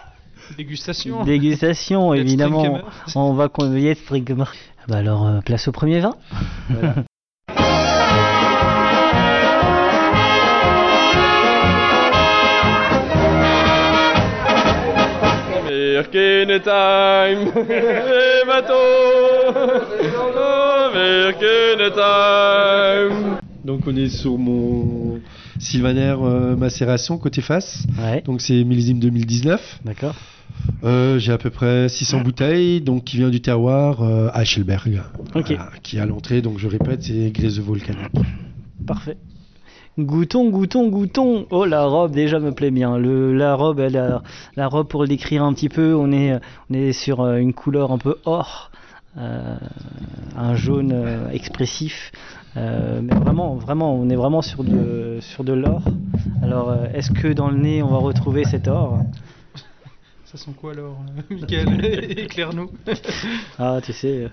Dégustation. 0.58 1.24
dégustation, 1.24 2.14
évidemment. 2.14 2.82
On 3.16 3.34
va 3.34 3.48
trinken 3.50 3.74
wir. 4.38 4.54
Ah 4.80 4.84
Bah 4.88 4.98
alors, 4.98 5.26
euh, 5.26 5.40
place 5.40 5.68
au 5.68 5.72
premier 5.72 6.00
vin. 6.00 6.16
Gehen 16.12 16.60
time, 16.64 17.52
les 17.68 18.44
bateaux, 18.46 18.76
time. 21.96 23.38
Donc, 23.64 23.82
on 23.88 23.96
est 23.96 24.10
sur 24.10 24.38
mon 24.38 25.20
Sylvaner 25.60 26.16
euh, 26.22 26.56
macération 26.56 27.18
côté 27.18 27.42
face. 27.42 27.86
Ouais, 28.00 28.22
Donc, 28.22 28.42
c'est 28.42 28.64
millésime 28.64 29.00
2019. 29.00 29.80
d'accord. 29.86 30.16
Euh, 30.84 31.20
J'ai 31.20 31.32
à 31.32 31.38
peu 31.38 31.50
près 31.50 31.90
600 31.90 32.22
bouteilles, 32.22 32.82
donc 32.82 33.04
qui 33.04 33.18
vient 33.18 33.30
du 33.30 33.42
terroir 33.42 34.02
euh, 34.02 34.30
Ok. 35.36 35.48
Voilà, 35.48 35.70
qui 35.84 35.98
est 35.98 36.00
à 36.00 36.06
l'entrée. 36.06 36.42
Donc 36.42 36.58
je 36.60 36.68
répète, 36.68 37.04
c'est 37.04 37.32
glaise 37.32 37.60
volcanique. 37.60 38.12
Parfait. 38.88 39.18
Goûtons, 39.98 40.50
goûtons, 40.50 40.90
goûtons. 40.90 41.46
Oh, 41.52 41.66
la 41.66 41.86
robe 41.86 42.12
déjà 42.12 42.40
me 42.40 42.52
plaît 42.52 42.72
bien. 42.72 42.98
Le, 42.98 43.34
la 43.36 43.56
robe, 43.56 43.80
elle 43.80 43.96
a- 43.98 44.22
la 44.56 44.68
robe 44.68 44.88
pour 44.88 45.02
le 45.04 45.08
décrire 45.08 45.44
un 45.44 45.54
petit 45.54 45.70
peu, 45.70 45.94
on 45.96 46.12
est, 46.12 46.40
on 46.70 46.74
est 46.74 46.92
sur 46.94 47.22
euh, 47.22 47.38
une 47.38 47.54
couleur 47.54 47.92
un 47.92 47.98
peu 47.98 48.18
or, 48.26 48.72
euh, 49.18 49.56
un 50.38 50.56
jaune 50.56 50.92
euh, 50.94 51.30
expressif. 51.32 52.12
Euh, 52.58 53.02
mais 53.02 53.14
vraiment, 53.16 53.56
vraiment, 53.56 53.94
on 53.96 54.10
est 54.10 54.16
vraiment 54.16 54.42
sur 54.42 54.64
de, 54.64 55.18
sur 55.20 55.44
de 55.44 55.54
l'or. 55.54 55.84
Alors, 56.42 56.70
euh, 56.70 56.86
est-ce 56.94 57.12
que 57.12 57.28
dans 57.28 57.50
le 57.50 57.58
nez, 57.58 57.84
on 57.84 57.90
va 57.90 57.98
retrouver 57.98 58.46
cet 58.46 58.68
or? 58.68 59.00
Ça 60.26 60.38
sent 60.38 60.52
quoi 60.60 60.72
alors, 60.72 60.98
euh, 61.32 61.36
Michael? 61.36 61.86
Éclaire-nous. 62.20 62.72
Ah, 63.60 63.80
tu 63.84 63.94
sais, 63.94 64.30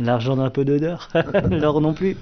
l'argent 0.00 0.36
d'un 0.36 0.50
peu 0.50 0.64
d'odeur, 0.64 1.08
l'or 1.50 1.80
non 1.80 1.94
plus. 1.94 2.16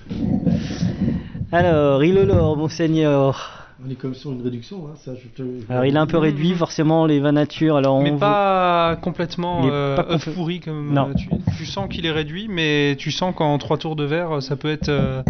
Alors, 1.51 2.05
il 2.05 2.19
est 2.19 2.27
l'or, 2.27 2.57
monseigneur. 2.57 3.64
On 3.87 3.91
est 3.91 3.97
comme 3.97 4.15
sur 4.15 4.33
une 4.33 4.41
réduction, 4.43 4.87
hein, 4.89 4.95
ça 4.97 5.13
je 5.15 5.29
te... 5.29 5.47
Alors, 5.71 5.85
il 5.85 5.95
est 5.95 5.99
un 5.99 6.07
peu 6.07 6.17
réduit, 6.17 6.55
forcément, 6.55 7.05
les 7.05 7.21
vins 7.21 7.33
nature. 7.33 7.77
Alors, 7.77 7.97
on 7.97 8.03
Mais 8.03 8.11
vous- 8.13 8.19
pas 8.19 8.97
complètement 9.03 9.61
Il 9.65 9.71
euh, 9.71 9.97
pas 9.97 10.07
œuf 10.11 10.27
complè- 10.27 10.33
pourri 10.35 10.61
comme 10.61 10.93
Non. 10.95 11.11
euh, 11.11 11.15
tu, 11.15 11.29
tu 11.59 11.67
sens 11.67 11.89
qu'il 11.91 12.07
est 12.07 12.11
réduit, 12.11 12.47
mais 12.49 12.97
tu 12.99 13.11
sens 13.11 13.35
qu'en 13.35 13.59
trois 13.59 13.77
tours 13.77 13.95
de 13.97 14.05
verre, 14.05 14.43
ça 14.43 14.57
peut 14.57 14.71
être. 14.71 14.89
euh, 14.89 15.23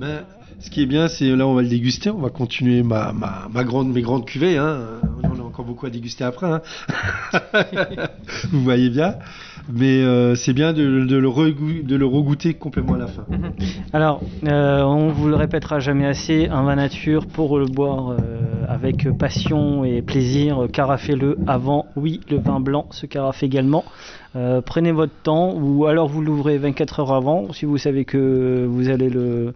Ben, 0.00 0.24
ce 0.60 0.70
qui 0.70 0.82
est 0.82 0.86
bien, 0.86 1.08
c'est 1.08 1.34
là 1.34 1.46
on 1.46 1.54
va 1.54 1.62
le 1.62 1.68
déguster, 1.68 2.10
on 2.10 2.18
va 2.18 2.30
continuer 2.30 2.82
ma, 2.84 3.12
ma, 3.12 3.48
ma 3.52 3.64
grande, 3.64 3.92
mes 3.92 4.02
grandes 4.02 4.26
cuvées. 4.26 4.58
Hein. 4.58 4.78
On 5.24 5.40
a 5.40 5.42
encore 5.42 5.64
beaucoup 5.64 5.86
à 5.86 5.90
déguster 5.90 6.22
après. 6.24 6.46
Hein. 6.46 6.62
Vous 8.52 8.62
voyez 8.62 8.90
bien. 8.90 9.16
Mais 9.68 10.02
euh, 10.02 10.34
c'est 10.34 10.52
bien 10.52 10.72
de, 10.72 10.82
le 10.82 11.20
le 11.98 12.06
regoûter 12.06 12.54
complètement 12.54 12.94
à 12.94 12.98
la 12.98 13.06
fin. 13.06 13.26
Alors, 13.92 14.22
euh, 14.46 14.82
on 14.82 15.08
vous 15.08 15.28
le 15.28 15.36
répétera 15.36 15.78
jamais 15.78 16.06
assez, 16.06 16.48
un 16.48 16.62
vin 16.62 16.76
nature 16.76 17.26
pour 17.26 17.58
le 17.58 17.66
boire 17.66 18.10
euh, 18.10 18.64
avec 18.66 19.10
passion 19.18 19.84
et 19.84 20.00
plaisir, 20.00 20.66
carafez-le 20.72 21.38
avant. 21.46 21.86
Oui, 21.96 22.20
le 22.30 22.38
vin 22.38 22.60
blanc 22.60 22.86
se 22.90 23.06
carafe 23.06 23.42
également. 23.42 23.84
Euh, 24.36 24.60
prenez 24.60 24.92
votre 24.92 25.14
temps 25.22 25.54
ou 25.54 25.86
alors 25.86 26.06
vous 26.06 26.20
l'ouvrez 26.20 26.58
24 26.58 27.00
heures 27.00 27.12
avant 27.14 27.52
si 27.54 27.64
vous 27.64 27.78
savez 27.78 28.04
que 28.04 28.66
vous 28.68 28.90
allez 28.90 29.08
le, 29.08 29.54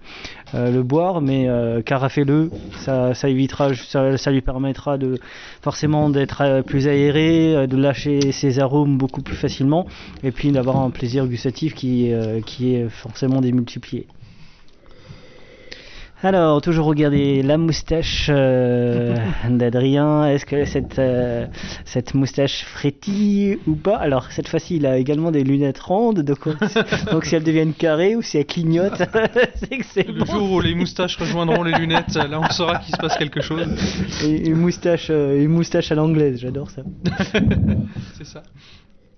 euh, 0.55 0.83
boire, 0.83 1.21
mais 1.21 1.49
euh, 1.49 1.83
carafez-le, 1.83 2.51
ça, 2.79 3.13
évitera, 3.29 3.75
ça, 3.75 4.31
lui 4.31 4.41
permettra 4.41 4.97
de 4.97 5.19
forcément 5.61 6.09
d'être 6.09 6.63
plus 6.63 6.89
aéré, 6.89 7.67
de 7.67 7.77
lâcher 7.77 8.33
ses 8.33 8.61
arômes 8.61 8.97
beaucoup 8.97 9.21
plus 9.21 9.37
facilement 9.37 9.87
et 10.23 10.31
puis 10.31 10.53
d'avoir 10.53 10.79
un 10.79 10.91
plaisir 10.91 11.27
gustatif 11.27 11.75
qui 11.75 12.07
est 12.09 12.89
forcément 12.89 13.41
démultiplié. 13.41 14.07
Alors, 16.25 16.63
toujours 16.63 16.87
regarder 16.87 17.43
la 17.43 17.59
moustache 17.59 18.29
euh, 18.33 19.17
d'Adrien. 19.51 20.29
Est-ce 20.29 20.47
que 20.47 20.65
cette, 20.67 21.01
euh, 21.01 21.47
cette 21.85 22.15
moustache 22.15 22.65
frétille 22.65 23.59
ou 23.67 23.75
pas? 23.75 23.97
Alors, 23.97 24.31
cette 24.31 24.47
fois-ci, 24.47 24.77
il 24.77 24.87
a 24.87 24.99
également 24.99 25.33
des 25.33 25.43
lunettes 25.43 25.81
rondes. 25.81 26.21
Donc, 26.21 26.47
donc 27.11 27.25
si 27.25 27.35
elles 27.35 27.43
deviennent 27.43 27.75
carrées 27.75 28.15
ou 28.15 28.23
si 28.23 28.39
elles 28.39 28.47
clignotent, 28.47 29.03
c'est 29.57 29.79
que 29.79 29.85
c'est 29.85 30.07
le 30.07 30.21
bon. 30.21 30.27
jour 30.27 30.53
où 30.53 30.61
les 30.61 30.77
moustaches 30.77 31.17
rejoindront 31.17 31.65
les 31.65 31.73
lunettes, 31.73 32.15
là 32.15 32.39
on 32.39 32.51
saura 32.51 32.77
qu'il 32.77 32.95
se 32.95 33.01
passe 33.01 33.17
quelque 33.17 33.41
chose. 33.41 33.67
Et 34.23 34.49
une 34.49 34.59
moustache, 34.59 35.09
euh, 35.11 35.43
une 35.43 35.51
moustache 35.51 35.91
à 35.91 35.97
l'anglaise, 35.97 36.39
j'adore 36.39 36.71
ça. 36.71 36.83
C'est 38.17 38.27
ça. 38.27 38.45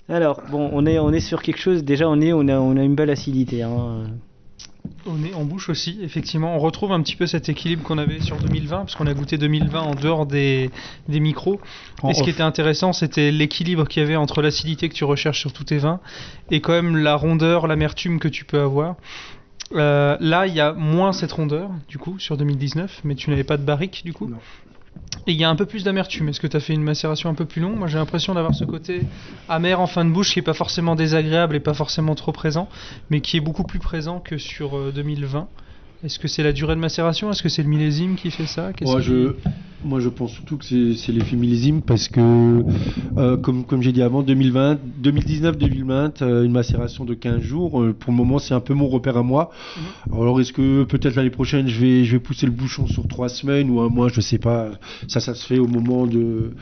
Alors, 0.08 0.40
bon, 0.50 0.70
on 0.72 0.86
est, 0.86 0.98
on 0.98 1.12
est 1.12 1.20
sur 1.20 1.42
quelque 1.42 1.60
chose. 1.60 1.84
Déjà, 1.84 2.08
on, 2.08 2.18
est, 2.22 2.32
on, 2.32 2.48
a, 2.48 2.58
on 2.58 2.78
a 2.78 2.82
une 2.82 2.94
belle 2.94 3.10
acidité. 3.10 3.62
Hein. 3.62 4.06
On 5.06 5.22
est 5.22 5.34
en 5.34 5.44
bouche 5.44 5.68
aussi, 5.68 5.98
effectivement. 6.02 6.56
On 6.56 6.58
retrouve 6.58 6.92
un 6.92 7.02
petit 7.02 7.16
peu 7.16 7.26
cet 7.26 7.48
équilibre 7.48 7.82
qu'on 7.82 7.98
avait 7.98 8.20
sur 8.20 8.36
2020, 8.38 8.78
parce 8.78 8.94
qu'on 8.96 9.06
a 9.06 9.12
goûté 9.12 9.36
2020 9.36 9.80
en 9.80 9.94
dehors 9.94 10.24
des, 10.24 10.70
des 11.08 11.20
micros. 11.20 11.60
En 12.02 12.10
et 12.10 12.14
ce 12.14 12.22
qui 12.22 12.30
était 12.30 12.42
intéressant, 12.42 12.92
c'était 12.92 13.30
l'équilibre 13.30 13.86
qu'il 13.86 14.02
y 14.02 14.04
avait 14.04 14.16
entre 14.16 14.40
l'acidité 14.40 14.88
que 14.88 14.94
tu 14.94 15.04
recherches 15.04 15.40
sur 15.40 15.52
tous 15.52 15.64
tes 15.64 15.78
vins 15.78 16.00
et 16.50 16.60
quand 16.60 16.72
même 16.72 16.96
la 16.96 17.16
rondeur, 17.16 17.66
l'amertume 17.66 18.18
que 18.18 18.28
tu 18.28 18.44
peux 18.44 18.60
avoir. 18.60 18.96
Euh, 19.72 20.16
là, 20.20 20.46
il 20.46 20.54
y 20.54 20.60
a 20.60 20.72
moins 20.72 21.12
cette 21.12 21.32
rondeur, 21.32 21.70
du 21.88 21.98
coup, 21.98 22.18
sur 22.18 22.36
2019, 22.36 23.00
mais 23.04 23.14
tu 23.14 23.30
n'avais 23.30 23.44
pas 23.44 23.56
de 23.56 23.64
barrique, 23.64 24.02
du 24.04 24.12
coup? 24.12 24.28
Non. 24.28 24.38
Et 25.26 25.32
il 25.32 25.40
y 25.40 25.44
a 25.44 25.48
un 25.48 25.56
peu 25.56 25.64
plus 25.64 25.84
d'amertume. 25.84 26.28
Est-ce 26.28 26.40
que 26.40 26.46
tu 26.46 26.56
as 26.56 26.60
fait 26.60 26.74
une 26.74 26.82
macération 26.82 27.30
un 27.30 27.34
peu 27.34 27.46
plus 27.46 27.62
longue? 27.62 27.76
Moi, 27.76 27.88
j'ai 27.88 27.96
l'impression 27.96 28.34
d'avoir 28.34 28.54
ce 28.54 28.64
côté 28.64 29.02
amer 29.48 29.80
en 29.80 29.86
fin 29.86 30.04
de 30.04 30.10
bouche 30.10 30.32
qui 30.32 30.40
est 30.40 30.42
pas 30.42 30.52
forcément 30.52 30.96
désagréable 30.96 31.56
et 31.56 31.60
pas 31.60 31.72
forcément 31.72 32.14
trop 32.14 32.32
présent, 32.32 32.68
mais 33.08 33.20
qui 33.20 33.38
est 33.38 33.40
beaucoup 33.40 33.64
plus 33.64 33.78
présent 33.78 34.20
que 34.20 34.36
sur 34.36 34.76
euh, 34.76 34.92
2020. 34.94 35.48
Est-ce 36.04 36.18
que 36.18 36.28
c'est 36.28 36.42
la 36.42 36.52
durée 36.52 36.74
de 36.74 36.80
macération? 36.80 37.30
Est-ce 37.30 37.42
que 37.42 37.48
c'est 37.48 37.62
le 37.62 37.68
millésime 37.68 38.16
qui 38.16 38.30
fait 38.30 38.46
ça? 38.46 38.72
Moi 38.82 39.00
je, 39.00 39.34
moi, 39.84 40.00
je 40.00 40.08
pense 40.08 40.32
surtout 40.32 40.56
que 40.56 40.64
c'est 40.64 41.12
l'effet 41.12 41.36
millésime 41.36 41.82
parce 41.82 42.08
que, 42.08 42.64
euh, 43.18 43.36
comme, 43.36 43.64
comme 43.64 43.82
j'ai 43.82 43.92
dit 43.92 44.02
avant, 44.02 44.22
2020, 44.22 44.78
2019-2020, 45.02 46.22
euh, 46.22 46.44
une 46.44 46.52
macération 46.52 47.04
de 47.04 47.12
15 47.12 47.40
jours, 47.40 47.82
euh, 47.82 47.92
pour 47.92 48.10
le 48.10 48.16
moment, 48.16 48.38
c'est 48.38 48.54
un 48.54 48.60
peu 48.60 48.72
mon 48.72 48.88
repère 48.88 49.18
à 49.18 49.22
moi. 49.22 49.50
Alors, 50.10 50.40
est-ce 50.40 50.54
que 50.54 50.84
peut-être 50.84 51.16
l'année 51.16 51.30
prochaine, 51.30 51.68
je 51.68 51.78
vais, 51.78 52.04
je 52.04 52.12
vais 52.12 52.18
pousser 52.18 52.46
le 52.46 52.52
bouchon 52.52 52.86
sur 52.86 53.06
trois 53.06 53.28
semaines 53.28 53.70
ou 53.70 53.80
un 53.80 53.90
mois, 53.90 54.08
je 54.08 54.22
sais 54.22 54.38
pas. 54.38 54.70
Ça, 55.06 55.20
ça 55.20 55.34
se 55.34 55.46
fait 55.46 55.58
au 55.58 55.68
moment 55.68 56.06
de. 56.06 56.52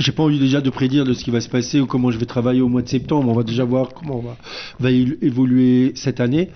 J'ai 0.00 0.12
pas 0.12 0.22
envie 0.22 0.38
déjà 0.38 0.60
de 0.60 0.70
prédire 0.70 1.04
de 1.04 1.12
ce 1.12 1.24
qui 1.24 1.30
va 1.30 1.40
se 1.40 1.48
passer 1.48 1.80
ou 1.80 1.86
comment 1.86 2.10
je 2.10 2.18
vais 2.18 2.26
travailler 2.26 2.60
au 2.60 2.68
mois 2.68 2.82
de 2.82 2.88
septembre. 2.88 3.28
On 3.28 3.34
va 3.34 3.42
déjà 3.42 3.64
voir 3.64 3.88
comment 3.94 4.18
on 4.18 4.22
va, 4.22 4.36
va 4.78 4.90
évoluer 4.90 5.92
cette 5.96 6.20
année. 6.20 6.50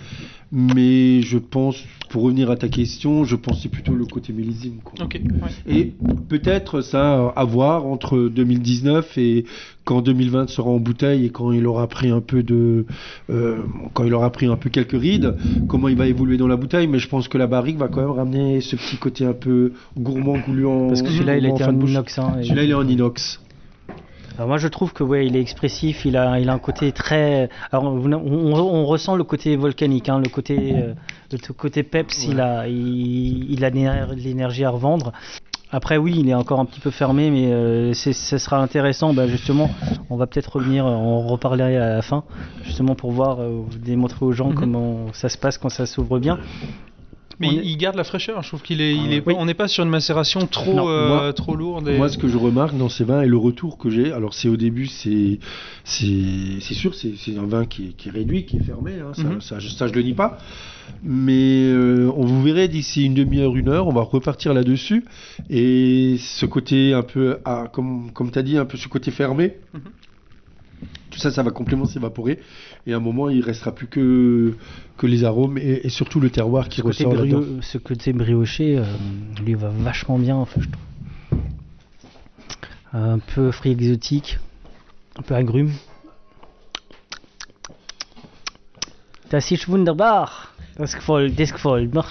Mais 0.55 1.23
je 1.23 1.39
pense, 1.39 1.83
pour 2.11 2.25
revenir 2.25 2.51
à 2.51 2.57
ta 2.57 2.69
question, 2.69 3.25
je 3.25 3.37
c'est 3.61 3.71
plutôt 3.71 3.95
le 3.95 4.05
côté 4.05 4.33
millésime. 4.35 4.77
quoi. 4.85 5.07
Ouais. 5.07 5.51
Et 5.67 5.93
peut-être 6.29 6.83
ça 6.83 7.29
à 7.35 7.45
voir 7.45 7.87
entre 7.87 8.19
2019 8.29 9.17
et 9.17 9.45
quand 9.85 10.03
2020 10.03 10.49
sera 10.49 10.71
en 10.71 10.79
bouteille 10.79 11.25
et 11.27 11.31
quand 11.31 11.53
il 11.53 11.67
aura 11.67 11.87
pris 11.89 12.11
un 12.11 12.21
peu 12.21 12.43
de, 12.43 12.85
euh, 13.31 13.59
quand 13.95 14.05
il 14.05 14.15
aura 14.15 14.31
pris 14.31 14.47
un 14.47 14.57
peu 14.57 14.71
quelques 14.71 14.93
rides, 15.01 15.35
comment 15.69 15.89
il 15.89 15.97
va 15.97 16.07
évoluer 16.07 16.37
dans 16.37 16.47
la 16.47 16.57
bouteille. 16.57 16.87
Mais 16.87 16.99
je 16.99 17.09
pense 17.09 17.29
que 17.29 17.39
la 17.39 17.47
barrique 17.47 17.79
va 17.79 17.89
quand 17.89 18.01
même 18.01 18.11
ramener 18.11 18.61
ce 18.61 18.77
petit 18.77 18.97
côté 18.97 19.25
un 19.25 19.33
peu 19.33 19.73
gourmand, 19.99 20.37
gluant. 20.47 20.89
Parce 20.89 21.03
que 21.03 21.09
celui-là, 21.09 21.39
il 21.39 21.43
gourmand 21.45 21.57
était 21.57 21.65
en 21.65 21.73
bouche. 21.73 21.91
inox. 21.91 22.19
hein, 22.19 22.35
Celui-là, 22.43 22.65
il 22.65 22.71
est 22.71 22.75
en 22.75 22.87
inox. 22.87 23.41
Alors 24.37 24.49
moi 24.49 24.59
je 24.59 24.69
trouve 24.69 24.93
que 24.93 25.05
ouais 25.05 25.27
il 25.27 25.37
est 25.37 25.41
expressif, 25.41 26.05
il 26.05 26.17
a, 26.17 26.41
il 26.41 26.49
a 26.49 26.53
un 26.55 26.59
côté 26.59 26.91
très. 26.93 27.49
Alors 27.71 27.85
on, 27.85 28.13
on- 28.13 28.55
on 28.55 28.85
ressent 28.87 29.15
le 29.17 29.25
côté 29.25 29.57
volcanique, 29.57 30.09
hein, 30.09 30.19
le 30.21 30.29
côté, 30.29 30.73
euh, 30.77 30.95
le 31.31 31.53
côté 31.53 31.83
peps, 31.83 32.27
il 32.27 32.41
a, 32.41 32.67
il, 32.67 33.51
il 33.53 33.65
a 33.65 33.71
l'éner- 33.71 34.07
l'énergie 34.17 34.65
à 34.65 34.71
revendre. 34.71 35.13
Après 35.71 35.97
oui 35.97 36.17
il 36.19 36.29
est 36.29 36.35
encore 36.35 36.61
un 36.61 36.65
petit 36.67 36.81
peu 36.81 36.91
fermé, 36.91 37.31
mais 37.31 37.53
euh, 37.53 37.93
ce 37.95 38.13
sera 38.39 38.59
intéressant. 38.59 39.13
Bah, 39.15 39.27
justement, 39.27 39.71
on 40.11 40.17
va 40.17 40.27
peut-être 40.27 40.57
revenir, 40.57 40.85
on 40.87 41.27
reparlerait 41.27 41.77
à 41.77 41.95
la 41.97 42.03
fin, 42.03 42.25
justement 42.65 42.95
pour 42.95 43.11
voir, 43.13 43.41
euh, 43.41 43.63
démontrer 43.85 44.25
aux 44.25 44.33
gens 44.33 44.49
Mhm. 44.51 44.55
comment 44.55 44.97
ça 45.13 45.29
se 45.29 45.39
passe 45.39 45.57
quand 45.59 45.71
ça 45.71 45.87
s'ouvre 45.87 46.19
bien. 46.19 46.39
Mais 47.43 47.55
il, 47.55 47.59
est- 47.59 47.63
il 47.73 47.77
garde 47.77 47.97
la 47.97 48.05
fraîcheur. 48.05 48.43
Je 48.43 48.49
trouve 48.49 48.63
qu'il 48.63 48.81
est, 48.81 48.95
il 48.95 49.13
est, 49.13 49.23
Oui. 49.27 49.35
on 49.37 49.45
n'est 49.47 49.55
pas 49.55 49.69
sur 49.69 49.85
une 49.85 49.91
macération 49.91 50.47
trop, 50.47 50.73
Non, 50.75 50.89
euh, 50.89 51.09
moi- 51.09 51.33
trop 51.35 51.55
lourde. 51.57 51.89
et- 51.89 51.97
Moi, 51.99 52.09
ce 52.09 52.17
que 52.19 52.29
je 52.29 52.37
remarque 52.39 52.77
dans 52.77 52.89
ces 52.89 53.05
vins 53.05 53.23
et 53.23 53.27
le 53.27 53.37
retour 53.37 53.77
que 53.79 53.91
j'ai, 53.91 54.13
alors 54.13 54.33
c'est 54.35 54.49
au 54.49 54.57
début, 54.57 54.87
c'est 54.87 55.39
c'est 55.85 56.61
c'est 56.61 56.75
sûr, 56.75 56.95
c'est 56.95 57.37
un 57.37 57.47
vin 57.47 57.65
qui 57.67 57.89
est, 57.89 57.93
qui 57.97 58.09
est 58.09 58.13
réduit, 58.13 58.45
qui 58.47 58.57
est 58.57 58.63
fermé, 58.63 58.93
hein, 59.01 59.13
ça, 59.15 59.23
Mhm. 59.25 59.41
ça, 59.41 59.59
je- 59.59 59.69
ça, 59.69 59.87
je 59.89 59.93
le 59.93 60.03
nie 60.03 60.15
pas. 60.15 60.39
Mais 61.03 61.65
euh, 61.69 62.11
on 62.17 62.25
vous 62.25 62.43
verrez 62.43 62.69
d'ici 62.69 63.05
une 63.05 63.15
demi-heure, 63.15 63.57
une 63.57 63.69
heure, 63.69 63.87
on 63.89 63.93
va 63.93 64.03
repartir 64.03 64.53
là-dessus. 64.55 65.05
Et 65.51 66.17
ce 66.19 66.47
côté 66.47 66.93
un 66.93 67.03
peu, 67.03 67.39
ah, 67.45 67.69
comme, 67.73 68.11
comme 68.13 68.31
tu 68.31 68.39
as 68.39 68.43
dit, 68.43 68.57
un 68.57 68.65
peu 68.65 68.77
ce 68.77 68.89
côté 68.89 69.11
fermé, 69.11 69.55
Mhm. 69.75 69.81
Tout 71.11 71.19
ça, 71.19 71.31
ça 71.31 71.43
va 71.43 71.51
complètement 71.51 71.85
s'évaporer. 71.87 72.41
Et 72.87 72.93
à 72.93 72.97
un 72.97 73.01
moment, 73.01 73.29
il 73.29 73.43
restera 73.43 73.75
plus 73.75 73.87
que, 73.87 74.57
que 74.97 75.07
les 75.07 75.25
arômes 75.25 75.59
et, 75.59 75.81
et 75.85 75.89
surtout 75.89 76.21
le 76.21 76.31
terroir 76.31 76.69
qui 76.69 76.79
Ce 76.79 76.83
côté, 76.83 77.05
ressort 77.05 77.15
là-dedans. 77.15 77.41
brio- 77.41 77.63
ce 77.63 77.79
côté 77.79 78.13
brioché 78.13 78.79
euh, 78.79 78.85
lui 79.45 79.55
va 79.55 79.69
vachement 79.71 80.19
bien, 80.19 80.37
enfin, 80.37 80.61
je 80.61 80.69
trouve. 80.69 81.41
Un 82.95 83.19
peu 83.19 83.51
fruit 83.53 83.71
exotique, 83.73 84.39
un 85.19 85.23
peu 85.23 85.35
agrume. 85.35 85.71
Das 89.31 89.51
ist 89.51 89.67
wunderbar. 89.69 90.49
Das 90.77 90.95
gefällt, 90.95 91.39
das 91.39 91.53
gefällt 91.53 91.95
mir. 91.95 92.05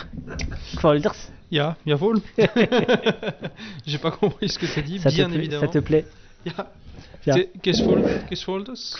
Gefällt 0.73 1.03
dir's? 1.05 1.31
Ya, 1.49 1.75
jawohl. 1.85 2.21
J'ai 3.85 3.97
pas 3.99 4.11
compris 4.11 4.49
ce 4.49 4.57
que 4.59 4.65
as 4.65 4.81
dit, 4.81 4.99
Ça 4.99 5.09
te 5.09 5.15
bien 5.15 5.27
plaît- 5.29 5.37
évidemment. 5.37 5.61
Ça 5.61 5.67
te 5.67 5.79
plaît? 5.79 6.05
Ja. 6.45 6.71
Ja. 7.25 7.35
Qu'est-ce 7.61 7.83
que 7.83 8.63
das 8.63 8.95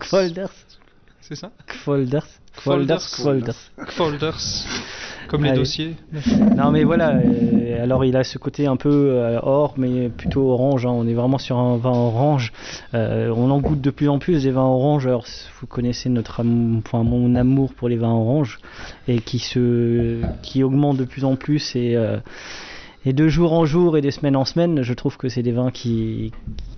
Gefällt 0.00 0.34
dir's? 0.34 0.64
C'est 1.20 1.34
ça? 1.34 1.50
Dir's? 2.08 2.40
Gefällt 2.56 2.88
dir's? 2.88 3.70
Folders. 3.96 4.66
Comme 5.28 5.44
les 5.44 5.50
Allez. 5.50 5.58
dossiers. 5.58 5.96
Non 6.56 6.70
mais 6.72 6.82
voilà, 6.82 7.10
euh, 7.16 7.82
alors 7.82 8.04
il 8.04 8.16
a 8.16 8.24
ce 8.24 8.36
côté 8.38 8.66
un 8.66 8.76
peu 8.76 8.90
euh, 8.90 9.38
or 9.42 9.74
mais 9.76 10.08
plutôt 10.08 10.50
orange, 10.50 10.86
hein. 10.86 10.90
on 10.90 11.06
est 11.06 11.14
vraiment 11.14 11.38
sur 11.38 11.56
un 11.56 11.76
vin 11.76 11.90
orange, 11.90 12.52
Euh, 12.94 13.32
on 13.36 13.50
en 13.50 13.60
goûte 13.60 13.80
de 13.80 13.90
plus 13.90 14.08
en 14.08 14.18
plus 14.18 14.42
des 14.42 14.50
vins 14.50 14.62
oranges, 14.62 15.06
alors 15.06 15.24
vous 15.60 15.66
connaissez 15.68 16.08
notre 16.08 16.40
enfin, 16.40 17.04
mon 17.04 17.34
amour 17.36 17.74
pour 17.74 17.88
les 17.88 17.96
vins 17.96 18.12
oranges 18.12 18.58
et 19.06 19.20
qui, 19.20 19.38
se, 19.38 20.20
qui 20.42 20.64
augmente 20.64 20.96
de 20.96 21.04
plus 21.04 21.24
en 21.24 21.36
plus 21.36 21.76
et, 21.76 21.96
et 23.04 23.12
de 23.12 23.28
jour 23.28 23.52
en 23.52 23.64
jour 23.64 23.96
et 23.96 24.00
de 24.00 24.10
semaine 24.10 24.36
en 24.36 24.44
semaine, 24.44 24.82
je 24.82 24.94
trouve 24.94 25.16
que 25.16 25.28
c'est 25.28 25.42
des 25.42 25.52
vins 25.52 25.70
qui, 25.70 26.32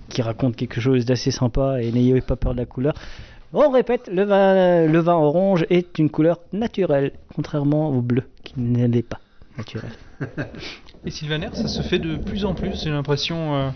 qui 0.09 0.21
racontent 0.21 0.55
quelque 0.55 0.79
chose 0.79 1.05
d'assez 1.05 1.31
sympa 1.31 1.81
et 1.81 1.91
n'ayez 1.91 2.21
pas 2.21 2.35
peur 2.35 2.53
de 2.53 2.59
la 2.59 2.65
couleur. 2.65 2.93
On 3.53 3.69
répète, 3.69 4.09
le 4.11 4.23
vin, 4.23 4.87
le 4.87 4.99
vin 4.99 5.13
orange 5.13 5.65
est 5.69 5.99
une 5.99 6.09
couleur 6.09 6.39
naturelle, 6.53 7.11
contrairement 7.35 7.89
au 7.89 8.01
bleu 8.01 8.23
qui 8.43 8.53
ne 8.57 8.87
l'est 8.87 9.03
pas 9.07 9.19
naturel. 9.57 9.91
Et 11.05 11.11
Sylvaner, 11.11 11.49
ça 11.53 11.67
se 11.67 11.81
fait 11.81 11.99
de 11.99 12.15
plus 12.15 12.45
en 12.45 12.53
plus, 12.53 12.81
j'ai 12.83 12.89
l'impression, 12.89 13.55
euh, 13.55 13.69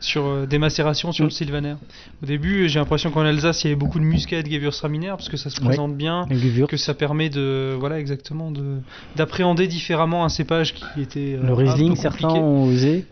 sur 0.00 0.26
euh, 0.26 0.46
des 0.46 0.58
macérations 0.58 1.12
sur 1.12 1.24
Mm. 1.24 1.28
le 1.28 1.30
Sylvaner. 1.30 1.74
Au 2.22 2.26
début, 2.26 2.68
j'ai 2.68 2.80
l'impression 2.80 3.12
qu'en 3.12 3.20
Alsace, 3.20 3.62
il 3.62 3.68
y 3.68 3.70
avait 3.70 3.78
beaucoup 3.78 4.00
de 4.00 4.04
muscat 4.04 4.42
de 4.42 4.48
Gewürztraminer, 4.50 5.10
parce 5.10 5.28
que 5.28 5.36
ça 5.36 5.48
se 5.48 5.60
Ouais. 5.60 5.66
présente 5.68 5.96
bien, 5.96 6.26
que 6.68 6.76
ça 6.76 6.94
permet 6.94 7.28
de, 7.30 7.76
voilà, 7.78 8.00
exactement, 8.00 8.50
de 8.50 8.78
d'appréhender 9.14 9.68
différemment 9.68 10.24
un 10.24 10.28
cépage 10.28 10.74
qui 10.74 11.00
était 11.00 11.36
euh, 11.40 11.46
Le 11.46 11.54
Riesling, 11.54 11.94
certains 11.94 12.28
ont 12.30 12.64
osé. 12.64 13.04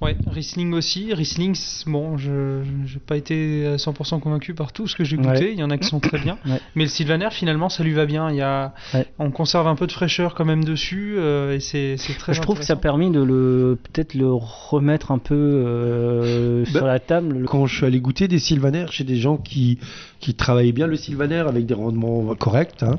Ouais, 0.00 0.16
Riesling 0.26 0.72
aussi. 0.72 1.12
Riesling, 1.12 1.54
bon, 1.86 2.16
je 2.16 2.30
n'ai 2.62 3.00
pas 3.06 3.16
été 3.18 3.66
à 3.66 3.76
100% 3.76 4.18
convaincu 4.20 4.54
par 4.54 4.72
tout 4.72 4.86
ce 4.86 4.96
que 4.96 5.04
j'ai 5.04 5.18
goûté. 5.18 5.28
Ouais. 5.28 5.52
Il 5.52 5.58
y 5.58 5.62
en 5.62 5.68
a 5.68 5.76
qui 5.76 5.86
sont 5.88 6.00
très 6.00 6.18
bien. 6.18 6.38
Ouais. 6.46 6.58
Mais 6.74 6.84
le 6.84 6.88
Sylvaner, 6.88 7.28
finalement, 7.30 7.68
ça 7.68 7.84
lui 7.84 7.92
va 7.92 8.06
bien. 8.06 8.30
Il 8.30 8.36
y 8.36 8.40
a, 8.40 8.72
Ouais. 8.94 9.06
On 9.18 9.30
conserve 9.30 9.66
un 9.66 9.74
peu 9.74 9.86
de 9.86 9.92
fraîcheur 9.92 10.34
quand 10.34 10.46
même 10.46 10.64
dessus. 10.64 11.16
euh, 11.18 11.54
et 11.56 11.60
c'est 11.60 11.96
c'est 11.98 12.14
très 12.14 12.32
Je 12.32 12.40
trouve 12.40 12.58
que 12.58 12.64
ça 12.64 12.72
a 12.72 12.76
permis 12.76 13.10
de 13.10 13.20
le 13.22 13.78
peut-être 13.92 14.14
le 14.14 14.32
remettre 14.32 15.10
un 15.12 15.18
peu 15.18 15.34
euh, 15.36 16.64
Bah, 16.72 16.78
sur 16.78 16.86
la 16.86 16.98
table. 16.98 17.38
Le- 17.40 17.46
Quand 17.46 17.66
je 17.66 17.76
suis 17.76 17.84
allé 17.86 18.00
goûter 18.00 18.26
des 18.28 18.38
sylvaner 18.38 18.86
chez 18.90 19.04
des 19.04 19.16
gens 19.16 19.36
qui, 19.36 19.78
qui 20.20 20.34
travaillaient 20.34 20.72
bien 20.72 20.86
le 20.86 20.96
sylvaner 20.96 21.36
avec 21.38 21.66
des 21.66 21.74
rendements 21.74 22.34
corrects, 22.34 22.82
hein, 22.82 22.98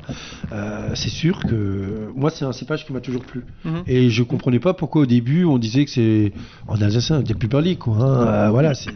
euh, 0.51 0.91
c'est 0.95 1.09
sûr 1.09 1.39
que 1.45 2.09
moi 2.15 2.29
c'est 2.31 2.45
un 2.45 2.51
cépage 2.51 2.85
qui 2.85 2.93
m'a 2.93 2.99
toujours 2.99 3.21
plu. 3.23 3.43
Mhm. 3.63 3.83
Et 3.87 4.09
je 4.09 4.23
comprenais 4.23 4.59
pas 4.59 4.73
pourquoi 4.73 5.03
au 5.03 5.05
début 5.05 5.45
on 5.45 5.57
disait 5.59 5.85
que 5.85 5.91
c'est 5.91 6.33
en 6.67 6.81
alsacien 6.81 7.21
des 7.21 7.33
plus 7.35 7.47
perlis 7.47 7.77
quoi. 7.77 7.95
hein. 7.97 8.27
Euh, 8.27 8.49
voilà, 8.49 8.73
c'est 8.73 8.91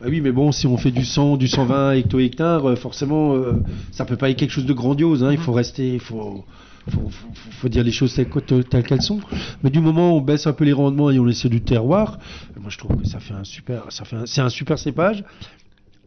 bah 0.00 0.08
oui, 0.10 0.20
mais 0.20 0.30
bon, 0.30 0.52
si 0.52 0.66
on 0.66 0.76
fait 0.76 0.90
du 0.90 1.06
100, 1.06 1.38
du 1.38 1.48
120 1.48 1.92
hecto-hectares, 1.92 2.68
euh, 2.68 2.76
forcément, 2.76 3.34
euh, 3.34 3.62
ça 3.92 4.04
peut 4.04 4.18
pas 4.18 4.28
être 4.28 4.36
quelque 4.36 4.50
chose 4.50 4.66
de 4.66 4.74
grandiose. 4.74 5.24
hein. 5.24 5.32
Il 5.32 5.38
faut 5.38 5.54
rester, 5.54 5.94
il 5.94 6.00
faut, 6.00 6.44
faut, 6.90 7.00
faut, 7.00 7.08
faut- 7.10 7.50
faut 7.50 7.68
dire 7.70 7.82
les 7.82 7.92
choses 7.92 8.12
telles, 8.12 8.28
que- 8.28 8.40
telles 8.60 8.84
qu'elles 8.84 9.00
sont. 9.00 9.20
Mais 9.62 9.70
du 9.70 9.80
moment 9.80 10.12
où 10.12 10.18
on 10.18 10.20
baisse 10.20 10.46
un 10.46 10.52
peu 10.52 10.64
les 10.64 10.74
rendements 10.74 11.10
et 11.10 11.18
on 11.18 11.26
essaie 11.26 11.48
du 11.48 11.62
terroir, 11.62 12.18
moi 12.60 12.68
je 12.68 12.76
trouve 12.76 12.94
que 12.98 13.08
ça 13.08 13.20
fait 13.20 13.32
un 13.32 13.44
super, 13.44 13.84
ça 13.88 14.04
fait, 14.04 14.16
un- 14.16 14.26
c'est 14.26 14.42
un 14.42 14.50
super 14.50 14.78
cépage 14.78 15.24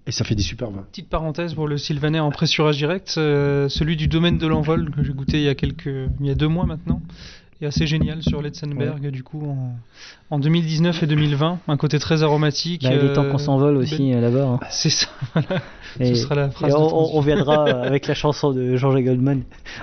et 0.07 0.11
ça 0.11 0.23
fait 0.23 0.35
des 0.35 0.43
super 0.43 0.71
vins. 0.71 0.85
Petite 0.91 1.09
parenthèse 1.09 1.53
pour 1.53 1.67
le 1.67 1.77
Sylvaner 1.77 2.19
en 2.19 2.31
pressurage 2.31 2.77
direct, 2.77 3.15
euh, 3.17 3.69
celui 3.69 3.95
du 3.95 4.07
domaine 4.07 4.37
de 4.37 4.47
l'envol 4.47 4.91
que 4.91 5.03
j'ai 5.03 5.13
goûté 5.13 5.37
il 5.37 5.43
y 5.43 5.49
a 5.49 5.55
quelques, 5.55 6.09
il 6.19 6.25
y 6.25 6.31
a 6.31 6.35
deux 6.35 6.47
mois 6.47 6.65
maintenant, 6.65 7.01
est 7.65 7.67
assez 7.67 7.87
génial 7.87 8.21
sur 8.23 8.41
Letzenberg 8.41 9.09
du 9.11 9.23
coup 9.23 9.43
en, 9.45 9.75
en 10.35 10.39
2019 10.39 11.03
et 11.03 11.07
2020, 11.07 11.59
un 11.67 11.77
côté 11.77 11.99
très 11.99 12.23
aromatique. 12.23 12.83
Bah, 12.83 12.89
il 12.93 13.05
est 13.09 13.13
temps 13.13 13.23
euh, 13.25 13.31
qu'on 13.31 13.37
s'envole 13.37 13.73
belle- 13.75 13.83
aussi 13.83 14.13
euh, 14.13 14.21
là-bas. 14.21 14.43
hein. 14.45 14.59
C'est 14.69 14.89
ça. 14.89 15.07
voilà. 15.33 15.61
Et, 15.99 16.13
Ce 16.13 16.21
sera 16.23 16.35
la 16.35 16.49
phrase 16.51 16.69
et 16.71 16.73
de 16.73 16.79
on, 16.79 17.17
on- 17.17 17.21
viendra 17.21 17.63
avec 17.83 18.07
la 18.07 18.13
chanson 18.13 18.51
de 18.51 18.75
George 18.77 19.01
Goldman. 19.03 19.41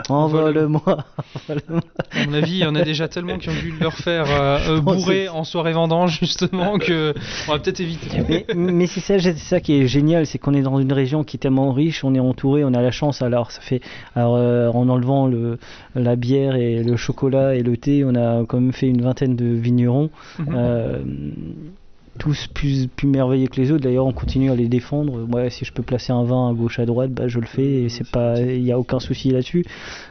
Envole-moi. 0.08 1.04
À 1.48 2.24
mon 2.26 2.32
avis, 2.32 2.52
il 2.52 2.58
y 2.58 2.64
en 2.64 2.74
a 2.74 2.82
déjà 2.82 3.08
tellement 3.08 3.38
qui 3.38 3.48
ont 3.50 3.54
dû 3.54 3.74
leur 3.80 3.94
faire 3.94 4.24
euh, 4.30 4.80
bourrer 4.80 5.28
en 5.28 5.44
soirée 5.44 5.72
vendange 5.72 6.18
justement 6.20 6.78
que 6.78 7.12
on 7.48 7.52
va 7.52 7.58
peut-être 7.58 7.80
éviter. 7.80 8.08
mais 8.28 8.46
mais 8.54 8.86
c'est 8.86 9.00
ça, 9.00 9.18
ça 9.36 9.60
qui 9.60 9.74
est 9.80 9.86
génial, 9.86 10.26
c'est 10.26 10.38
qu'on 10.38 10.54
est 10.54 10.62
dans 10.62 10.78
une 10.78 10.92
région 10.92 11.24
qui 11.24 11.36
est 11.36 11.40
tellement 11.40 11.72
riche, 11.72 12.04
on 12.04 12.14
est 12.14 12.20
entouré, 12.20 12.64
on 12.64 12.72
a 12.74 12.80
la 12.82 12.90
chance. 12.90 13.20
Alors 13.22 13.50
ça 13.50 13.60
fait, 13.60 13.80
alors 14.14 14.36
euh, 14.36 14.68
en 14.70 14.88
enlevant 14.88 15.26
le, 15.26 15.58
la 15.94 16.16
bière 16.16 16.54
et 16.56 16.82
le 16.82 16.96
chocolat 16.96 17.54
et 17.56 17.62
le 17.66 17.76
thé, 17.76 18.04
on 18.04 18.14
a 18.14 18.44
quand 18.46 18.60
même 18.60 18.72
fait 18.72 18.88
une 18.88 19.02
vingtaine 19.02 19.36
de 19.36 19.46
vignerons. 19.46 20.10
Mhm. 20.38 21.72
Tous 22.18 22.46
plus, 22.48 22.88
merveilleux 23.04 23.48
que 23.48 23.60
les 23.60 23.70
autres. 23.72 23.84
D'ailleurs, 23.84 24.06
on 24.06 24.12
continue 24.12 24.50
à 24.50 24.54
les 24.54 24.68
défendre. 24.68 25.26
Ouais, 25.32 25.50
si 25.50 25.64
je 25.64 25.72
peux 25.72 25.82
placer 25.82 26.12
un 26.12 26.24
vin 26.24 26.50
à 26.50 26.52
gauche 26.52 26.78
à 26.78 26.86
droite, 26.86 27.10
bah, 27.12 27.28
je 27.28 27.38
le 27.38 27.46
fais. 27.46 27.82
Et 27.82 27.88
c'est 27.88 28.08
pas, 28.08 28.40
il 28.40 28.62
n'y 28.62 28.72
a 28.72 28.78
aucun 28.78 29.00
souci 29.00 29.30
là-dessus. 29.30 29.64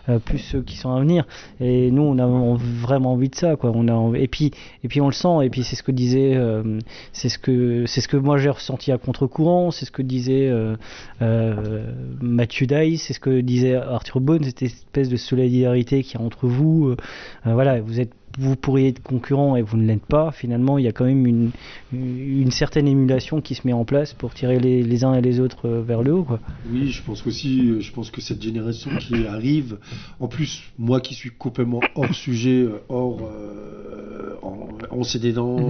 Euh, 0.08 0.20
plus 0.20 0.38
ceux 0.38 0.62
qui 0.62 0.78
sont 0.78 0.92
à 0.92 1.00
venir. 1.00 1.26
Et 1.60 1.90
nous, 1.92 2.04
on 2.04 2.20
a 2.20 2.58
vraiment 2.58 3.14
envie 3.14 3.30
de 3.30 3.36
ça, 3.36 3.56
quoi. 3.56 3.72
On 3.74 3.88
a 3.88 4.18
et 4.18 4.28
puis, 4.28 4.52
et 4.84 4.88
puis 4.88 5.02
on 5.02 5.08
le 5.08 5.14
sent. 5.14 5.44
Et 5.44 5.50
puis 5.50 5.64
c'est 5.64 5.76
ce 5.76 5.84
que 5.84 5.92
disait, 5.92 6.36
euh, 6.36 6.80
c'est 7.12 7.30
ce 7.30 7.40
que, 7.40 7.86
c'est 7.88 8.02
ce 8.02 8.08
que 8.08 8.18
moi 8.18 8.38
j'ai 8.38 8.50
ressenti 8.50 8.92
à 8.92 8.98
contre-courant. 8.98 9.72
C'est 9.72 9.86
ce 9.86 9.92
que 9.92 10.02
disait 10.02 10.50
euh, 10.50 10.76
Mathieu 12.22 12.68
Daïs. 12.68 13.02
C'est 13.02 13.14
ce 13.14 13.20
que 13.20 13.42
disait 13.42 13.76
Arthur 13.76 14.22
Bone. 14.22 14.44
Cette 14.44 14.62
espèce 14.62 15.10
de 15.10 15.18
solidarité 15.18 16.04
qu'il 16.04 16.20
y 16.20 16.24
a 16.24 16.26
entre 16.26 16.48
vous. 16.48 16.96
Voilà, 17.46 17.82
vous 17.82 18.00
êtes 18.00 18.14
vous 18.38 18.56
pourriez 18.56 18.90
être 18.90 19.02
concurrent 19.02 19.56
et 19.56 19.62
vous 19.62 19.78
ne 19.78 19.86
l'êtes 19.86 20.06
pas, 20.06 20.32
finalement, 20.32 20.78
il 20.78 20.86
y 20.86 20.88
a 20.88 20.92
quand 20.92 21.06
même 21.06 21.26
une, 21.26 21.52
une 21.94 22.52
certaine 22.52 22.88
émulation 22.88 23.42
qui 23.42 23.56
se 23.56 23.62
met 23.66 23.74
en 23.74 23.86
place 23.86 24.14
pour 24.14 24.34
tirer 24.34 24.60
les, 24.60 24.84
les 24.84 25.04
uns 25.04 25.14
et 25.14 25.22
les 25.22 25.40
autres 25.40 25.68
euh, 25.68 25.82
vers 25.82 26.04
le 26.04 26.14
haut. 26.14 26.24
Quoi. 26.24 26.40
Oui, 26.72 26.92
je 26.92 27.02
pense 27.02 27.22
qu'aussi, 27.22 27.70
euh, 27.70 27.80
je 27.80 27.92
pense 27.92 28.12
que 28.12 28.22
cette 28.22 28.42
génération 28.42 28.92
qui 29.00 29.26
arrive, 29.28 29.78
en 30.20 30.28
plus, 30.28 30.64
moi 30.78 31.00
qui 31.00 31.14
suis 31.14 31.32
complètement 31.32 31.82
hors 31.96 32.14
sujet, 32.26 32.64
euh, 32.64 32.80
hors, 32.90 33.20
euh, 33.22 34.36
en, 34.42 34.68
en 34.92 35.02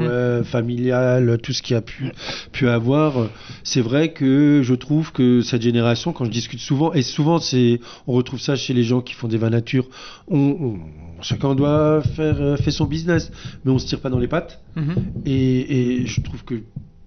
euh, 0.01 0.43
familial, 0.43 1.37
tout 1.41 1.53
ce 1.53 1.61
qui 1.61 1.73
a 1.75 1.81
pu, 1.81 2.11
pu 2.51 2.67
avoir, 2.67 3.29
c'est 3.63 3.81
vrai 3.81 4.11
que 4.11 4.61
je 4.63 4.73
trouve 4.73 5.11
que 5.11 5.41
cette 5.41 5.61
génération, 5.61 6.13
quand 6.13 6.25
je 6.25 6.31
discute 6.31 6.59
souvent, 6.59 6.93
et 6.93 7.01
souvent 7.01 7.39
c'est, 7.39 7.79
on 8.07 8.13
retrouve 8.13 8.39
ça 8.39 8.55
chez 8.55 8.73
les 8.73 8.83
gens 8.83 9.01
qui 9.01 9.13
font 9.13 9.27
des 9.27 9.37
vins 9.37 9.49
nature, 9.49 9.87
on, 10.27 10.37
on- 10.37 10.79
chacun 11.21 11.55
doit 11.55 12.01
faire, 12.01 12.41
euh, 12.41 12.54
fait 12.57 12.71
son 12.71 12.85
business, 12.85 13.31
mais 13.63 13.71
on 13.71 13.77
se 13.79 13.87
tire 13.87 13.99
pas 14.01 14.09
dans 14.09 14.19
les 14.19 14.27
pattes, 14.27 14.61
Mhm. 14.75 14.95
et, 15.25 16.01
et 16.01 16.05
je 16.05 16.21
trouve 16.21 16.43
que 16.43 16.55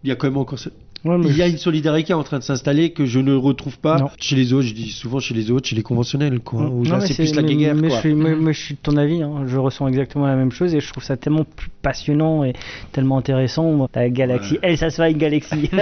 il 0.04 0.08
y 0.08 0.12
a 0.12 0.16
quand 0.16 0.28
même 0.28 0.36
encore 0.36 0.58
Ouais, 1.04 1.16
mais 1.16 1.28
il 1.28 1.36
y 1.36 1.42
a 1.42 1.46
une 1.46 1.58
solidarité 1.58 2.12
en 2.12 2.24
train 2.24 2.38
de 2.38 2.42
s'installer 2.42 2.90
que 2.90 3.06
je 3.06 3.20
ne 3.20 3.32
retrouve 3.34 3.78
pas 3.78 3.98
Non. 3.98 4.08
chez 4.18 4.34
les 4.34 4.52
autres. 4.52 4.66
Je 4.66 4.74
dis 4.74 4.90
souvent 4.90 5.20
chez 5.20 5.32
les 5.32 5.50
autres, 5.50 5.68
chez 5.68 5.76
les 5.76 5.82
conventionnels, 5.82 6.40
quoi. 6.40 6.62
Où 6.62 6.82
Non, 6.84 6.90
là, 6.90 6.98
mais 7.00 7.06
c'est 7.06 7.14
plus 7.14 7.34
la 7.36 7.42
guerre, 7.44 7.74
mais 7.76 7.88
quoi. 7.88 7.96
je 7.96 8.00
suis, 8.00 8.14
mais- 8.14 8.34
mais 8.34 8.52
je 8.52 8.58
suis 8.60 8.74
de 8.74 8.80
ton 8.82 8.96
avis, 8.96 9.22
hein. 9.22 9.44
je 9.46 9.56
ressens 9.58 9.86
exactement 9.86 10.26
la 10.26 10.34
même 10.34 10.50
chose 10.50 10.74
et 10.74 10.80
je 10.80 10.88
trouve 10.90 11.04
ça 11.04 11.16
tellement 11.16 11.44
plus 11.44 11.70
passionnant 11.82 12.42
et 12.42 12.52
tellement 12.92 13.16
intéressant. 13.18 13.88
La 13.94 14.08
galaxie, 14.10 14.58
elle, 14.60 14.76
ça 14.76 14.90
se 14.90 14.96
va 14.98 15.08
une 15.08 15.18
galaxie. 15.18 15.70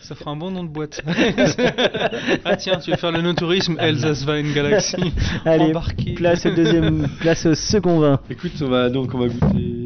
Ça 0.00 0.16
fera 0.16 0.32
un 0.32 0.36
bon 0.36 0.50
nom 0.50 0.64
de 0.64 0.68
boîte. 0.68 1.00
ah 2.44 2.56
tiens, 2.56 2.78
tu 2.78 2.90
veux 2.90 2.96
faire 2.96 3.12
le 3.12 3.20
no-tourisme 3.22 3.76
Elsace 3.78 4.24
va 4.24 4.38
une 4.40 4.52
galaxie. 4.52 4.96
Allez, 5.44 5.66
Embarqué. 5.66 6.14
place 6.14 6.44
au 6.46 6.50
deuxième, 6.50 7.06
place 7.20 7.46
au 7.46 7.54
second 7.54 8.00
vin. 8.00 8.18
Écoute, 8.28 8.52
on 8.62 8.68
va 8.68 8.88
donc 8.90 9.14
on 9.14 9.18
va 9.18 9.28
goûter 9.28 9.81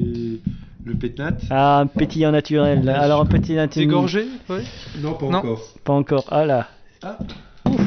le 0.87 0.95
pétnat. 0.95 1.32
Ah, 1.51 1.80
un 1.80 1.87
pétillant 1.87 2.30
naturel. 2.32 2.89
Alors 2.89 3.20
un 3.22 3.26
petit 3.26 3.55
naturel. 3.55 3.89
Égorgé 3.89 4.26
ouais. 4.49 4.62
Non, 5.01 5.14
pas 5.14 5.26
Non. 5.26 5.39
encore. 5.39 5.62
Pas 5.84 5.93
encore. 5.93 6.24
Ah 6.30 6.45
là. 6.45 6.68
Ah. 7.03 7.18
Ouf. 7.66 7.80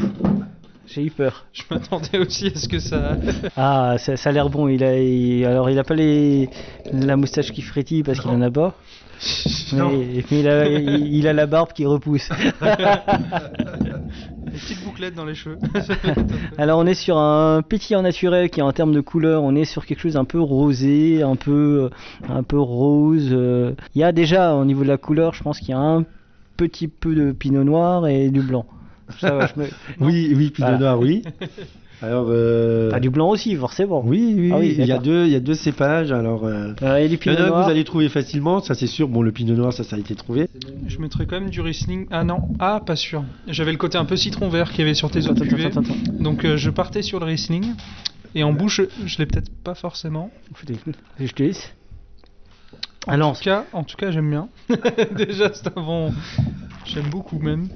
J'ai 0.87 1.03
eu 1.05 1.11
peur. 1.11 1.45
Je 1.53 1.61
m'attendais 1.69 2.17
aussi 2.17 2.47
à 2.47 2.55
ce 2.57 2.67
que 2.67 2.79
ça. 2.79 3.15
Ah, 3.55 3.95
ça, 3.99 4.17
ça 4.17 4.29
a 4.29 4.31
l'air 4.33 4.49
bon. 4.49 4.67
Il 4.67 4.83
a, 4.83 4.99
il- 4.99 5.45
alors, 5.45 5.69
il 5.69 5.77
a 5.79 5.83
pas 5.83 5.93
les, 5.95 6.49
la 6.91 7.15
moustache 7.15 7.51
qui 7.51 7.61
frétille 7.61 8.03
parce 8.03 8.19
qu'il 8.19 8.31
en 8.31 8.41
a 8.41 8.49
pas. 8.51 8.73
Non. 9.73 9.89
Mais, 9.91 10.23
mais 10.31 10.39
il, 10.39 10.47
a, 10.47 10.67
il, 10.67 11.13
il 11.15 11.27
a 11.27 11.33
la 11.33 11.45
barbe 11.45 11.73
qui 11.73 11.85
repousse. 11.85 12.29
Des 14.45 14.57
petites 14.57 14.83
bouclettes 14.83 15.13
dans 15.13 15.25
les 15.25 15.35
cheveux. 15.35 15.57
alors, 16.57 16.79
on 16.79 16.85
est 16.87 16.93
sur 16.95 17.17
un 17.17 17.61
pétillant 17.61 18.01
naturel 18.01 18.49
qui, 18.49 18.61
en 18.61 18.71
termes 18.71 18.93
de 18.93 19.01
couleur, 19.01 19.43
on 19.43 19.55
est 19.55 19.65
sur 19.65 19.85
quelque 19.85 19.99
chose 19.99 20.17
un 20.17 20.25
peu 20.25 20.39
rosé, 20.39 21.21
un 21.21 21.35
peu, 21.35 21.89
euh, 21.91 22.33
un 22.33 22.41
peu 22.43 22.59
rose. 22.59 23.29
euh. 23.31 23.73
Il 23.95 23.99
y 24.01 24.03
a 24.03 24.11
déjà, 24.11 24.55
au 24.55 24.65
niveau 24.65 24.83
de 24.83 24.87
la 24.89 24.97
couleur, 24.97 25.33
je 25.33 25.43
pense 25.43 25.59
qu'il 25.59 25.69
y 25.69 25.73
a 25.73 25.79
un 25.79 26.03
petit 26.57 26.87
peu 26.87 27.13
de 27.13 27.31
pinot 27.31 27.63
noir 27.63 28.07
et 28.07 28.29
du 28.29 28.41
blanc. 28.41 28.65
Ça 29.19 29.31
va, 29.35 29.47
je 29.47 29.59
me- 29.59 29.69
Oui, 29.99 30.33
oui, 30.35 30.49
Pinot 30.51 30.67
Voilà. 30.67 30.77
Noir, 30.77 30.99
oui. 30.99 31.23
Alors, 32.01 32.27
euh, 32.29 32.91
Ah, 32.93 32.99
du 33.01 33.09
blanc 33.09 33.29
aussi, 33.29 33.53
forcément. 33.55 34.01
oui, 34.05 34.33
oui, 34.37 34.51
Ah 34.53 34.59
oui, 34.59 34.75
il 34.77 34.85
y 34.85 34.91
a 34.91 34.99
deux, 34.99 35.25
il 35.25 35.31
y 35.31 35.35
a 35.35 35.39
deux 35.41 35.53
cépages. 35.53 36.11
Alors, 36.13 36.45
euh, 36.45 36.73
Euh, 36.81 36.95
et 36.97 37.07
du 37.09 37.15
il 37.15 37.17
y 37.17 37.17
pinot 37.17 37.35
en 37.35 37.39
a 37.39 37.41
un 37.41 37.45
que 37.45 37.49
noir. 37.49 37.63
vous 37.65 37.69
allez 37.71 37.83
trouver 37.83 38.07
facilement, 38.07 38.61
ça 38.61 38.73
c'est 38.73 38.87
sûr. 38.87 39.09
Bon, 39.09 39.21
le 39.21 39.31
Pinot 39.33 39.55
Noir, 39.55 39.73
ça, 39.73 39.83
ça 39.83 39.97
a 39.97 39.99
été 39.99 40.15
trouvé. 40.15 40.47
Je 40.87 40.97
mettrais 40.99 41.25
quand 41.25 41.39
même 41.41 41.49
du 41.49 41.59
Riesling. 41.59 42.07
Ah 42.11 42.23
non, 42.23 42.39
ah 42.59 42.81
pas 42.85 42.95
sûr. 42.95 43.23
J'avais 43.47 43.71
le 43.71 43.77
côté 43.77 43.97
un 43.97 44.05
peu 44.05 44.15
citron 44.15 44.47
vert 44.47 44.69
qu'il 44.71 44.79
y 44.79 44.83
avait 44.83 44.93
sur 44.93 45.11
tes 45.11 45.19
autres 45.27 45.41
Attends, 45.41 45.45
cuvées. 45.49 45.65
attends, 45.65 45.81
attends, 45.81 45.93
attends. 45.93 46.23
Donc 46.23 46.45
euh, 46.45 46.55
je 46.55 46.69
partais 46.69 47.01
sur 47.01 47.19
le 47.19 47.25
Riesling. 47.25 47.73
Et 48.35 48.43
en 48.43 48.53
bouche, 48.53 48.79
je 49.05 49.17
l'ai 49.17 49.25
peut-être 49.25 49.49
pas 49.63 49.73
forcément. 49.75 50.31
Je 51.19 51.31
te 51.33 51.43
laisse. 51.43 51.73
En 53.07 53.11
Alors, 53.13 53.37
tout 53.37 53.43
cas, 53.43 53.65
en 53.73 53.83
tout 53.83 53.97
cas, 53.97 54.11
j'aime 54.11 54.29
bien. 54.29 54.47
Déjà, 55.17 55.51
c'est 55.53 55.67
un 55.75 55.81
bon. 55.81 56.13
J'aime 56.85 57.09
beaucoup 57.09 57.39
même. 57.39 57.67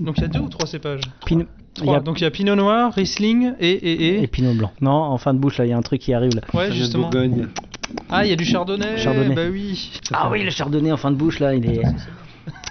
Donc 0.00 0.16
il 0.18 0.22
y 0.22 0.24
a 0.24 0.28
deux 0.28 0.40
ou 0.40 0.48
trois 0.48 0.66
cépages? 0.66 1.02
Y 1.30 1.88
a- 1.94 2.00
Donc 2.00 2.20
il 2.20 2.24
y 2.24 2.26
a 2.26 2.30
Pinot 2.30 2.54
Noir, 2.54 2.92
Riesling 2.92 3.52
et 3.60 3.70
et 3.70 4.06
et. 4.18 4.22
Et 4.22 4.26
Pinot 4.26 4.54
Blanc. 4.54 4.72
Non, 4.80 4.90
en 4.90 5.18
fin 5.18 5.32
de 5.34 5.38
bouche, 5.38 5.58
là, 5.58 5.64
il 5.66 5.70
y 5.70 5.72
a 5.72 5.76
un 5.76 5.82
truc 5.82 6.00
qui 6.00 6.12
arrive 6.12 6.34
là. 6.34 6.42
Ouais, 6.54 6.70
justement. 6.72 7.08
Bourgogne. 7.10 7.48
Ah, 8.10 8.24
il 8.24 8.30
y 8.30 8.32
a 8.32 8.36
du 8.36 8.44
Chardonnay. 8.44 8.96
Chardonnay. 8.98 9.34
Bah 9.34 9.42
oui. 9.50 9.90
Ah 10.12 10.28
oui, 10.30 10.42
le 10.44 10.50
chardonnay 10.50 10.92
en 10.92 10.96
fin 10.96 11.10
de 11.10 11.16
bouche, 11.16 11.40
là, 11.40 11.54
il 11.54 11.66
est. 11.70 11.82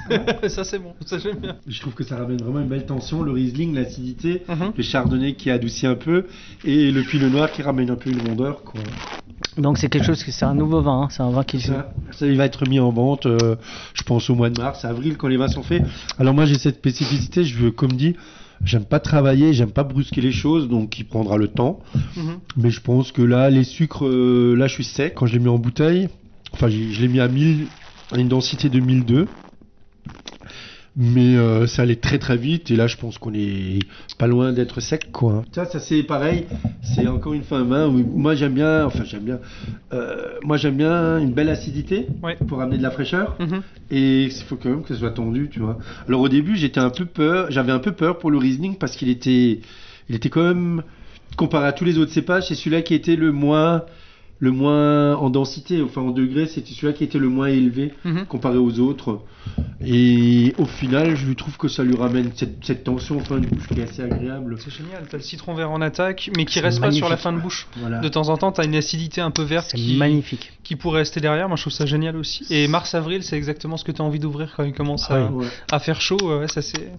ça 0.49 0.63
c'est 0.63 0.79
bon. 0.79 0.93
Ça 1.05 1.17
j'aime 1.19 1.37
bien. 1.37 1.55
Je 1.67 1.79
trouve 1.79 1.93
que 1.93 2.03
ça 2.03 2.17
ramène 2.17 2.37
vraiment 2.37 2.59
une 2.59 2.67
belle 2.67 2.85
tension. 2.85 3.21
Le 3.23 3.31
Riesling, 3.31 3.73
l'acidité, 3.75 4.43
Mhm. 4.49 4.73
le 4.75 4.83
Chardonnay 4.83 5.33
qui 5.33 5.49
adoucit 5.49 5.87
un 5.87 5.95
peu, 5.95 6.25
et 6.65 6.91
le 6.91 7.01
Pinot 7.03 7.29
Noir 7.29 7.51
qui 7.51 7.61
ramène 7.61 7.89
un 7.91 7.95
peu 7.95 8.09
une 8.09 8.21
rondeur, 8.27 8.63
quoi. 8.63 8.81
Donc 9.57 9.77
c'est 9.77 9.89
quelque 9.89 10.05
chose 10.05 10.23
que 10.23 10.31
c'est 10.31 10.45
un 10.45 10.53
nouveau 10.53 10.81
vin, 10.81 11.03
hein, 11.03 11.07
c'est 11.09 11.23
un 11.23 11.29
vin 11.29 11.43
qui 11.43 11.59
Ça, 11.59 11.91
ça, 12.11 12.25
il 12.25 12.37
va 12.37 12.45
être 12.45 12.67
mis 12.67 12.79
en 12.79 12.91
vente, 12.91 13.25
euh, 13.25 13.55
je 13.93 14.03
pense 14.03 14.29
au 14.29 14.35
mois 14.35 14.49
de 14.49 14.61
mars, 14.61 14.85
avril, 14.85 15.17
quand 15.17 15.27
les 15.27 15.37
vins 15.37 15.47
sont 15.47 15.63
faits. 15.63 15.83
Alors 16.19 16.33
moi 16.33 16.45
j'ai 16.45 16.57
cette 16.57 16.77
spécificité, 16.77 17.43
je 17.43 17.57
veux, 17.57 17.71
comme 17.71 17.93
dit, 17.93 18.15
J'aime 18.63 18.85
pas 18.85 18.99
travailler, 18.99 19.53
j'aime 19.53 19.71
pas 19.71 19.83
brusquer 19.83 20.21
les 20.21 20.31
choses, 20.31 20.69
donc 20.69 20.99
il 20.99 21.05
prendra 21.05 21.37
le 21.37 21.47
temps. 21.47 21.79
Mhm. 22.15 22.39
Mais 22.57 22.69
je 22.69 22.79
pense 22.79 23.11
que 23.11 23.21
là, 23.21 23.49
les 23.49 23.63
sucres, 23.63 24.05
euh, 24.05 24.55
là, 24.55 24.67
je 24.67 24.73
suis 24.75 24.83
sec. 24.83 25.13
Quand 25.15 25.25
je 25.25 25.33
l'ai 25.33 25.39
mis 25.39 25.49
en 25.49 25.57
bouteille, 25.57 26.09
enfin, 26.53 26.69
je 26.69 27.01
l'ai 27.01 27.07
mis 27.07 27.19
à 27.19 27.27
1000, 27.27 27.65
à 28.11 28.19
une 28.19 28.27
densité 28.27 28.69
de 28.69 28.79
1002. 28.79 29.27
Mais 30.97 31.37
euh, 31.37 31.67
ça 31.67 31.83
allait 31.83 31.95
très 31.95 32.19
très 32.19 32.35
vite 32.35 32.69
et 32.69 32.75
là 32.75 32.85
je 32.85 32.97
pense 32.97 33.17
qu'on 33.17 33.33
est 33.33 33.79
pas 34.17 34.27
loin 34.27 34.51
d'être 34.51 34.81
sec 34.81 35.09
quoi. 35.13 35.43
Ça, 35.53 35.63
ça 35.65 35.79
c'est 35.79 36.03
pareil, 36.03 36.45
c'est 36.83 37.07
encore 37.07 37.33
une 37.33 37.43
fin 37.43 37.63
main. 37.63 37.87
où 37.87 37.93
Moi 38.17 38.35
j'aime 38.35 38.53
bien, 38.55 38.85
enfin 38.85 39.05
j'aime 39.05 39.23
bien, 39.23 39.39
euh, 39.93 40.33
moi 40.43 40.57
j'aime 40.57 40.75
bien 40.75 41.17
une 41.19 41.31
belle 41.31 41.47
acidité 41.49 42.07
Ouais. 42.21 42.35
pour 42.47 42.61
amener 42.61 42.77
de 42.77 42.83
la 42.83 42.91
fraîcheur 42.91 43.37
Mhm. 43.39 43.61
et 43.89 44.23
il 44.25 44.31
faut 44.31 44.57
quand 44.57 44.69
même 44.69 44.81
que 44.83 44.93
ça 44.93 44.99
soit 44.99 45.11
tendu, 45.11 45.47
tu 45.49 45.59
vois. 45.61 45.77
Alors 46.09 46.19
au 46.19 46.29
début 46.29 46.57
j'étais 46.57 46.81
un 46.81 46.89
peu 46.89 47.05
peur, 47.05 47.47
j'avais 47.51 47.71
un 47.71 47.79
peu 47.79 47.93
peur 47.93 48.17
pour 48.19 48.29
le 48.29 48.37
Riesling 48.37 48.75
parce 48.75 48.97
qu'il 48.97 49.07
était, 49.07 49.59
il 50.09 50.15
était 50.15 50.29
quand 50.29 50.43
même 50.43 50.83
comparé 51.37 51.67
à 51.67 51.71
tous 51.71 51.85
les 51.85 51.97
autres 51.99 52.11
cépages, 52.11 52.49
c'est 52.49 52.55
celui-là 52.55 52.81
qui 52.81 52.93
était 52.95 53.15
le 53.15 53.31
moins, 53.31 53.83
le 54.43 54.51
moins 54.51 55.15
en 55.17 55.29
densité, 55.29 55.81
enfin 55.83 56.01
en 56.01 56.09
degrés, 56.11 56.47
c'était 56.47 56.71
celui-là 56.73 56.93
qui 56.93 57.03
était 57.03 57.19
le 57.19 57.29
moins 57.29 57.47
élevé 57.47 57.93
Mhm. 58.03 58.25
comparé 58.25 58.57
aux 58.57 58.79
autres. 58.79 59.21
Et 59.85 60.53
au 60.57 60.65
final, 60.65 61.15
je 61.15 61.25
lui 61.27 61.35
trouve 61.35 61.57
que 61.57 61.67
ça 61.67 61.83
lui 61.83 61.95
ramène 61.95 62.31
cette, 62.35 62.63
cette 62.65 62.83
tension 62.83 63.17
en 63.17 63.19
fin 63.19 63.37
de 63.39 63.45
bouche 63.45 63.67
qui 63.67 63.79
est 63.79 63.83
assez 63.83 64.01
agréable. 64.01 64.55
C'est 64.59 64.71
génial, 64.73 65.03
t'as 65.09 65.17
le 65.17 65.23
citron 65.23 65.53
vert 65.53 65.69
en 65.71 65.79
attaque, 65.81 66.31
mais 66.35 66.45
qui 66.45 66.59
reste 66.59 66.79
pas 66.81 66.91
sur 66.91 67.07
la 67.07 67.17
fin 67.17 67.31
de 67.33 67.39
bouche. 67.39 67.67
Voilà. 67.77 67.99
De 67.99 68.07
temps 68.09 68.29
en 68.29 68.37
temps, 68.37 68.51
t'as 68.51 68.65
une 68.65 68.75
acidité 68.75 69.21
un 69.21 69.31
peu 69.31 69.43
verte 69.43 69.73
qui, 69.73 69.95
magnifique. 69.97 70.51
qui 70.63 70.75
pourrait 70.75 70.99
rester 70.99 71.19
derrière. 71.19 71.47
Moi, 71.47 71.55
je 71.57 71.61
trouve 71.63 71.73
ça 71.73 71.85
génial 71.85 72.15
aussi. 72.17 72.43
Et 72.49 72.67
mars-avril, 72.67 73.21
c'est 73.23 73.37
exactement 73.37 73.77
ce 73.77 73.83
que 73.83 73.91
t'as 73.91 74.03
envie 74.03 74.19
d'ouvrir 74.19 74.53
quand 74.57 74.63
il 74.63 74.73
commence 74.73 75.09
à, 75.11 75.29
Ouais. 75.31 75.45
à 75.71 75.79
faire 75.79 76.01
chaud. 76.01 76.17
Ouais, 76.23 76.47
ça 76.47 76.61
c'est. 76.63 76.91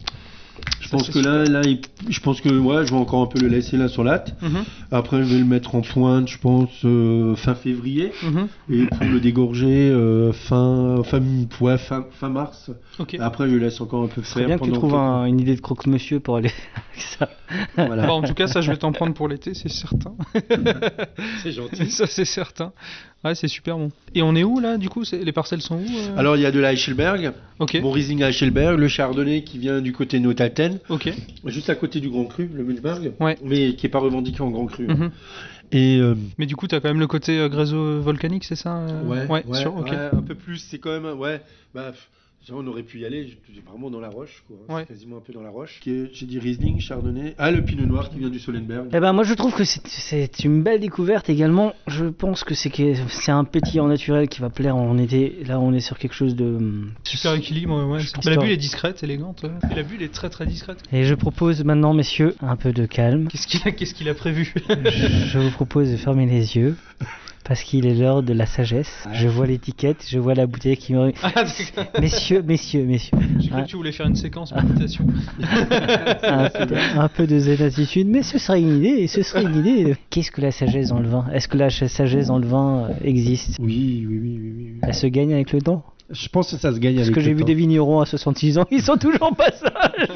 Je 0.81 0.89
pense 0.89 1.09
que 1.09 1.19
là, 1.21 1.45
là, 1.45 1.63
il- 1.65 1.81
je 2.11 2.21
pense 2.21 2.43
que 2.43 2.51
ouais, 2.51 2.85
je 2.87 2.91
vais 2.93 3.01
encore 3.01 3.23
un 3.23 3.27
peu 3.27 3.41
le 3.41 3.49
laisser 3.49 3.79
là 3.79 3.89
sur 3.89 4.05
latte. 4.05 4.35
Mhm, 4.43 4.65
Après, 4.91 5.19
je 5.19 5.33
vais 5.33 5.39
le 5.39 5.45
mettre 5.47 5.75
en 5.75 5.81
pointe, 5.81 6.29
je 6.29 6.37
pense 6.37 6.69
euh, 6.85 7.35
fin 7.35 7.55
février, 7.55 8.13
mhm. 8.23 8.49
et 8.71 8.87
pour 8.87 9.07
le 9.07 9.19
dégorger 9.21 9.89
euh, 9.91 10.33
fin, 10.33 11.03
fin, 11.05 11.23
ouais, 11.63 11.79
fin, 11.79 12.05
fin 12.11 12.29
mars. 12.29 12.71
Après, 13.21 13.49
je 13.49 13.55
le 13.55 13.61
laisse 13.61 13.81
encore 13.81 14.05
un 14.05 14.09
peu 14.09 14.21
faire. 14.21 14.47
bien 14.47 14.59
que 14.59 14.65
tu 14.65 14.73
trouves 14.73 14.95
un- 14.95 15.25
une 15.25 15.41
idée 15.41 15.55
de 15.57 15.61
croque-monsieur 15.63 16.21
pour 16.21 16.37
aller 16.37 16.51
avec 16.75 17.01
ça. 17.01 17.31
Voilà. 17.77 18.07
Bon, 18.07 18.15
en 18.15 18.23
tout 18.23 18.35
cas, 18.35 18.47
ça, 18.47 18.61
je 18.61 18.71
vais 18.71 18.77
t'en 18.77 18.93
prendre 18.93 19.15
pour 19.15 19.29
l'été, 19.29 19.55
c'est 19.55 19.71
certain. 19.71 20.13
C'est 21.43 21.53
gentil. 21.53 21.87
ça, 21.91 22.07
c'est 22.07 22.27
certain. 22.27 22.73
Ouais, 23.25 23.35
c'est 23.37 23.49
super 23.49 23.79
bon. 23.79 23.91
Et 24.14 24.23
on 24.23 24.35
est 24.35 24.43
où 24.43 24.59
là, 24.59 24.79
du 24.79 24.89
coup? 24.89 25.05
Les 25.12 25.33
parcelles 25.33 25.62
sont 25.62 25.77
où 25.77 25.87
euh? 25.87 26.16
Alors, 26.18 26.37
il 26.37 26.43
y 26.43 26.47
a 26.47 26.51
de 26.51 26.59
la 26.59 26.73
Eichelberg, 26.73 27.33
Ok. 27.61 27.79
mon 27.81 27.91
Riesling 27.93 28.23
à 28.25 28.31
Eichelberg, 28.31 28.79
le 28.79 28.89
Chardonnay 28.89 29.43
qui 29.45 29.59
vient 29.59 29.81
du 29.81 29.93
côté 29.93 30.18
de 30.18 30.25
Notaten, 30.25 30.79
juste 31.47 31.70
à 31.70 31.75
côté 31.77 32.01
du 32.01 32.09
Grand 32.11 32.25
Cru, 32.25 32.51
le 32.53 32.64
Münchberg, 32.64 33.12
Ouais. 33.20 33.39
mais 33.45 33.75
qui 33.75 33.87
est 33.87 33.91
pas 33.91 34.01
revendiqué 34.01 34.41
en 34.41 34.51
Grand 34.51 34.66
Cru. 34.66 34.89
Mhm. 34.89 35.11
Et 35.75 35.99
euh, 36.01 36.14
Mais 36.37 36.47
du 36.47 36.57
coup, 36.57 36.66
t'as 36.66 36.81
quand 36.81 36.89
même 36.89 37.01
le 37.01 37.07
côté 37.07 37.39
euh, 37.39 37.49
graiseau 37.49 38.01
volcanique, 38.01 38.45
c'est 38.45 38.57
ça 38.57 38.77
euh? 38.77 39.05
Ouais, 39.05 39.27
ouais, 39.47 39.59
sûr, 39.59 39.75
ok. 39.75 39.91
ouais, 39.91 40.11
un 40.12 40.20
peu 40.23 40.35
plus. 40.35 40.59
C'est 40.59 40.79
quand 40.79 40.91
même, 40.91 41.18
ouais, 41.18 41.41
bah, 41.75 41.93
on 42.51 42.66
aurait 42.66 42.82
pu 42.82 42.99
y 43.01 43.05
aller. 43.07 43.28
J'ai 43.55 43.61
vraiment 43.61 43.90
dans 43.90 44.01
la 44.01 44.09
roche, 44.09 44.43
quoi. 44.49 44.57
Ouais. 44.76 44.82
C'est 44.86 44.95
quasiment 44.95 45.18
un 45.18 45.20
peu 45.20 45.32
dans 45.32 45.43
la 45.43 45.51
roche. 45.51 45.80
J'ai 45.84 46.26
dit 46.26 46.38
Riesling, 46.38 46.80
Chardonnay. 46.80 47.34
Ah, 47.38 47.51
le 47.51 47.62
Pinot 47.64 47.86
Noir 47.86 48.11
qui 48.11 48.18
vient 48.18 48.30
du 48.30 48.38
Solenberg. 48.40 48.88
Eh 48.93 49.01
ben 49.01 49.12
moi 49.12 49.24
je 49.24 49.34
trouve 49.34 49.55
que 49.55 49.64
c'est- 49.64 50.45
une 50.45 50.62
belle 50.62 50.80
découverte 50.80 51.28
également. 51.30 51.72
Je 51.86 52.07
pense 52.07 52.43
que 52.45 52.55
c'est 52.55 53.30
un 53.30 53.45
pétillant 53.45 53.86
naturel 53.86 54.28
qui 54.28 54.40
va 54.40 54.51
plaire 54.51 54.76
en 54.76 54.99
été. 54.99 55.45
Là 55.47 55.61
on 55.61 55.72
est 55.72 55.80
sur 55.80 55.99
quelque 55.99 56.14
chose 56.14 56.34
de 56.34 56.59
Super 57.05 57.34
équilibre, 57.34 57.76
ouais. 57.86 58.01
Mais 58.24 58.30
la 58.34 58.36
bulle 58.43 58.51
est 58.51 58.57
discrète, 58.57 59.03
élégante. 59.03 59.43
ouais. 59.45 59.51
Et 59.70 59.74
la 59.74 59.82
bulle 59.82 60.03
est 60.03 60.12
très 60.12 60.30
très 60.30 60.47
discrète. 60.47 60.78
Et 60.93 61.05
je 61.05 61.14
propose 61.14 61.62
maintenant 61.64 61.95
messieurs 61.95 62.34
un 62.40 62.57
peu 62.57 62.72
de 62.72 62.86
calme. 62.86 63.28
Qu'est-ce 63.28 63.47
qu'il 63.47 63.61
a, 63.66 63.70
qu'est-ce 63.70 63.95
qu'il 63.95 64.09
a 64.09 64.14
prévu? 64.14 64.53
Je 64.68 65.38
vous 65.38 65.51
propose 65.51 65.90
de 65.90 65.97
fermer 65.97 66.26
les 66.26 66.57
yeux 66.57 66.76
parce 67.45 67.62
qu'il 67.62 67.86
est 67.86 67.95
l'heure 67.95 68.22
de 68.22 68.32
la 68.32 68.47
sagesse. 68.47 69.05
Je 69.12 69.26
vois 69.28 69.47
l'étiquette, 69.47 70.05
je 70.09 70.18
vois 70.18 70.34
la 70.34 70.47
bouteille 70.47 70.76
qui 70.76 70.95
me 70.95 71.12
Ah. 71.22 71.45
Messieurs, 72.01 72.43
messieurs, 72.43 72.84
messieurs. 72.84 73.18
J'ai 73.38 73.49
cru 73.49 73.59
Ah. 73.59 73.62
que 73.62 73.68
tu 73.68 73.76
voulais 73.76 73.93
faire 73.93 74.07
une 74.07 74.14
séquence 74.16 74.55
méditation. 74.55 75.07
un, 76.22 76.49
peu, 76.49 76.74
un 76.97 77.09
peu 77.09 77.26
de 77.26 77.38
zen 77.38 77.62
attitude, 77.62 78.09
mais 78.09 78.22
ce 78.22 78.38
serait 78.38 78.61
une 78.61 78.78
idée, 78.78 79.07
ce 79.09 79.22
serait 79.22 79.43
une 79.43 79.57
idée. 79.57 79.97
Qu'est-ce 80.11 80.30
que 80.30 80.40
la 80.40 80.51
sagesse 80.53 80.88
dans 80.90 81.01
le 81.01 81.09
vin? 81.09 81.26
Est-ce 81.32 81.49
que 81.49 81.57
la 81.57 81.70
sagesse 81.70 82.28
dans 82.28 82.38
le 82.38 82.47
vin 82.47 82.88
euh, 82.90 82.95
existe? 83.03 83.57
Oui, 83.61 84.05
oui, 84.09 84.18
oui, 84.22 84.38
oui, 84.40 84.53
oui. 84.57 84.78
Elle 84.82 84.95
se 84.95 85.07
gagne 85.07 85.32
avec 85.34 85.53
le 85.53 85.61
temps? 85.61 85.84
Je 86.11 86.28
pense 86.28 86.51
que 86.51 86.59
ça 86.59 86.72
se 86.72 86.78
gagne 86.78 86.97
Parce 86.97 87.07
avec 87.09 87.14
que 87.14 87.20
j'ai 87.22 87.32
vu 87.32 87.43
des 87.45 87.55
vignerons 87.55 88.01
à 88.01 88.07
66 88.07 88.59
ans, 88.59 88.64
ils 88.70 88.82
sont 88.82 88.97
toujours 88.99 89.34
pas 89.34 89.51
sages 89.51 90.09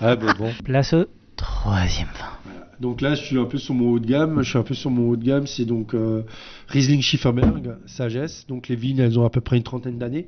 Ah, 0.00 0.16
bah, 0.16 0.34
bon. 0.38 0.50
Place 0.64 0.92
au 0.94 1.04
troisième 1.36 2.08
vin. 2.08 2.41
Donc 2.82 3.00
là, 3.00 3.14
je 3.14 3.22
suis 3.22 3.38
un 3.38 3.44
peu 3.44 3.58
sur 3.58 3.74
mon 3.74 3.92
haut 3.92 4.00
de 4.00 4.06
gamme. 4.06 4.42
Je 4.42 4.50
suis 4.50 4.58
un 4.58 4.64
peu 4.64 4.74
sur 4.74 4.90
mon 4.90 5.08
haut 5.08 5.16
de 5.16 5.24
gamme. 5.24 5.46
C'est 5.46 5.64
donc 5.64 5.94
euh, 5.94 6.22
Riesling 6.66 7.00
Schifferberg, 7.00 7.76
Sagesse. 7.86 8.44
Donc 8.48 8.66
les 8.66 8.74
vignes, 8.74 8.98
elles 8.98 9.20
ont 9.20 9.24
à 9.24 9.30
peu 9.30 9.40
près 9.40 9.56
une 9.56 9.62
trentaine 9.62 9.98
d'années. 9.98 10.26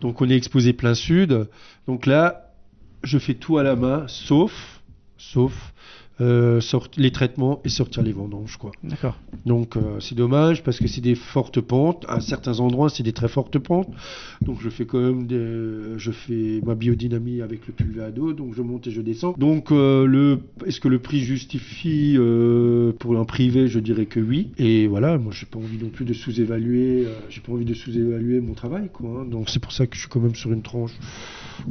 Donc 0.00 0.20
on 0.20 0.28
est 0.28 0.34
exposé 0.36 0.72
plein 0.72 0.94
sud. 0.94 1.46
Donc 1.86 2.06
là, 2.06 2.50
je 3.04 3.16
fais 3.16 3.34
tout 3.34 3.58
à 3.58 3.62
la 3.62 3.76
main, 3.76 4.06
sauf, 4.08 4.82
sauf 5.18 5.72
euh, 6.20 6.60
sort- 6.60 6.88
les 6.96 7.10
traitements 7.10 7.60
et 7.64 7.68
sortir 7.68 8.02
les 8.02 8.12
vendanges, 8.12 8.56
quoi. 8.56 8.70
D'accord. 8.84 9.16
Donc 9.46 9.76
euh, 9.76 9.98
c'est 10.00 10.14
dommage 10.14 10.62
parce 10.62 10.78
que 10.78 10.86
c'est 10.86 11.00
des 11.00 11.14
fortes 11.16 11.60
pentes. 11.60 12.04
À 12.08 12.20
certains 12.20 12.60
endroits, 12.60 12.88
c'est 12.88 13.02
des 13.02 13.12
très 13.12 13.28
fortes 13.28 13.58
pentes. 13.58 13.88
Donc 14.42 14.58
je 14.60 14.70
fais 14.70 14.86
quand 14.86 15.00
même 15.00 15.26
des, 15.26 15.98
je 15.98 16.10
fais 16.12 16.60
ma 16.64 16.74
biodynamie 16.74 17.40
avec 17.42 17.60
le 17.66 18.10
dos. 18.12 18.32
Donc 18.32 18.54
je 18.54 18.62
monte 18.62 18.86
et 18.86 18.90
je 18.90 19.00
descends. 19.00 19.34
Donc 19.38 19.72
euh, 19.72 20.06
le, 20.06 20.38
est-ce 20.66 20.80
que 20.80 20.88
le 20.88 20.98
prix 21.00 21.20
justifie 21.20 22.16
pour 22.98 23.18
un 23.18 23.24
privé 23.24 23.66
Je 23.68 23.78
dirais 23.80 24.06
que 24.06 24.20
oui. 24.20 24.50
Et 24.58 24.86
voilà, 24.86 25.18
moi 25.18 25.32
j'ai 25.34 25.46
pas 25.46 25.58
envie 25.58 25.78
non 25.82 25.88
plus 25.88 26.04
de 26.04 26.12
sous-évaluer. 26.14 27.06
j'ai 27.28 27.40
pas 27.40 27.52
envie 27.52 27.64
de 27.64 27.74
sous-évaluer 27.74 28.40
mon 28.40 28.54
travail, 28.54 28.88
quoi. 28.92 29.22
hein. 29.22 29.24
Donc 29.24 29.48
c'est 29.50 29.60
pour 29.60 29.72
ça 29.72 29.86
que 29.86 29.94
je 29.96 30.00
suis 30.00 30.08
quand 30.08 30.20
même 30.20 30.34
sur 30.34 30.52
une 30.52 30.62
tranche 30.62 30.92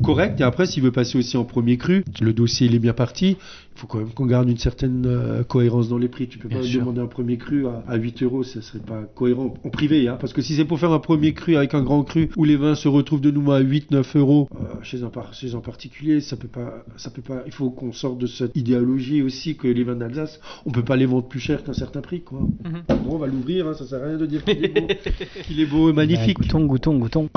correcte. 0.02 0.40
Et 0.42 0.44
après, 0.44 0.66
s'il 0.66 0.84
veut 0.84 0.92
passer 0.92 1.18
aussi 1.18 1.38
en 1.38 1.44
premier 1.46 1.78
cru, 1.78 2.04
le 2.22 2.34
dossier 2.34 2.68
il 2.68 2.76
est 2.76 2.80
bien 2.80 2.94
parti. 2.94 3.38
Il 3.76 3.80
faut 3.80 3.88
quand 3.88 3.98
même 3.98 4.12
qu'on 4.12 4.26
garde 4.28 4.48
une 4.50 4.58
certaine 4.58 5.06
euh, 5.08 5.44
cohérence 5.44 5.90
dans 5.90 5.98
les 5.98 6.08
prix. 6.08 6.28
Tu 6.28 6.38
peux 6.38 6.48
Bien 6.48 6.60
pas 6.60 6.64
sûr. 6.64 6.82
demander 6.82 7.02
un 7.02 7.08
premier 7.08 7.38
cru 7.38 7.66
à, 7.68 7.84
à 7.88 7.96
8 7.98 8.22
euros, 8.24 8.44
ça 8.44 8.62
serait 8.62 8.80
pas 8.80 9.02
cohérent 9.16 9.54
en 9.64 9.70
privé. 9.70 10.08
Hein, 10.08 10.18
parce 10.20 10.32
que 10.32 10.42
si 10.42 10.56
c'est 10.56 10.64
pour 10.66 10.80
faire 10.80 10.92
un 10.92 11.00
premier 11.00 11.34
cru 11.34 11.56
avec 11.56 11.74
un 11.74 11.82
grand 11.82 12.04
cru 12.04 12.30
où 12.38 12.44
les 12.46 12.56
vins 12.56 12.76
se 12.76 12.88
retrouvent 12.88 13.20
de 13.22 13.32
nouveau 13.32 13.52
à 13.54 13.62
8-9 13.62 14.18
euros 14.18 14.48
euh, 14.56 14.76
chez, 14.84 15.02
un 15.04 15.10
par- 15.10 15.34
chez 15.34 15.56
un 15.56 15.60
particulier, 15.60 16.22
ça 16.22 16.38
peut 16.38 16.48
pas, 16.48 16.84
ça 16.98 17.10
peut 17.10 17.22
pas. 17.24 17.42
Il 17.48 17.52
faut 17.52 17.72
qu'on 17.72 17.92
sorte 17.94 18.20
de 18.20 18.28
cette 18.28 18.56
idéologie 18.56 19.22
aussi 19.24 19.56
que 19.58 19.68
les 19.68 19.84
vins 19.84 19.96
d'Alsace, 19.96 20.40
on 20.66 20.72
peut 20.72 20.84
pas 20.84 20.96
les 20.96 21.08
vendre 21.08 21.28
plus 21.28 21.40
cher 21.40 21.64
qu'un 21.64 21.74
certain 21.74 22.02
prix, 22.02 22.22
quoi. 22.22 22.40
Mhm. 22.64 22.84
Bon, 23.06 23.16
on 23.16 23.18
va 23.18 23.28
l'ouvrir, 23.28 23.68
hein, 23.68 23.74
ça 23.74 23.86
sert 23.86 24.02
à 24.04 24.06
rien 24.06 24.18
de 24.18 24.26
dire 24.28 24.44
qu'il 24.46 24.64
est 24.64 24.80
beau, 24.80 24.88
qu'il 25.48 25.60
est 25.60 25.66
beau 25.66 25.90
et 25.90 25.94
magnifique. 25.94 26.38
Bah, 26.40 26.46
goûtons, 26.46 26.66
goûtons, 26.66 26.98
goûtons. 27.00 27.30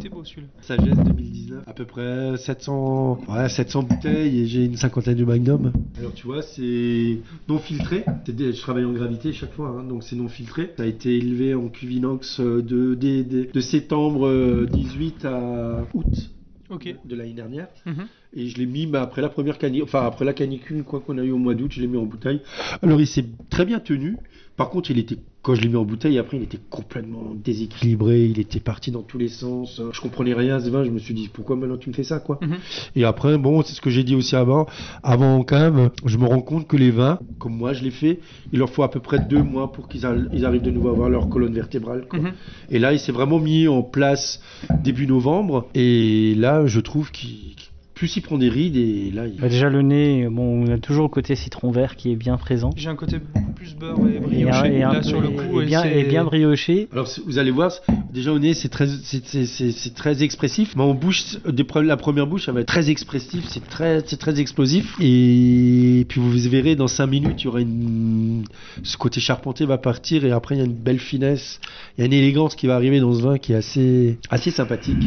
T'es 0.00 0.08
beau 0.08 0.22
celui-là. 0.24 0.46
Sagesse 0.60 0.96
2019, 0.96 1.64
à 1.66 1.72
peu 1.72 1.84
près 1.84 2.36
700, 2.36 3.20
ouais, 3.28 3.48
700 3.48 3.82
bouteilles 3.82 4.40
et 4.40 4.46
j'ai 4.46 4.64
une 4.64 4.76
cinquantaine 4.76 5.16
de 5.16 5.24
Magnum. 5.24 5.72
Alors 5.98 6.14
tu 6.14 6.26
vois, 6.26 6.42
c'est 6.42 7.18
non 7.48 7.58
filtré. 7.58 8.04
Je 8.26 8.60
travaille 8.60 8.84
en 8.84 8.92
gravité 8.92 9.32
chaque 9.32 9.52
fois, 9.54 9.68
hein, 9.70 9.84
donc 9.84 10.04
c'est 10.04 10.16
non 10.16 10.28
filtré. 10.28 10.72
Ça 10.76 10.84
a 10.84 10.86
été 10.86 11.16
élevé 11.16 11.54
en 11.54 11.68
cuvinox 11.68 12.40
euh, 12.40 12.62
de, 12.62 12.94
de, 12.94 13.22
de, 13.22 13.48
de 13.52 13.60
septembre 13.60 14.26
euh, 14.28 14.66
18 14.70 15.24
à 15.24 15.84
août 15.94 16.30
Ok. 16.70 16.94
de 17.04 17.16
l'année 17.16 17.32
dernière. 17.32 17.68
Mhm. 17.86 18.06
Et 18.34 18.46
je 18.48 18.58
l'ai 18.58 18.66
mis 18.66 18.86
bah, 18.86 19.02
après 19.02 19.22
la 19.22 19.30
première 19.30 19.58
canicule, 19.58 19.84
enfin 19.84 20.04
après 20.06 20.24
la 20.26 20.34
canicule 20.34 20.84
quoi 20.84 21.00
qu'on 21.00 21.16
a 21.18 21.24
eu 21.24 21.30
au 21.30 21.38
mois 21.38 21.54
d'août, 21.54 21.72
je 21.72 21.80
l'ai 21.80 21.86
mis 21.86 21.96
en 21.96 22.04
bouteille. 22.04 22.40
Alors 22.82 23.00
il 23.00 23.06
s'est 23.06 23.24
très 23.50 23.64
bien 23.64 23.80
tenu. 23.80 24.16
Par 24.56 24.70
contre, 24.70 24.90
il 24.90 24.98
était 24.98 25.18
quand 25.42 25.54
je 25.54 25.62
l'ai 25.62 25.68
mis 25.68 25.76
en 25.76 25.84
bouteille, 25.84 26.18
après 26.18 26.36
il 26.36 26.42
était 26.42 26.58
complètement 26.68 27.32
déséquilibré, 27.34 28.24
il 28.26 28.38
était 28.38 28.60
parti 28.60 28.90
dans 28.90 29.02
tous 29.02 29.18
les 29.18 29.28
sens. 29.28 29.80
Je 29.92 30.00
comprenais 30.00 30.34
rien 30.34 30.56
à 30.56 30.60
ce 30.60 30.68
vin, 30.68 30.84
je 30.84 30.90
me 30.90 30.98
suis 30.98 31.14
dit 31.14 31.28
pourquoi 31.32 31.56
maintenant 31.56 31.76
tu 31.76 31.88
me 31.88 31.94
fais 31.94 32.04
ça 32.04 32.18
quoi? 32.18 32.38
Mhm. 32.42 32.56
Et 32.96 33.04
après 33.04 33.38
bon, 33.38 33.62
c'est 33.62 33.74
ce 33.74 33.80
que 33.80 33.90
j'ai 33.90 34.04
dit 34.04 34.14
aussi 34.14 34.36
avant, 34.36 34.66
avant 35.02 35.36
en 35.36 35.44
cave, 35.44 35.90
je 36.04 36.18
me 36.18 36.26
rends 36.26 36.40
compte 36.42 36.66
que 36.66 36.76
les 36.76 36.90
vins, 36.90 37.18
comme 37.38 37.56
moi 37.56 37.72
je 37.72 37.82
l'ai 37.84 37.90
fait, 37.90 38.20
il 38.52 38.58
leur 38.58 38.70
faut 38.70 38.82
à 38.82 38.90
peu 38.90 39.00
près 39.00 39.18
deux 39.18 39.42
mois 39.42 39.72
pour 39.72 39.88
qu'ils 39.88 40.04
arrivent 40.06 40.62
de 40.62 40.70
nouveau 40.70 40.88
à 40.88 40.92
avoir 40.92 41.08
leur 41.08 41.28
colonne 41.28 41.54
vertébrale. 41.54 42.06
quoi. 42.08 42.18
Mhm. 42.18 42.32
Et 42.70 42.78
là, 42.78 42.92
il 42.92 42.98
s'est 42.98 43.12
vraiment 43.12 43.38
mis 43.38 43.68
en 43.68 43.82
place 43.82 44.40
début 44.82 45.06
novembre. 45.06 45.66
Et 45.74 46.34
là, 46.36 46.66
je 46.66 46.80
trouve 46.80 47.10
qu'il 47.10 47.54
plus 47.98 48.16
il 48.16 48.20
prend 48.20 48.38
des 48.38 48.48
rides 48.48 48.76
et 48.76 49.10
là, 49.12 49.26
il... 49.26 49.40
Bah, 49.40 49.48
déjà 49.48 49.68
le 49.68 49.82
nez, 49.82 50.28
bon, 50.30 50.64
on 50.64 50.70
a 50.72 50.78
toujours 50.78 51.02
le 51.04 51.08
côté 51.08 51.34
citron 51.34 51.72
vert 51.72 51.96
qui 51.96 52.12
est 52.12 52.16
bien 52.16 52.36
présent. 52.36 52.70
J'ai 52.76 52.88
un 52.88 52.94
côté 52.94 53.18
beaucoup 53.18 53.50
plus 53.52 53.74
beurre 53.74 53.98
et 54.08 54.14
Et, 54.14 54.18
un- 54.18 54.20
brioché. 54.52 54.76
et 54.78 54.82
un 54.84 54.92
Là, 54.92 55.00
peu- 55.00 55.02
sur 55.08 55.20
le 55.20 55.30
coup, 55.30 55.60
et 55.60 55.66
bien, 55.66 55.82
c'est- 55.82 55.98
et 56.00 56.04
bien 56.04 56.22
brioché. 56.24 56.88
Alors 56.92 57.08
vous 57.26 57.38
allez 57.38 57.50
voir, 57.50 57.72
déjà 58.14 58.32
au 58.32 58.38
nez 58.38 58.54
c'est 58.54 58.68
très, 58.68 58.86
c'est, 58.86 59.26
c'est- 59.26 59.46
c'est- 59.46 59.72
c'est 59.72 59.94
très 59.94 60.22
expressif, 60.22 60.74
mais 60.76 60.82
en 60.84 60.94
bouche, 60.94 61.38
la 61.82 61.96
première 61.96 62.28
bouche 62.28 62.46
ça 62.46 62.52
va 62.52 62.60
être 62.60 62.68
très 62.68 62.88
expressif, 62.88 63.44
c'est 63.48 63.66
très, 63.68 64.00
c'est 64.06 64.16
très 64.16 64.38
explosif. 64.38 64.94
Et 65.00 66.06
puis 66.08 66.20
vous 66.20 66.30
verrez 66.48 66.76
dans 66.76 66.86
5 66.88 67.08
minutes, 67.08 67.42
il 67.42 67.44
y 67.46 67.48
aura 67.48 67.60
une, 67.60 68.44
ce 68.84 68.96
côté 68.96 69.20
charpenté 69.20 69.66
va 69.66 69.76
partir 69.78 70.24
et 70.24 70.30
après 70.30 70.54
il 70.54 70.58
y 70.58 70.62
a 70.62 70.66
une 70.66 70.72
belle 70.72 71.00
finesse, 71.00 71.58
il 71.96 72.02
y 72.02 72.04
a 72.04 72.06
une 72.06 72.12
élégance 72.12 72.54
qui 72.54 72.68
va 72.68 72.76
arriver 72.76 73.00
dans 73.00 73.12
ce 73.12 73.22
vin 73.22 73.38
qui 73.38 73.52
est 73.54 73.56
assez, 73.56 74.18
assez 74.30 74.52
sympathique. 74.52 75.02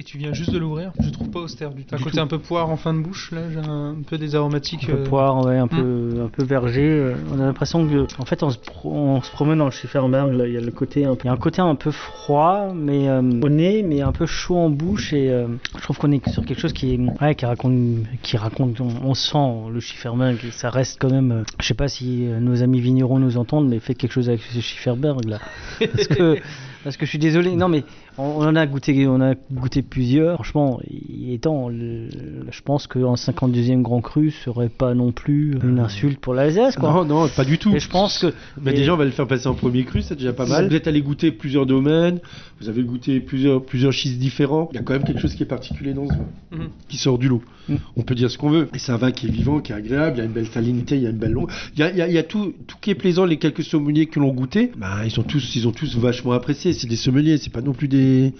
Et 0.00 0.04
tu 0.04 0.16
viens 0.16 0.32
juste 0.32 0.52
de 0.52 0.58
l'ouvrir. 0.58 0.92
Je 1.00 1.10
trouve 1.10 1.28
pas 1.28 1.40
austère 1.40 1.72
du 1.72 1.84
tout. 1.84 1.92
À 1.92 1.98
côté 1.98 2.20
un 2.20 2.28
peu 2.28 2.38
poire 2.38 2.70
en 2.70 2.76
fin 2.76 2.94
de 2.94 3.00
bouche, 3.00 3.32
là, 3.32 3.50
j'ai 3.50 3.58
un 3.58 3.96
peu 4.06 4.16
des 4.16 4.36
aromatiques. 4.36 4.84
Un 4.84 4.92
peu 4.92 4.98
euh, 5.00 5.04
poire, 5.04 5.44
ouais, 5.44 5.56
un 5.58 5.64
hmm. 5.66 5.68
peu, 5.70 6.14
un 6.24 6.28
peu 6.28 6.44
verger. 6.44 6.88
euh, 6.88 7.14
On 7.34 7.40
a 7.40 7.46
l'impression 7.46 7.84
que, 7.84 8.06
en 8.20 8.24
fait, 8.24 8.44
on 8.44 8.50
se, 8.50 8.58
pro- 8.58 8.92
on 8.92 9.20
se 9.20 9.30
promène 9.32 9.58
dans 9.58 9.64
le 9.64 9.72
Schifferberg. 9.72 10.32
Là, 10.34 10.46
il 10.46 10.52
y 10.52 10.56
a 10.56 10.60
le 10.60 10.70
côté, 10.70 11.04
un, 11.04 11.14
il 11.20 11.26
y 11.26 11.28
a 11.28 11.32
un 11.32 11.36
côté 11.36 11.60
un 11.62 11.74
peu 11.74 11.90
froid, 11.90 12.72
mais 12.72 13.08
euh, 13.08 13.18
au 13.42 13.48
nez, 13.48 13.82
mais 13.82 14.00
un 14.00 14.12
peu 14.12 14.24
chaud 14.26 14.56
en 14.58 14.70
bouche. 14.70 15.12
Et 15.12 15.30
euh, 15.32 15.48
je 15.76 15.82
trouve 15.82 15.98
qu'on 15.98 16.12
est 16.12 16.28
sur 16.28 16.44
quelque 16.44 16.60
chose 16.60 16.72
qui, 16.72 16.94
est, 16.94 16.98
ouais, 17.20 17.34
qui 17.34 17.44
raconte, 17.44 17.74
qui 18.22 18.36
raconte. 18.36 18.80
On, 18.80 18.90
on 19.04 19.14
sent 19.14 19.68
le 19.72 19.80
Schifferberg. 19.80 20.38
et 20.46 20.52
Ça 20.52 20.70
reste 20.70 20.98
quand 21.00 21.10
même. 21.10 21.32
euh, 21.32 21.42
je 21.60 21.66
sais 21.66 21.74
pas 21.74 21.88
si 21.88 22.28
nos 22.40 22.62
amis 22.62 22.80
vignerons 22.80 23.18
nous 23.18 23.36
entendent, 23.36 23.68
mais 23.68 23.80
faites 23.80 23.98
quelque 23.98 24.12
chose 24.12 24.28
avec 24.28 24.42
ce 24.42 24.60
Schifferberg 24.60 25.24
là, 25.24 25.40
parce 25.92 26.06
que. 26.06 26.36
Parce 26.84 26.96
que 26.96 27.04
je 27.06 27.10
suis 27.10 27.18
désolé, 27.18 27.54
non 27.56 27.68
mais 27.68 27.84
on, 28.18 28.22
en 28.44 28.54
a 28.56 28.66
goûté, 28.66 29.06
on 29.06 29.20
a 29.20 29.34
goûté 29.52 29.82
plusieurs. 29.82 30.34
Franchement, 30.34 30.80
il 30.88 31.32
est 31.34 31.38
temps. 31.42 31.68
le- 31.68 32.08
je 32.50 32.62
pense 32.62 32.86
qu'un 32.86 33.14
52e 33.16 33.82
Grand 33.82 34.00
Cru 34.00 34.30
serait 34.30 34.68
pas 34.68 34.94
non 34.94 35.12
plus 35.12 35.56
une 35.62 35.78
insulte 35.80 36.18
pour 36.20 36.34
l'Alsace, 36.34 36.76
quoi. 36.76 36.92
Non, 36.92 37.04
non, 37.04 37.28
pas 37.28 37.44
du 37.44 37.58
tout. 37.58 37.74
Et 37.74 37.80
je 37.80 37.88
pense 37.88 38.18
que 38.18 38.32
Mais 38.62 38.72
déjà, 38.72 38.94
on 38.94 38.96
va 38.96 39.04
le 39.04 39.10
faire 39.10 39.26
passer 39.26 39.48
en 39.48 39.54
premier 39.54 39.84
cru, 39.84 40.02
c'est 40.02 40.14
déjà 40.16 40.32
pas 40.32 40.46
mal. 40.46 40.68
Vous 40.68 40.74
êtes 40.74 40.86
allé 40.88 41.02
goûter 41.02 41.30
plusieurs 41.32 41.66
domaines, 41.66 42.20
vous 42.60 42.68
avez 42.68 42.82
goûté 42.82 43.20
plusieurs, 43.20 43.62
plusieurs 43.64 43.92
schistes 43.92 44.18
différents. 44.18 44.68
Il 44.72 44.76
y 44.76 44.78
a 44.78 44.82
quand 44.82 44.92
même 44.94 45.04
quelque 45.04 45.20
chose 45.20 45.34
qui 45.34 45.42
est 45.42 45.46
particulier 45.46 45.92
dans 45.94 46.06
ce 46.08 46.12
vin, 46.14 46.24
Mhm. 46.52 46.68
qui 46.88 46.96
sort 46.96 47.18
du 47.18 47.28
lot. 47.28 47.42
Mm. 47.68 47.74
On 47.96 48.02
peut 48.02 48.14
dire 48.14 48.30
ce 48.30 48.38
qu'on 48.38 48.50
veut. 48.50 48.68
Et 48.74 48.78
c'est 48.78 48.92
un 48.92 48.96
vin 48.96 49.10
qui 49.12 49.26
est 49.26 49.30
vivant, 49.30 49.60
qui 49.60 49.72
est 49.72 49.74
agréable, 49.74 50.16
il 50.16 50.18
y 50.20 50.22
a 50.22 50.24
une 50.24 50.32
belle 50.32 50.46
salinité, 50.46 50.96
il 50.96 51.02
y 51.02 51.06
a 51.06 51.10
une 51.10 51.18
belle 51.18 51.32
longue. 51.32 51.50
Il 51.74 51.80
y 51.80 51.82
a, 51.82 51.90
il 51.90 51.96
y 51.98 52.02
a- 52.02 52.08
il 52.08 52.14
y 52.14 52.18
a 52.18 52.22
tout, 52.22 52.54
tout 52.66 52.76
qui 52.80 52.90
est 52.90 52.94
plaisant. 52.94 53.24
Les 53.26 53.36
quelques 53.36 53.62
sommeliers 53.62 54.06
qui 54.06 54.18
l'ont 54.20 54.32
goûté, 54.32 54.72
bah, 54.76 55.04
ils, 55.04 55.10
sont 55.10 55.22
tous, 55.22 55.54
ils 55.56 55.68
ont 55.68 55.72
tous 55.72 55.96
vachement 55.98 56.32
apprécié. 56.32 56.67
C'est 56.72 56.86
des 56.86 56.96
sommeliers, 56.96 57.38
c'est 57.38 57.52
pas 57.52 57.62
non 57.62 57.72
plus 57.72 57.88
des, 57.88 58.32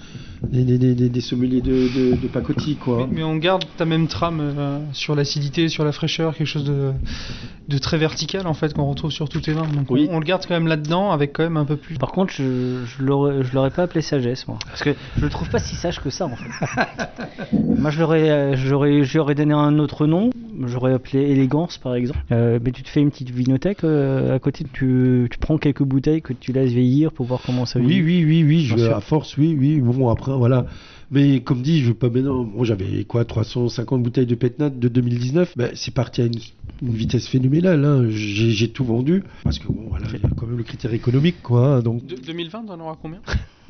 des, 0.43 0.65
des, 0.65 0.79
des- 0.79 0.95
des- 0.95 1.09
des 1.09 1.21
sommeliers 1.21 1.61
de, 1.61 1.71
de, 1.73 2.17
de 2.17 2.29
pacotille, 2.29 2.77
quoi. 2.77 3.07
Mais, 3.11 3.17
mais 3.17 3.23
on 3.23 3.37
garde 3.37 3.65
ta 3.77 3.85
même 3.85 4.07
trame 4.07 4.41
euh, 4.41 4.79
sur 4.93 5.15
l'acidité, 5.15 5.69
sur 5.69 5.85
la 5.85 5.93
fraîcheur, 5.93 6.35
quelque 6.37 6.47
chose 6.47 6.65
de, 6.65 6.93
de 7.69 7.79
très 7.79 7.99
vertical 7.99 8.47
en 8.47 8.55
fait 8.55 8.73
qu'on 8.75 8.87
retrouve 8.89 9.11
sur 9.11 9.29
tous 9.29 9.41
tes 9.41 9.53
vins. 9.53 9.67
Donc 9.75 9.91
Oui. 9.91 10.09
on, 10.11 10.17
on 10.17 10.19
le 10.21 10.25
garde 10.25 10.45
quand 10.47 10.55
même 10.55 10.67
là-dedans 10.69 11.11
avec 11.11 11.33
quand 11.33 11.43
même 11.43 11.57
un 11.57 11.65
peu 11.65 11.77
plus. 11.77 11.97
Par 11.97 12.13
contre, 12.13 12.33
je, 12.33 12.85
je 12.85 13.03
l'aurais, 13.03 13.43
je 13.43 13.53
l'aurais 13.55 13.71
pas 13.71 13.83
appelé 13.83 14.01
sagesse, 14.03 14.47
moi, 14.49 14.59
parce 14.67 14.83
que 14.83 14.95
je 15.17 15.23
le 15.25 15.29
trouve 15.31 15.49
pas 15.51 15.59
si 15.59 15.75
sage 15.75 16.01
que 16.01 16.11
ça, 16.11 16.27
en 16.27 16.37
fait. 16.37 16.49
moi, 17.53 17.91
je 17.91 18.01
l'aurais, 18.01 18.31
euh, 18.31 18.57
j'aurais, 18.57 19.03
j'aurais 19.05 19.35
donné 19.35 19.55
un 19.55 19.79
autre 19.79 20.07
nom. 20.07 20.31
J'aurais 20.67 20.93
appelé 20.93 21.21
élégance, 21.21 21.79
par 21.79 21.95
exemple. 21.95 22.19
Euh, 22.33 22.59
mais 22.65 22.73
tu 22.73 22.83
te 22.83 22.89
fais 22.89 23.01
une 23.01 23.11
petite 23.13 23.31
vinothèque 23.31 23.85
euh, 23.85 24.35
à 24.35 24.41
côté. 24.41 24.65
Tu, 24.73 25.29
tu 25.31 25.39
prends 25.39 25.57
quelques 25.57 25.85
bouteilles 25.85 26.21
que 26.21 26.33
tu 26.33 26.53
laisses 26.53 26.73
vieillir 26.73 27.13
pour 27.13 27.27
voir 27.27 27.41
comment 27.47 27.65
ça 27.65 27.79
Oui, 27.79 28.01
vieillit. 28.01 28.25
oui, 28.25 28.25
oui, 28.25 28.45
oui, 28.45 28.61
je, 28.65 28.75
Bien 28.75 28.87
sûr. 28.87 28.97
à 28.97 29.01
force, 29.01 29.37
oui, 29.37 29.57
oui. 29.57 29.81
Bon, 29.81 30.09
après, 30.09 30.28
voilà. 30.37 30.67
Mais 31.11 31.41
comme 31.41 31.63
dit, 31.63 31.81
je 31.81 31.89
veux 31.89 31.95
pas 31.95 32.11
maintenant. 32.11 32.45
Moi, 32.45 32.67
j'avais 32.67 33.05
quoi, 33.05 33.25
350 33.25 34.03
bouteilles 34.03 34.27
de 34.27 34.35
Petnat 34.35 34.69
de 34.71 34.89
2019. 34.89 35.57
Ben, 35.57 35.71
c'est 35.75 35.95
parti 35.95 36.21
à 36.21 36.27
une, 36.27 36.35
vitesse 36.83 37.27
phénoménale. 37.27 37.85
hein. 37.85 38.07
J'ai 38.11 38.69
tout 38.71 38.85
vendu. 38.85 39.25
Parce 39.45 39.59
que 39.59 39.67
bon, 39.69 39.87
voilà, 39.89 40.07
il 40.15 40.21
y 40.21 40.25
a 40.27 40.29
quand 40.37 40.47
même 40.47 40.59
le 40.59 40.65
critère 40.65 40.93
économique, 40.93 41.43
quoi. 41.43 41.77
hein. 41.77 41.81
donc, 41.81 42.05
De- 42.07 42.17
2020, 42.17 42.67
t'en 42.67 42.79
auras 42.81 42.97
combien? 43.01 43.21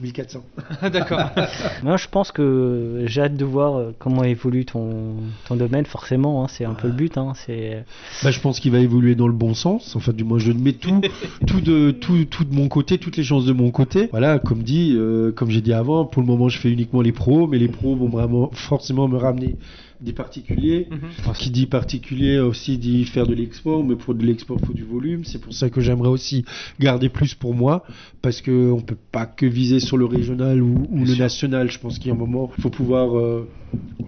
1400. 0.00 0.44
D'accord. 0.92 1.30
Moi, 1.82 1.96
je 1.96 2.08
pense 2.08 2.32
que 2.32 3.04
j'ai 3.06 3.22
hâte 3.22 3.36
de 3.36 3.44
voir 3.44 3.76
euh, 3.76 3.94
comment 3.98 4.24
évolue 4.24 4.64
ton, 4.64 5.14
ton 5.46 5.56
domaine. 5.56 5.86
Forcément, 5.86 6.44
hein, 6.44 6.46
c'est 6.48 6.64
un 6.64 6.74
peu 6.74 6.88
le 6.88 6.94
but. 6.94 7.18
Hein, 7.18 7.32
c'est 7.34 7.84
Bah, 8.22 8.30
je 8.30 8.40
pense 8.40 8.60
qu'il 8.60 8.72
va 8.72 8.78
évoluer 8.78 9.14
dans 9.14 9.26
le 9.26 9.32
bon 9.32 9.54
sens. 9.54 9.96
Enfin, 9.96 10.12
du 10.12 10.24
moins, 10.24 10.38
je 10.38 10.52
mets 10.52 10.72
tout, 10.72 11.00
tout, 11.46 11.60
de, 11.60 11.90
tout, 11.90 12.24
tout 12.24 12.44
de 12.44 12.54
mon 12.54 12.68
côté, 12.68 12.98
toutes 12.98 13.16
les 13.16 13.24
chances 13.24 13.44
de 13.44 13.52
mon 13.52 13.70
côté. 13.70 14.08
Voilà, 14.10 14.38
comme 14.38 14.62
dit, 14.62 14.94
euh, 14.96 15.32
comme 15.32 15.50
j'ai 15.50 15.60
dit 15.60 15.72
avant, 15.72 16.04
pour 16.04 16.22
le 16.22 16.28
moment, 16.28 16.48
je 16.48 16.58
fais 16.58 16.70
uniquement 16.70 17.00
les 17.00 17.12
pros, 17.12 17.46
mais 17.46 17.58
les 17.58 17.68
pros 17.68 17.96
vont 17.96 18.08
vraiment 18.08 18.50
forcément 18.52 19.08
me 19.08 19.16
ramener 19.16 19.56
des 20.00 20.12
particuliers. 20.12 20.86
Mhm. 20.90 21.34
Qui 21.34 21.50
dit 21.50 21.66
particulier 21.66 22.38
aussi 22.38 22.78
dit 22.78 23.04
faire 23.04 23.26
de 23.26 23.34
l'export, 23.34 23.84
mais 23.84 23.96
pour 23.96 24.14
de 24.14 24.24
l'export, 24.24 24.56
il 24.60 24.66
faut 24.66 24.72
du 24.72 24.84
volume. 24.84 25.24
C'est 25.24 25.40
pour 25.40 25.52
ça 25.52 25.70
que 25.70 25.80
j'aimerais 25.80 26.08
aussi 26.08 26.44
garder 26.80 27.08
plus 27.08 27.34
pour 27.34 27.54
moi, 27.54 27.84
parce 28.22 28.40
que 28.40 28.70
on 28.70 28.80
peut 28.80 28.96
pas 29.12 29.26
que 29.26 29.46
viser 29.46 29.80
sur 29.80 29.96
le 29.96 30.04
régional 30.04 30.62
ou, 30.62 30.86
ou 30.90 31.04
le 31.04 31.14
national. 31.16 31.70
Je 31.70 31.78
pense 31.78 31.98
qu'il 31.98 32.08
y 32.08 32.10
a 32.10 32.14
un 32.14 32.18
moment, 32.18 32.50
il 32.56 32.62
faut 32.62 32.70
pouvoir 32.70 33.16
euh, 33.18 33.48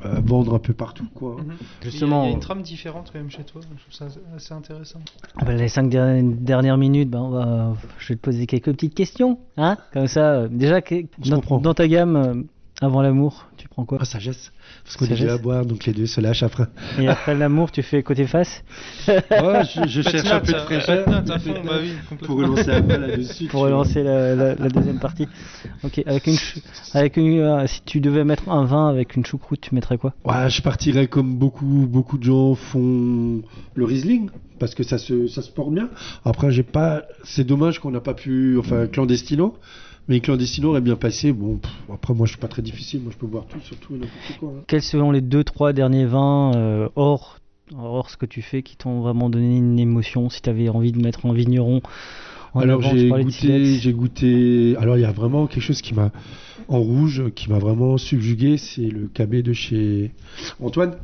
euh, 0.04 0.20
vendre 0.24 0.54
un 0.54 0.58
peu 0.58 0.72
partout, 0.72 1.06
quoi. 1.14 1.36
Mhm. 1.38 1.54
Justement, 1.82 2.22
Il 2.22 2.24
y 2.24 2.26
a- 2.26 2.26
il 2.26 2.30
y 2.30 2.32
a 2.32 2.34
une 2.36 2.40
trame 2.40 2.62
différente 2.62 3.10
quand 3.12 3.18
même 3.18 3.30
chez 3.30 3.42
toi. 3.44 3.60
Je 3.62 3.82
trouve 3.82 4.10
ça 4.10 4.20
assez 4.36 4.54
intéressant. 4.54 5.00
Ah 5.38 5.44
bah, 5.44 5.54
les 5.54 5.68
cinq 5.68 5.88
der- 5.90 6.22
dernières 6.22 6.78
minutes, 6.78 7.10
ben, 7.10 7.20
on 7.20 7.30
va, 7.30 7.76
je 7.98 8.08
vais 8.08 8.16
te 8.16 8.20
poser 8.20 8.46
quelques 8.46 8.72
petites 8.72 8.94
questions. 8.94 9.38
Hein 9.56 9.76
Comme 9.92 10.06
ça, 10.06 10.32
euh, 10.32 10.48
déjà, 10.48 10.80
dans, 11.26 11.74
ta 11.74 11.86
gamme, 11.88 12.44
avant 12.80 13.02
l'amour, 13.02 13.46
prends 13.70 13.84
quoi? 13.84 13.98
Ah, 14.00 14.04
sagesse. 14.04 14.52
Parce 14.84 14.96
qu'on 14.96 15.04
est 15.06 15.08
Sagesse. 15.08 15.22
déjà 15.24 15.34
à 15.34 15.38
boire, 15.38 15.64
donc 15.64 15.86
les 15.86 15.92
deux 15.92 16.06
se 16.06 16.20
lâchent 16.20 16.42
après. 16.42 16.64
Et 16.98 17.08
après 17.08 17.34
l'amour, 17.34 17.70
tu 17.70 17.82
fais 17.82 18.02
côté 18.02 18.26
face? 18.26 18.62
Ouais, 19.08 19.62
je, 19.64 19.86
je 19.86 20.02
cherche 20.02 20.30
un 20.30 20.40
peu 20.40 20.52
de 20.52 20.58
Petnat, 20.58 20.64
fraîcheur. 20.64 21.06
Fond, 21.40 21.62
bah 21.64 21.72
oui, 21.80 21.92
Pour 22.26 22.36
relancer 22.36 22.82
peu 22.82 22.96
là-dessus. 22.96 23.46
pour 23.46 23.60
relancer 23.62 24.02
la, 24.02 24.34
la- 24.34 24.54
la 24.54 24.68
deuxième 24.68 24.98
partie. 24.98 25.28
Ok, 25.84 26.02
avec 26.06 26.26
une, 26.26 26.36
chou- 26.36 26.60
avec 26.94 27.16
une, 27.16 27.38
euh, 27.40 27.66
si 27.66 27.80
tu 27.84 28.00
devais 28.00 28.24
mettre 28.24 28.48
un 28.48 28.64
vin 28.64 28.88
avec 28.88 29.16
une 29.16 29.24
choucroute, 29.24 29.60
tu 29.60 29.74
mettrais 29.74 29.98
quoi? 29.98 30.14
Ouais, 30.24 30.50
je 30.50 30.60
partirais 30.62 31.06
comme 31.06 31.36
beaucoup, 31.36 31.86
beaucoup 31.88 32.18
de 32.18 32.24
gens 32.24 32.54
font 32.54 33.40
le 33.74 33.84
Riesling, 33.84 34.30
parce 34.58 34.74
que 34.74 34.82
ça 34.82 34.98
se, 34.98 35.26
ça 35.28 35.42
se 35.42 35.50
porte 35.50 35.72
bien. 35.72 35.88
Après, 36.24 36.50
j'ai 36.50 36.62
pas, 36.64 37.04
c'est 37.24 37.44
dommage 37.44 37.78
qu'on 37.78 37.90
n'a 37.92 38.00
pas 38.00 38.14
pu, 38.14 38.58
enfin, 38.58 38.86
Clandestino. 38.88 39.56
Mais 40.08 40.20
Clandestino 40.20 40.70
aurait 40.70 40.80
bien 40.80 40.96
passé. 40.96 41.32
Bon, 41.32 41.56
pff, 41.56 41.70
après, 41.92 42.14
moi, 42.14 42.26
je 42.26 42.32
suis 42.32 42.40
pas 42.40 42.48
très 42.48 42.62
difficile. 42.62 43.00
Moi, 43.02 43.12
je 43.12 43.18
peux 43.18 43.26
boire 43.26 43.44
tout, 43.46 43.60
surtout 43.60 43.94
et 43.94 43.98
n'importe 43.98 44.38
quoi. 44.40 44.48
hein. 44.56 44.62
Quels 44.66 44.82
seront 44.82 45.10
les 45.12 45.20
deux, 45.20 45.44
trois 45.44 45.72
derniers 45.72 46.06
vins 46.06 46.52
euh, 46.56 46.88
hors, 46.96 47.38
hors 47.78 48.10
ce 48.10 48.16
que 48.16 48.26
tu 48.26 48.42
fais 48.42 48.62
qui 48.62 48.76
t'ont 48.76 49.00
vraiment 49.00 49.30
donné 49.30 49.56
une 49.56 49.78
émotion 49.78 50.28
Si 50.30 50.42
tu 50.42 50.50
avais 50.50 50.68
envie 50.68 50.92
de 50.92 51.00
mettre 51.00 51.26
un 51.26 51.32
vigneron 51.32 51.80
en 52.54 52.60
Alors, 52.60 52.82
j'ai 52.82 53.08
goûté, 53.08 53.64
j'ai 53.78 53.92
goûté. 53.92 54.74
Alors, 54.80 54.96
il 54.96 55.02
y 55.02 55.04
a 55.04 55.12
vraiment 55.12 55.46
quelque 55.46 55.62
chose 55.62 55.80
qui 55.82 55.94
m'a, 55.94 56.10
en 56.66 56.80
rouge, 56.80 57.22
qui 57.36 57.48
m'a 57.48 57.58
vraiment 57.60 57.96
subjugué. 57.96 58.56
C'est 58.56 58.88
le 58.88 59.08
KB 59.14 59.36
de 59.42 59.52
chez 59.52 60.10
Antoine. 60.60 60.96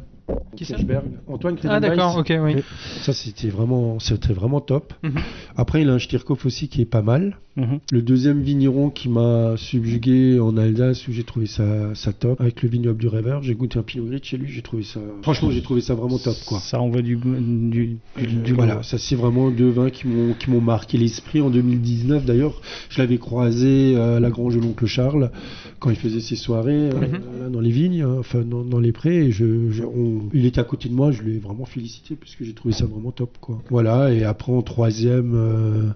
Qui 0.57 0.65
Kirchberg. 0.65 1.05
Antoine 1.29 1.57
Ah 1.69 1.79
d'accord, 1.79 2.17
ok, 2.17 2.33
oui. 2.41 2.57
Ça, 3.03 3.13
c'était 3.13 3.49
vraiment, 3.49 4.01
c'était 4.01 4.33
vraiment 4.33 4.61
top. 4.61 4.93
Mhm. 5.05 5.13
Après, 5.57 5.83
il 5.83 5.89
a 5.89 5.93
un 5.93 6.01
Stirkopf 6.01 6.45
aussi 6.47 6.67
qui 6.69 6.81
est 6.83 6.85
pas 6.87 7.03
mal. 7.03 7.37
Mhm. 7.57 7.79
Le 7.91 8.03
deuxième 8.03 8.43
vigneron 8.43 8.91
qui 8.91 9.09
m'a 9.09 9.55
subjugué 9.57 10.39
en 10.41 10.57
Alsace, 10.59 11.09
où 11.09 11.13
j'ai 11.13 11.25
trouvé 11.25 11.47
ça, 11.47 11.95
ça 11.95 12.13
top, 12.13 12.39
avec 12.41 12.63
le 12.63 12.69
vignoble 12.69 12.99
du 12.99 13.09
rêveur, 13.09 13.43
j'ai 13.43 13.55
goûté 13.55 13.79
un 13.79 13.83
Pinot 13.83 14.05
Gris 14.07 14.21
chez 14.23 14.37
lui, 14.37 14.49
j'ai 14.49 14.61
trouvé 14.63 14.83
ça. 14.83 15.01
Franchement, 15.23 15.51
j'ai 15.51 15.63
trouvé 15.63 15.81
ça 15.81 15.95
vraiment 15.95 16.19
top, 16.19 16.37
quoi. 16.47 16.59
Ça 16.61 16.81
envoie 16.81 17.01
du, 17.03 17.17
du, 17.17 17.97
du, 18.19 18.27
du 18.27 18.53
voilà, 18.53 18.83
ça 18.83 18.99
c'est 18.99 19.17
vraiment 19.17 19.51
deux 19.51 19.71
vins 19.71 19.89
qui 19.91 20.07
m'ont 20.07 20.35
qui 20.35 20.51
m'ont 20.51 20.61
marqué 20.61 20.99
l'esprit 20.99 21.41
en 21.41 21.49
2019. 21.49 22.25
D'ailleurs, 22.27 22.61
je 22.91 23.01
l'avais 23.01 23.17
croisé 23.19 23.97
à 23.97 24.21
la 24.21 24.29
grange 24.31 24.55
de 24.57 24.61
l'oncle 24.61 24.85
Charles 24.87 25.31
quand 25.79 25.89
il 25.91 25.97
faisait 25.97 26.21
ses 26.21 26.37
soirées 26.37 26.91
euh, 26.91 27.01
là, 27.43 27.49
dans 27.51 27.61
les 27.61 27.71
vignes, 27.71 28.03
hein, 28.03 28.17
enfin 28.19 28.43
dans, 28.43 28.65
dans 28.65 28.81
les 28.81 28.93
prés. 28.93 29.27
Et 29.27 29.31
je, 29.31 29.71
je- 29.71 29.83
on- 29.85 30.29
il 30.35 30.45
était 30.45 30.61
à 30.61 30.65
côté 30.65 30.89
de 30.91 30.95
moi, 30.95 31.11
je 31.11 31.23
l'ai 31.23 31.39
vraiment 31.39 31.65
félicité 31.65 32.17
parce 32.17 32.35
que 32.37 32.45
j'ai 32.45 32.53
trouvé 32.53 32.75
ça 32.75 32.85
vraiment 32.85 33.13
top, 33.13 33.31
quoi. 33.41 33.63
Voilà. 33.71 34.13
Et 34.13 34.25
après 34.25 34.53
en 34.53 34.61
troisième, 34.63 35.33
euh, 35.35 35.89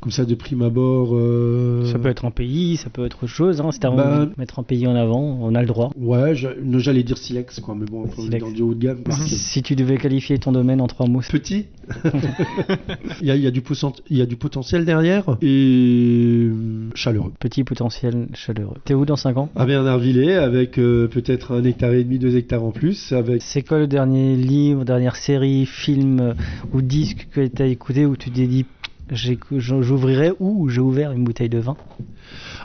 comme 0.00 0.12
ça 0.12 0.24
de 0.24 0.34
prime 0.36 0.62
abord. 0.62 0.91
Euh, 1.14 1.84
Ça 1.86 1.98
peut 1.98 2.08
être 2.08 2.24
un 2.24 2.30
pays, 2.30 2.76
ça 2.76 2.90
peut 2.90 3.04
être 3.04 3.22
autre 3.24 3.26
chose. 3.26 3.60
Hein. 3.60 3.70
Si 3.72 3.80
t'as 3.80 3.90
Bah- 3.90 4.28
mettre 4.38 4.58
un 4.58 4.62
pays 4.62 4.86
en 4.86 4.94
avant, 4.94 5.38
on 5.40 5.54
a 5.54 5.60
le 5.60 5.66
droit. 5.66 5.90
Ouais, 5.98 6.34
j'allais 6.34 7.02
dire 7.02 7.18
Silex, 7.18 7.60
quoi, 7.60 7.74
mais 7.78 7.86
bon, 7.86 8.04
on 8.18 8.30
est 8.30 8.38
dans 8.38 8.50
du 8.50 8.62
haut 8.62 8.74
de 8.74 8.80
gamme. 8.80 8.98
parce 9.04 9.22
que- 9.24 9.28
Si 9.30 9.62
tu 9.62 9.74
devais 9.76 9.96
qualifier 9.98 10.38
ton 10.38 10.52
domaine 10.52 10.80
en 10.80 10.86
trois 10.86 11.06
mots, 11.06 11.22
c'est- 11.22 11.32
Petit. 11.32 11.66
il, 13.20 13.26
y 13.26 13.30
a, 13.30 13.36
il 13.36 13.42
y 13.42 13.46
a 13.46 13.50
du 13.50 13.60
poten- 13.60 14.00
il 14.10 14.16
y 14.16 14.22
a 14.22 14.26
du 14.26 14.36
potentiel 14.36 14.84
derrière 14.84 15.24
et 15.42 15.46
euh, 16.50 16.88
chaleureux. 16.94 17.32
petit 17.40 17.64
potentiel 17.64 18.28
chaleureux. 18.34 18.76
T'es 18.84 18.94
où 18.94 19.04
dans 19.04 19.16
5 19.16 19.36
ans? 19.36 19.48
À 19.56 19.66
Bernardvillers, 19.66 20.34
avec 20.36 20.78
euh, 20.78 21.08
peut-être 21.08 21.52
un 21.52 21.64
hectare 21.64 21.92
et 21.92 22.04
demi, 22.04 22.18
deux 22.18 22.36
hectares 22.36 22.62
en 22.64 22.70
plus, 22.70 23.12
avec 23.12 23.42
C'est 23.42 23.62
quoi 23.62 23.78
le 23.78 23.86
dernier 23.86 24.36
livre, 24.36 24.84
dernière 24.84 25.16
série, 25.16 25.66
film 25.66 26.20
euh, 26.20 26.34
ou 26.72 26.82
disque 26.82 27.28
que 27.32 27.46
t'as 27.46 27.66
écouté 27.66 28.06
où 28.06 28.16
tu 28.16 28.30
t'es 28.30 28.46
dit 28.46 28.64
j'ouvrirai 29.14 30.32
ou 30.40 30.68
j'ai 30.68 30.80
ouvert 30.80 31.12
une 31.12 31.24
bouteille 31.24 31.48
de 31.48 31.58
vin 31.58 31.76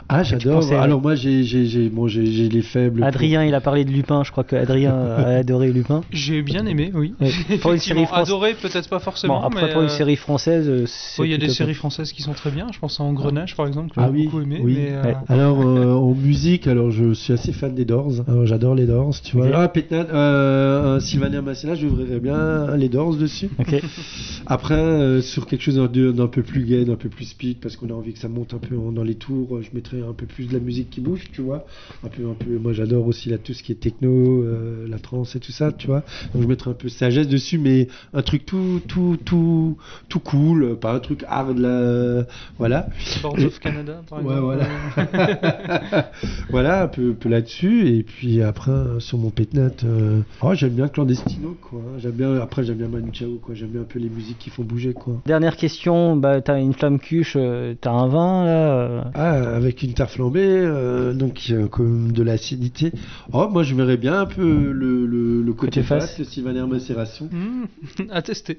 ah 0.08 0.22
j'adore. 0.22 0.60
pensais 0.60 0.74
Alors 0.74 1.00
moi 1.02 1.14
j'ai 1.14 1.42
bon 1.90 2.08
j'ai 2.08 2.26
j'ai 2.26 2.48
les 2.48 2.62
faibles. 2.62 3.00
pour- 3.00 3.06
Adrien, 3.08 3.44
il 3.44 3.54
a 3.54 3.60
parlé 3.60 3.84
de 3.84 3.90
Lupin, 3.90 4.22
je 4.24 4.30
crois 4.32 4.44
que 4.44 4.56
Adrien 4.56 4.94
a 5.18 5.36
adoré 5.38 5.70
Lupin. 5.72 6.02
J'ai 6.12 6.42
bien 6.42 6.66
aimé, 6.66 6.90
oui. 6.94 7.14
Ouais. 7.20 7.30
Pour 7.60 7.72
une 7.72 7.78
série 7.78 8.06
française. 8.06 8.28
adoré, 8.28 8.54
peut-être 8.54 8.88
pas 8.88 8.98
forcément. 9.00 9.40
Bon, 9.40 9.46
après 9.46 9.66
mais, 9.66 9.72
pour 9.72 9.82
une 9.82 9.88
euh, 9.88 9.90
série 9.90 10.16
française, 10.16 10.68
euh, 10.68 10.86
il 11.24 11.30
y 11.30 11.34
a 11.34 11.38
des 11.38 11.48
séries 11.50 11.74
françaises 11.74 12.12
qui 12.12 12.22
sont 12.22 12.32
très 12.32 12.50
bien. 12.50 12.66
Je 12.72 12.78
pense 12.78 13.00
à 13.00 13.04
Engrenage, 13.04 13.54
par 13.56 13.66
exemple, 13.66 13.90
que 13.90 14.00
Ah 14.00 14.06
j'ai 14.06 14.12
oui, 14.18 14.24
beaucoup 14.24 14.40
aimé. 14.40 14.60
oui. 14.62 14.74
mais, 14.78 14.92
euh, 14.92 15.02
Ouais. 15.02 15.16
Alors 15.28 15.60
euh, 15.60 15.92
en 15.94 16.14
musique, 16.14 16.66
alors 16.66 16.90
je 16.90 17.12
suis 17.12 17.32
assez 17.32 17.52
fan 17.52 17.74
des 17.74 17.84
Doors. 17.84 18.12
J'adore 18.44 18.74
les 18.74 18.86
Doors, 18.86 19.14
tu 19.22 19.36
vois. 19.36 19.46
Ok. 19.46 19.52
Ah 19.54 19.68
Pétnat, 19.68 20.06
euh, 20.12 20.96
un 20.96 21.00
Sylvain 21.00 21.40
Massena, 21.42 21.74
j'ouvrirais 21.74 22.20
bien 22.20 22.76
les 22.76 22.88
Doors 22.88 23.14
dessus. 23.16 23.48
Après, 24.46 24.74
euh, 24.74 25.20
sur 25.20 25.46
quelque 25.46 25.62
chose 25.62 25.76
d'un 25.76 25.88
d'un 26.12 26.26
peu 26.28 26.42
plus 26.42 26.64
gai, 26.64 26.84
d'un 26.84 26.96
peu 26.96 27.08
plus 27.08 27.26
speed, 27.26 27.58
parce 27.60 27.76
qu'on 27.76 27.90
a 27.90 27.92
envie 27.92 28.12
que 28.12 28.18
ça 28.18 28.28
monte 28.28 28.54
un 28.54 28.58
peu 28.58 28.76
dans 28.92 29.02
les 29.02 29.14
tours, 29.16 29.60
je 29.62 29.68
mettrais 29.74 29.97
un 30.02 30.12
peu 30.12 30.26
plus 30.26 30.48
de 30.48 30.54
la 30.54 30.60
musique 30.60 30.90
qui 30.90 31.00
bouge, 31.00 31.24
tu 31.32 31.40
vois. 31.40 31.66
Un 32.04 32.08
peu, 32.08 32.28
un 32.28 32.34
peu. 32.34 32.58
Moi, 32.58 32.72
j'adore 32.72 33.06
aussi 33.06 33.28
là 33.28 33.38
tout 33.38 33.52
ce 33.52 33.62
qui 33.62 33.72
est 33.72 33.76
techno, 33.76 34.42
euh, 34.42 34.86
la 34.88 34.98
trance 34.98 35.36
et 35.36 35.40
tout 35.40 35.52
ça, 35.52 35.72
tu 35.72 35.86
vois. 35.86 36.02
Donc, 36.32 36.42
je 36.42 36.48
mettrais 36.48 36.70
un 36.70 36.74
peu 36.74 36.88
sagesse 36.88 37.28
dessus, 37.28 37.58
mais 37.58 37.88
un 38.12 38.22
truc 38.22 38.46
tout, 38.46 38.80
tout, 38.86 39.18
tout, 39.24 39.76
tout 40.08 40.20
cool, 40.20 40.76
pas 40.78 40.92
un 40.92 41.00
truc 41.00 41.24
hard 41.28 41.58
là, 41.58 42.26
voilà. 42.58 42.88
Boards 43.22 43.44
of 43.44 43.58
Canada, 43.60 44.02
par 44.08 44.24
Ouais, 44.24 44.40
voilà. 44.40 44.66
voilà, 46.50 46.82
un 46.84 46.88
peu, 46.88 47.14
là-dessus. 47.24 47.88
Et 47.88 48.02
puis 48.02 48.42
après, 48.42 48.70
euh, 48.70 49.00
sur 49.00 49.18
mon 49.18 49.30
pétnat, 49.30 49.70
euh, 49.84 50.20
oh, 50.42 50.54
j'aime 50.54 50.72
bien 50.72 50.88
Clandestino, 50.88 51.56
quoi. 51.60 51.80
J'aime 51.98 52.12
bien, 52.12 52.34
après, 52.36 52.64
j'aime 52.64 52.78
bien 52.78 52.88
Manu 52.88 53.10
Chao, 53.12 53.38
quoi. 53.42 53.54
J'aime 53.54 53.70
bien 53.70 53.82
un 53.82 53.84
peu 53.84 53.98
les 53.98 54.08
musiques 54.08 54.38
qui 54.38 54.50
font 54.50 54.62
bouger, 54.62 54.92
quoi. 54.92 55.20
Dernière 55.26 55.56
question, 55.56 56.16
bah, 56.16 56.40
t'as 56.40 56.60
une 56.60 56.72
flamme 56.72 56.98
cuche, 56.98 57.34
euh, 57.36 57.74
t'as 57.80 57.90
un 57.90 58.08
vin 58.08 58.44
là 58.44 59.10
Ah, 59.14 59.32
avec 59.56 59.82
une 59.82 59.87
terre 59.94 60.10
flambée, 60.10 60.40
euh, 60.44 61.12
donc 61.12 61.46
euh, 61.50 61.66
comme 61.68 62.12
de 62.12 62.22
l'acidité. 62.22 62.92
Oh, 63.32 63.48
moi, 63.50 63.62
je 63.62 63.74
verrais 63.74 63.96
bien 63.96 64.20
un 64.20 64.26
peu 64.26 64.72
le, 64.72 65.06
le, 65.06 65.42
le 65.42 65.52
côté 65.52 65.80
Côté 65.80 65.82
face. 65.82 66.06
face, 66.10 66.18
le 66.18 66.24
Sylvaner 66.24 66.66
macération. 66.66 67.28
Mmh, 67.32 68.02
à 68.10 68.22
tester. 68.22 68.58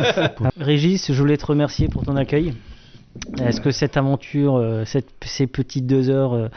Régis, 0.58 1.12
je 1.12 1.18
voulais 1.20 1.36
te 1.36 1.46
remercier 1.46 1.88
pour 1.88 2.02
ton 2.04 2.16
accueil. 2.16 2.54
Est-ce 3.40 3.60
que 3.60 3.70
cette 3.70 3.96
aventure, 3.96 4.56
euh, 4.56 4.84
cette- 4.84 5.08
ces 5.24 5.46
petites 5.46 5.86
deux 5.86 6.10
heures 6.10 6.32
euh, 6.32 6.48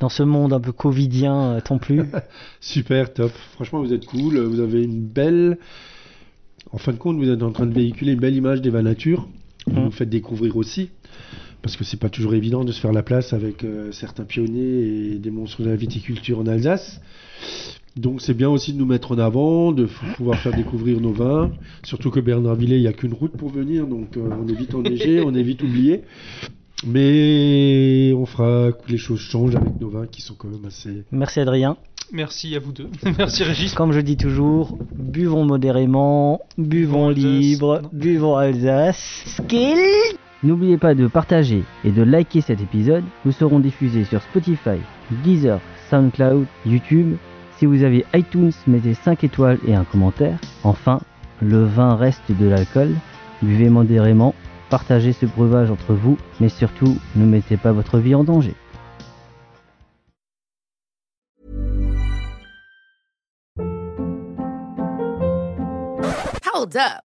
dans 0.00 0.10
ce 0.10 0.22
monde 0.22 0.52
un 0.52 0.60
peu 0.60 0.72
covidien 0.72 1.52
euh, 1.54 1.60
t'ont 1.60 1.78
plu? 1.78 2.02
Super, 2.60 3.12
top. 3.12 3.32
Franchement, 3.54 3.80
vous 3.82 3.92
êtes 3.92 4.04
cool. 4.06 4.38
Vous 4.38 4.60
avez 4.60 4.82
une 4.82 5.00
belle. 5.00 5.58
En 6.72 6.78
fin 6.78 6.92
de 6.92 6.98
compte, 6.98 7.16
vous 7.16 7.30
êtes 7.30 7.42
en 7.42 7.50
train 7.52 7.64
de 7.66 7.72
véhiculer 7.72 8.12
une 8.12 8.20
belle 8.20 8.34
image 8.36 8.60
d'Eva 8.60 8.82
Nature. 8.82 9.26
Vous 9.66 9.80
nous 9.80 9.90
faites 9.90 10.10
découvrir 10.10 10.56
aussi. 10.56 10.90
Parce 11.66 11.76
que 11.76 11.82
c'est 11.82 11.98
pas 11.98 12.10
toujours 12.10 12.34
évident 12.34 12.62
de 12.62 12.70
se 12.70 12.78
faire 12.80 12.92
la 12.92 13.02
place 13.02 13.32
avec 13.32 13.64
euh, 13.64 13.90
certains 13.90 14.22
pionniers 14.22 15.14
et 15.14 15.18
des 15.18 15.32
monstres 15.32 15.62
de 15.62 15.68
la 15.68 15.74
viticulture 15.74 16.38
en 16.38 16.46
Alsace. 16.46 17.00
Donc 17.96 18.22
c'est 18.22 18.34
bien 18.34 18.48
aussi 18.48 18.72
de 18.72 18.78
nous 18.78 18.86
mettre 18.86 19.10
en 19.10 19.18
avant, 19.18 19.72
de 19.72 19.88
pouvoir 20.16 20.38
faire 20.38 20.54
découvrir 20.54 21.00
nos 21.00 21.10
vins. 21.10 21.50
Surtout 21.82 22.12
que 22.12 22.20
Bernardvillers, 22.20 22.76
il 22.76 22.82
n'y 22.82 22.86
a 22.86 22.92
qu'une 22.92 23.14
route 23.14 23.32
pour 23.32 23.48
venir, 23.48 23.88
donc 23.88 24.16
euh, 24.16 24.28
on 24.40 24.46
est 24.46 24.54
vite 24.54 24.76
enneigé, 24.76 25.20
on 25.20 25.34
est 25.34 25.42
vite 25.42 25.64
oublié. 25.64 26.02
Mais 26.86 28.12
on 28.16 28.26
fera 28.26 28.70
que 28.70 28.88
les 28.88 28.96
choses 28.96 29.18
changent 29.18 29.56
avec 29.56 29.80
nos 29.80 29.88
vins 29.88 30.06
qui 30.06 30.22
sont 30.22 30.34
quand 30.34 30.46
même 30.46 30.66
assez. 30.66 31.02
Merci 31.10 31.40
Adrien. 31.40 31.78
Merci 32.12 32.54
à 32.54 32.60
vous 32.60 32.70
deux. 32.70 32.90
Merci 33.18 33.42
Régis. 33.42 33.74
Comme 33.74 33.90
je 33.90 33.98
dis 33.98 34.16
toujours, 34.16 34.78
buvons 34.94 35.44
modérément, 35.44 36.42
buvons 36.58 37.08
libre, 37.08 37.82
buvons 37.92 38.36
Alsace. 38.36 39.24
Skill 39.26 40.16
N'oubliez 40.46 40.78
pas 40.78 40.94
de 40.94 41.08
partager 41.08 41.64
et 41.84 41.90
de 41.90 42.04
liker 42.04 42.40
cet 42.40 42.60
épisode. 42.60 43.02
Nous 43.24 43.32
serons 43.32 43.58
diffusés 43.58 44.04
sur 44.04 44.22
Spotify, 44.22 44.78
Deezer, 45.24 45.58
SoundCloud, 45.90 46.46
YouTube. 46.64 47.16
Si 47.58 47.66
vous 47.66 47.82
avez 47.82 48.04
iTunes, 48.14 48.52
mettez 48.68 48.94
5 48.94 49.24
étoiles 49.24 49.58
et 49.66 49.74
un 49.74 49.82
commentaire. 49.82 50.38
Enfin, 50.62 51.00
le 51.42 51.64
vin 51.64 51.96
reste 51.96 52.30
de 52.30 52.46
l'alcool. 52.46 52.94
Buvez 53.42 53.70
modérément, 53.70 54.36
partagez 54.70 55.12
ce 55.12 55.26
breuvage 55.26 55.72
entre 55.72 55.94
vous, 55.94 56.16
mais 56.38 56.48
surtout, 56.48 56.96
ne 57.16 57.26
mettez 57.26 57.56
pas 57.56 57.72
votre 57.72 57.98
vie 57.98 58.14
en 58.14 58.22
danger. 58.22 58.54
Hold 66.54 66.76
up. 66.76 67.05